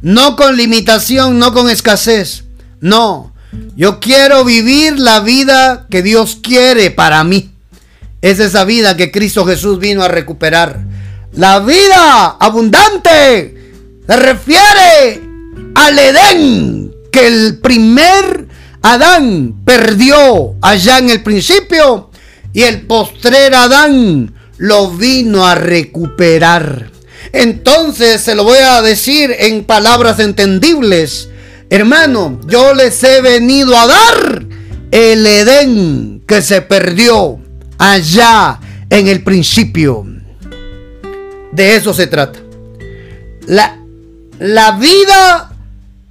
No 0.01 0.35
con 0.35 0.57
limitación, 0.57 1.39
no 1.39 1.55
con 1.55 1.71
escasez. 1.71 2.43
No, 2.81 3.33
yo 3.77 4.01
quiero 4.01 4.45
vivir 4.45 4.99
la 4.99 5.21
vida 5.21 5.87
que 5.89 6.03
Dios 6.03 6.37
quiere 6.43 6.91
para 6.91 7.23
mí. 7.23 7.52
Es 8.23 8.39
esa 8.39 8.65
vida 8.65 8.97
que 8.97 9.11
Cristo 9.11 9.45
Jesús 9.45 9.81
vino 9.81 10.05
a 10.05 10.09
recuperar. 10.09 10.79
La 11.33 11.59
vida 11.59 12.37
abundante 12.39 13.55
se 14.07 14.17
refiere 14.17 15.21
al 15.75 15.99
Edén 15.99 16.95
que 17.11 17.27
el 17.27 17.59
primer 17.59 18.47
Adán 18.81 19.63
perdió 19.65 20.55
allá 20.63 20.99
en 20.99 21.11
el 21.11 21.25
principio 21.25 22.11
y 22.53 22.63
el 22.63 22.83
postrer 22.87 23.57
Adán 23.57 24.33
lo 24.57 24.93
vino 24.93 25.45
a 25.45 25.57
recuperar. 25.57 26.93
Entonces 27.33 28.21
se 28.21 28.37
lo 28.37 28.45
voy 28.45 28.59
a 28.59 28.83
decir 28.83 29.35
en 29.37 29.65
palabras 29.65 30.21
entendibles. 30.21 31.29
Hermano, 31.71 32.39
yo 32.47 32.73
les 32.73 33.03
he 33.03 33.21
venido 33.21 33.77
a 33.77 33.89
dar 33.89 34.47
el 34.93 35.27
Edén 35.27 36.23
que 36.25 36.41
se 36.41 36.63
perdió 36.63 37.42
allá 37.83 38.61
en 38.89 39.09
el 39.09 39.25
principio. 39.25 40.07
De 41.51 41.75
eso 41.75 41.93
se 41.93 42.07
trata. 42.07 42.39
La, 43.47 43.77
la 44.39 44.73
vida 44.73 45.51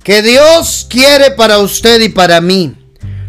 que 0.04 0.22
Dios 0.22 0.86
quiere 0.90 1.32
para 1.32 1.60
usted 1.60 2.02
y 2.02 2.10
para 2.10 2.42
mí, 2.42 2.76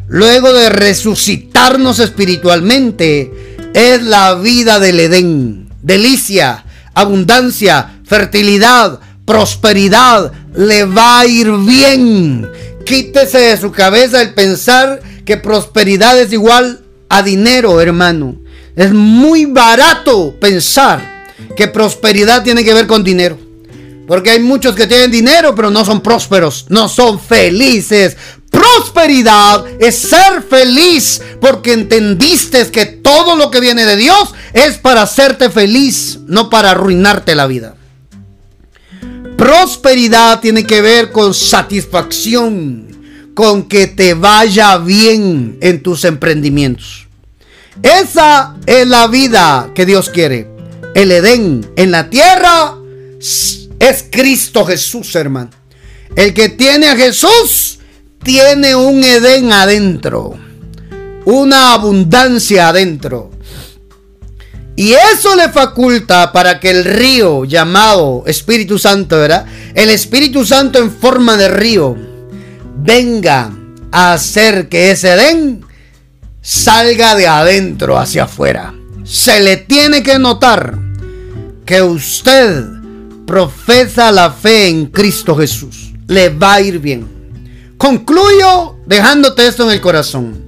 luego 0.08 0.52
de 0.52 0.70
resucitarnos 0.70 2.00
espiritualmente, 2.00 3.30
es 3.74 4.02
la 4.02 4.34
vida 4.34 4.80
del 4.80 4.98
Edén. 4.98 5.68
Delicia, 5.80 6.64
abundancia, 6.94 8.00
fertilidad, 8.04 8.98
prosperidad, 9.24 10.32
le 10.56 10.84
va 10.84 11.20
a 11.20 11.26
ir 11.26 11.50
bien. 11.52 12.50
Quítese 12.84 13.38
de 13.38 13.56
su 13.56 13.70
cabeza 13.70 14.20
el 14.20 14.34
pensar 14.34 15.00
que 15.24 15.36
prosperidad 15.36 16.18
es 16.20 16.32
igual 16.32 16.82
a 17.12 17.22
dinero, 17.22 17.78
hermano. 17.78 18.36
Es 18.74 18.90
muy 18.90 19.44
barato 19.44 20.34
pensar 20.40 21.26
que 21.54 21.68
prosperidad 21.68 22.42
tiene 22.42 22.64
que 22.64 22.72
ver 22.72 22.86
con 22.86 23.04
dinero. 23.04 23.38
Porque 24.08 24.30
hay 24.30 24.40
muchos 24.40 24.74
que 24.74 24.86
tienen 24.86 25.10
dinero 25.10 25.54
pero 25.54 25.70
no 25.70 25.84
son 25.84 26.00
prósperos, 26.00 26.66
no 26.70 26.88
son 26.88 27.20
felices. 27.20 28.16
Prosperidad 28.50 29.64
es 29.78 29.96
ser 29.96 30.42
feliz 30.42 31.20
porque 31.38 31.74
entendiste 31.74 32.70
que 32.70 32.86
todo 32.86 33.36
lo 33.36 33.50
que 33.50 33.60
viene 33.60 33.84
de 33.84 33.96
Dios 33.96 34.34
es 34.54 34.78
para 34.78 35.02
hacerte 35.02 35.50
feliz, 35.50 36.18
no 36.26 36.48
para 36.48 36.70
arruinarte 36.70 37.34
la 37.34 37.46
vida. 37.46 37.76
Prosperidad 39.36 40.40
tiene 40.40 40.64
que 40.64 40.80
ver 40.80 41.12
con 41.12 41.34
satisfacción, 41.34 42.88
con 43.34 43.64
que 43.64 43.86
te 43.86 44.14
vaya 44.14 44.78
bien 44.78 45.58
en 45.60 45.82
tus 45.82 46.04
emprendimientos. 46.04 47.06
Esa 47.82 48.56
es 48.66 48.86
la 48.86 49.06
vida 49.06 49.70
que 49.74 49.86
Dios 49.86 50.10
quiere. 50.10 50.48
El 50.94 51.10
Edén 51.10 51.66
en 51.76 51.90
la 51.90 52.10
tierra 52.10 52.76
es 53.18 54.04
Cristo 54.10 54.64
Jesús, 54.66 55.14
hermano. 55.14 55.50
El 56.14 56.34
que 56.34 56.50
tiene 56.50 56.88
a 56.88 56.96
Jesús 56.96 57.78
tiene 58.22 58.74
un 58.74 59.02
Edén 59.02 59.52
adentro. 59.52 60.34
Una 61.24 61.72
abundancia 61.72 62.68
adentro. 62.68 63.30
Y 64.76 64.92
eso 64.92 65.34
le 65.36 65.48
faculta 65.48 66.32
para 66.32 66.58
que 66.60 66.70
el 66.70 66.84
río 66.84 67.44
llamado 67.44 68.24
Espíritu 68.26 68.78
Santo, 68.78 69.18
¿verdad? 69.18 69.46
El 69.74 69.90
Espíritu 69.90 70.44
Santo 70.44 70.78
en 70.78 70.90
forma 70.90 71.36
de 71.36 71.48
río 71.48 72.11
venga 72.82 73.52
a 73.90 74.14
hacer 74.14 74.68
que 74.68 74.90
ese 74.90 75.12
Edén 75.12 75.64
salga 76.40 77.14
de 77.14 77.26
adentro 77.26 77.98
hacia 77.98 78.24
afuera. 78.24 78.74
Se 79.04 79.40
le 79.40 79.56
tiene 79.56 80.02
que 80.02 80.18
notar 80.18 80.78
que 81.64 81.82
usted 81.82 82.64
profesa 83.26 84.10
la 84.10 84.30
fe 84.30 84.68
en 84.68 84.86
Cristo 84.86 85.36
Jesús. 85.36 85.92
Le 86.08 86.28
va 86.28 86.54
a 86.54 86.60
ir 86.60 86.78
bien. 86.80 87.06
Concluyo 87.78 88.76
dejándote 88.86 89.46
esto 89.46 89.64
en 89.64 89.70
el 89.70 89.80
corazón. 89.80 90.46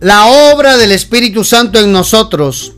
La 0.00 0.26
obra 0.26 0.76
del 0.76 0.92
Espíritu 0.92 1.44
Santo 1.44 1.78
en 1.78 1.92
nosotros 1.92 2.72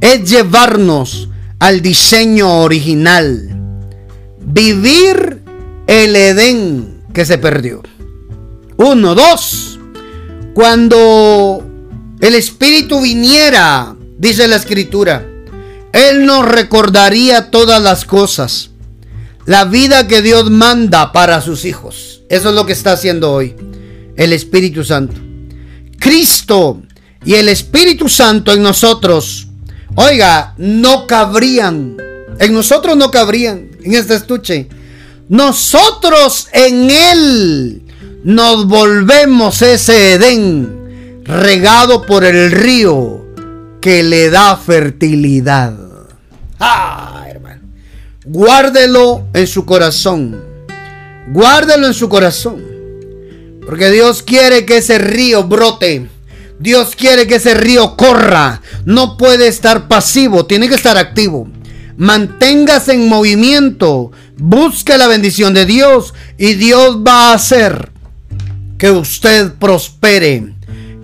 es 0.00 0.28
llevarnos 0.30 1.28
al 1.58 1.80
diseño 1.82 2.60
original. 2.62 3.48
Vivir 4.40 5.42
el 5.86 6.16
Edén 6.16 7.02
que 7.12 7.24
se 7.24 7.38
perdió. 7.38 7.82
Uno, 8.80 9.14
dos. 9.14 9.78
Cuando 10.54 11.62
el 12.20 12.34
Espíritu 12.34 13.00
viniera, 13.00 13.94
dice 14.18 14.48
la 14.48 14.56
Escritura, 14.56 15.26
Él 15.92 16.24
nos 16.24 16.46
recordaría 16.46 17.50
todas 17.50 17.82
las 17.82 18.04
cosas. 18.04 18.70
La 19.46 19.64
vida 19.64 20.06
que 20.06 20.22
Dios 20.22 20.50
manda 20.50 21.12
para 21.12 21.40
sus 21.40 21.64
hijos. 21.64 22.22
Eso 22.28 22.50
es 22.50 22.54
lo 22.54 22.66
que 22.66 22.72
está 22.72 22.92
haciendo 22.92 23.32
hoy 23.32 23.54
el 24.16 24.32
Espíritu 24.32 24.84
Santo. 24.84 25.20
Cristo 25.98 26.82
y 27.24 27.34
el 27.34 27.48
Espíritu 27.48 28.08
Santo 28.08 28.52
en 28.52 28.62
nosotros 28.62 29.48
Oiga, 29.96 30.54
no 30.56 31.06
cabrían. 31.06 31.96
En 32.38 32.54
nosotros 32.54 32.96
no 32.96 33.10
cabrían. 33.10 33.70
En 33.82 33.94
este 33.94 34.14
estuche. 34.14 34.68
Nosotros 35.28 36.48
en 36.52 36.90
Él 36.90 37.82
nos 38.24 38.66
volvemos 38.66 39.62
ese 39.62 40.14
Edén 40.14 41.22
regado 41.24 42.06
por 42.06 42.24
el 42.24 42.50
río 42.50 43.26
que 43.80 44.02
le 44.02 44.30
da 44.30 44.56
fertilidad. 44.56 45.74
Ah, 46.58 47.24
hermano. 47.28 47.62
Guárdelo 48.24 49.24
en 49.32 49.46
su 49.46 49.64
corazón. 49.64 50.42
Guárdelo 51.28 51.86
en 51.86 51.94
su 51.94 52.08
corazón. 52.08 52.62
Porque 53.64 53.90
Dios 53.90 54.22
quiere 54.22 54.66
que 54.66 54.78
ese 54.78 54.98
río 54.98 55.44
brote 55.44 56.08
Dios 56.60 56.94
quiere 56.94 57.26
que 57.26 57.36
ese 57.36 57.54
río 57.54 57.96
corra. 57.96 58.60
No 58.84 59.16
puede 59.16 59.48
estar 59.48 59.88
pasivo, 59.88 60.44
tiene 60.44 60.68
que 60.68 60.74
estar 60.74 60.98
activo. 60.98 61.48
Manténgase 61.96 62.92
en 62.92 63.08
movimiento. 63.08 64.12
Busque 64.36 64.98
la 64.98 65.06
bendición 65.06 65.54
de 65.54 65.64
Dios 65.64 66.12
y 66.36 66.54
Dios 66.54 66.98
va 66.98 67.30
a 67.30 67.34
hacer 67.34 67.89
que 68.80 68.90
usted 68.90 69.52
prospere 69.54 70.54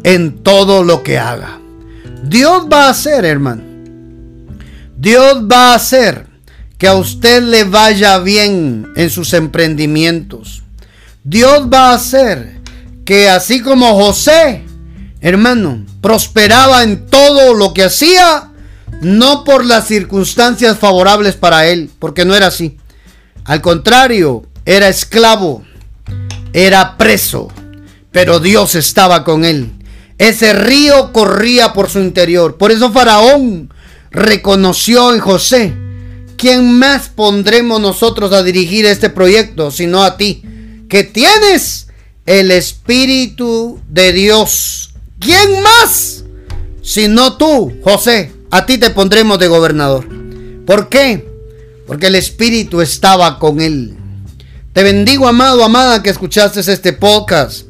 en 0.02 0.42
todo 0.42 0.82
lo 0.82 1.04
que 1.04 1.18
haga. 1.18 1.60
Dios 2.24 2.66
va 2.72 2.86
a 2.86 2.90
hacer, 2.90 3.24
hermano. 3.24 3.62
Dios 4.96 5.44
va 5.44 5.72
a 5.72 5.74
hacer 5.76 6.26
que 6.78 6.88
a 6.88 6.94
usted 6.94 7.42
le 7.42 7.64
vaya 7.64 8.18
bien 8.18 8.88
en 8.96 9.10
sus 9.10 9.34
emprendimientos. 9.34 10.62
Dios 11.22 11.68
va 11.72 11.90
a 11.90 11.94
hacer 11.94 12.56
que 13.04 13.28
así 13.28 13.60
como 13.60 13.94
José 13.94 14.64
hermano, 15.20 15.84
prosperaba 16.00 16.82
en 16.82 17.06
todo 17.06 17.52
lo 17.52 17.74
que 17.74 17.84
hacía, 17.84 18.50
no 19.00 19.44
por 19.44 19.64
las 19.64 19.86
circunstancias 19.86 20.78
favorables 20.78 21.34
para 21.34 21.66
él, 21.66 21.90
porque 21.98 22.24
no 22.24 22.34
era 22.34 22.46
así. 22.46 22.78
Al 23.44 23.60
contrario, 23.60 24.46
era 24.64 24.88
esclavo, 24.88 25.64
era 26.52 26.96
preso, 26.96 27.48
pero 28.16 28.40
Dios 28.40 28.74
estaba 28.76 29.24
con 29.24 29.44
él. 29.44 29.72
Ese 30.16 30.54
río 30.54 31.12
corría 31.12 31.74
por 31.74 31.90
su 31.90 31.98
interior. 31.98 32.56
Por 32.56 32.72
eso 32.72 32.90
Faraón 32.90 33.68
reconoció 34.10 35.12
en 35.12 35.20
José, 35.20 35.74
¿quién 36.38 36.78
más 36.78 37.10
pondremos 37.10 37.78
nosotros 37.78 38.32
a 38.32 38.42
dirigir 38.42 38.86
este 38.86 39.10
proyecto 39.10 39.70
sino 39.70 40.02
a 40.02 40.16
ti? 40.16 40.42
Que 40.88 41.04
tienes 41.04 41.88
el 42.24 42.52
Espíritu 42.52 43.82
de 43.86 44.14
Dios 44.14 44.94
¿Quién 45.18 45.62
más? 45.62 46.24
Si 46.82 47.08
no 47.08 47.36
tú, 47.36 47.74
José, 47.84 48.32
a 48.50 48.64
ti 48.64 48.78
te 48.78 48.88
pondremos 48.88 49.38
de 49.38 49.48
gobernador. 49.48 50.06
¿Por 50.64 50.88
qué? 50.88 51.28
Porque 51.86 52.06
el 52.06 52.14
Espíritu 52.14 52.80
estaba 52.80 53.38
con 53.38 53.60
él. 53.60 53.94
Te 54.72 54.82
bendigo, 54.82 55.28
amado, 55.28 55.62
amada, 55.62 56.02
que 56.02 56.08
escuchaste 56.08 56.60
este 56.60 56.94
podcast. 56.94 57.65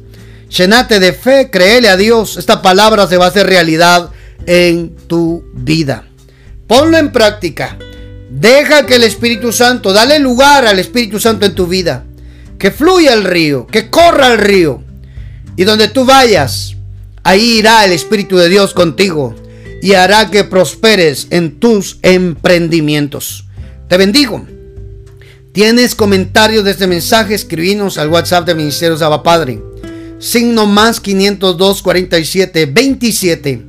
Llenate 0.49 0.99
de 0.99 1.13
fe, 1.13 1.49
créele 1.49 1.89
a 1.89 1.97
Dios. 1.97 2.37
Esta 2.37 2.61
palabra 2.61 3.07
se 3.07 3.17
va 3.17 3.25
a 3.25 3.29
hacer 3.29 3.47
realidad 3.47 4.11
en 4.45 4.95
tu 5.07 5.43
vida. 5.53 6.07
Ponlo 6.67 6.97
en 6.97 7.11
práctica. 7.11 7.77
Deja 8.29 8.85
que 8.85 8.95
el 8.95 9.03
Espíritu 9.03 9.51
Santo, 9.51 9.93
dale 9.93 10.19
lugar 10.19 10.65
al 10.65 10.79
Espíritu 10.79 11.19
Santo 11.19 11.45
en 11.45 11.55
tu 11.55 11.67
vida. 11.67 12.05
Que 12.57 12.71
fluya 12.71 13.13
el 13.13 13.23
río, 13.23 13.67
que 13.67 13.89
corra 13.89 14.27
el 14.33 14.37
río. 14.39 14.83
Y 15.55 15.63
donde 15.63 15.87
tú 15.87 16.05
vayas, 16.05 16.77
Ahí 17.27 17.57
irá 17.57 17.83
el 17.83 17.91
Espíritu 17.91 18.37
de 18.37 18.47
Dios 18.47 18.73
contigo 18.73 19.35
y 19.81 19.95
hará 19.95 20.31
que 20.31 20.45
prosperes 20.45 21.27
en 21.29 21.59
tus 21.59 21.99
emprendimientos. 22.01 23.43
Te 23.89 23.97
bendigo. 23.97 24.47
¿Tienes 25.51 25.93
comentarios 25.93 26.63
de 26.63 26.71
este 26.71 26.87
mensaje? 26.87 27.33
Escribinos 27.33 27.97
al 27.97 28.07
WhatsApp 28.07 28.45
de 28.47 28.55
Ministerios 28.55 29.01
Abba 29.01 29.23
Padre. 29.23 29.61
Signo 30.19 30.65
más 30.65 30.99
502 30.99 31.81
47 31.81 32.65
27 32.65 33.65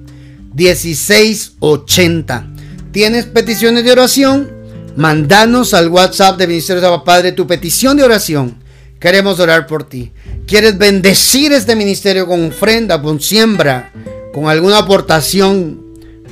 16 0.55 1.53
80. 1.59 2.53
¿Tienes 2.93 3.27
peticiones 3.27 3.85
de 3.85 3.93
oración? 3.93 4.51
Mándanos 4.97 5.75
al 5.75 5.89
WhatsApp 5.89 6.39
de 6.39 6.47
Ministerios 6.47 6.85
Abba 6.85 7.05
Padre 7.05 7.33
tu 7.33 7.47
petición 7.47 7.97
de 7.97 8.05
oración 8.05 8.69
Queremos 8.99 9.39
orar 9.39 9.67
por 9.67 9.89
ti. 9.89 10.11
¿Quieres 10.47 10.77
bendecir 10.77 11.53
este 11.53 11.77
ministerio 11.77 12.27
con 12.27 12.49
ofrenda, 12.49 13.01
con 13.01 13.21
siembra, 13.21 13.93
con 14.35 14.49
alguna 14.49 14.79
aportación 14.79 15.81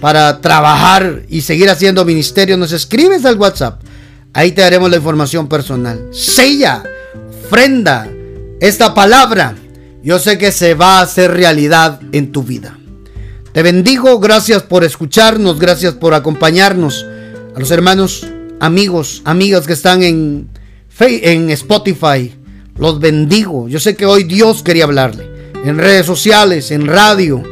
para 0.00 0.40
trabajar 0.40 1.22
y 1.28 1.42
seguir 1.42 1.70
haciendo 1.70 2.04
ministerio? 2.04 2.56
Nos 2.56 2.72
escribes 2.72 3.24
al 3.24 3.38
WhatsApp. 3.38 3.82
Ahí 4.32 4.50
te 4.50 4.62
daremos 4.62 4.90
la 4.90 4.96
información 4.96 5.48
personal. 5.48 6.08
Sella, 6.12 6.82
ofrenda 7.44 8.08
esta 8.60 8.92
palabra. 8.94 9.54
Yo 10.06 10.20
sé 10.20 10.38
que 10.38 10.52
se 10.52 10.74
va 10.74 11.00
a 11.00 11.02
hacer 11.02 11.32
realidad 11.32 12.00
en 12.12 12.30
tu 12.30 12.44
vida. 12.44 12.78
Te 13.52 13.64
bendigo, 13.64 14.20
gracias 14.20 14.62
por 14.62 14.84
escucharnos, 14.84 15.58
gracias 15.58 15.94
por 15.94 16.14
acompañarnos. 16.14 17.04
A 17.56 17.58
los 17.58 17.72
hermanos, 17.72 18.24
amigos, 18.60 19.22
amigas 19.24 19.66
que 19.66 19.72
están 19.72 20.04
en, 20.04 20.48
en 21.00 21.50
Spotify, 21.50 22.32
los 22.76 23.00
bendigo. 23.00 23.66
Yo 23.66 23.80
sé 23.80 23.96
que 23.96 24.06
hoy 24.06 24.22
Dios 24.22 24.62
quería 24.62 24.84
hablarle. 24.84 25.28
En 25.64 25.76
redes 25.76 26.06
sociales, 26.06 26.70
en 26.70 26.86
radio, 26.86 27.42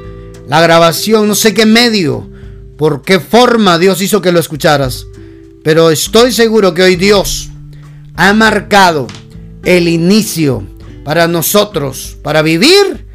la 0.46 0.60
grabación, 0.60 1.26
no 1.26 1.34
sé 1.34 1.54
qué 1.54 1.66
medio, 1.66 2.30
por 2.78 3.02
qué 3.02 3.18
forma 3.18 3.80
Dios 3.80 4.00
hizo 4.00 4.22
que 4.22 4.30
lo 4.30 4.38
escucharas. 4.38 5.08
Pero 5.64 5.90
estoy 5.90 6.30
seguro 6.30 6.72
que 6.72 6.84
hoy 6.84 6.94
Dios 6.94 7.48
ha 8.14 8.32
marcado 8.32 9.08
el 9.64 9.88
inicio 9.88 10.68
para 11.04 11.28
nosotros, 11.28 12.16
para 12.22 12.42
vivir 12.42 13.06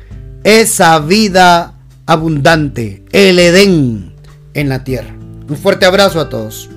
esa 0.43 0.99
vida 0.99 1.73
abundante, 2.05 3.03
el 3.11 3.39
Edén 3.39 4.13
en 4.53 4.69
la 4.69 4.83
tierra. 4.83 5.13
Un 5.49 5.57
fuerte 5.57 5.85
abrazo 5.85 6.19
a 6.19 6.29
todos. 6.29 6.69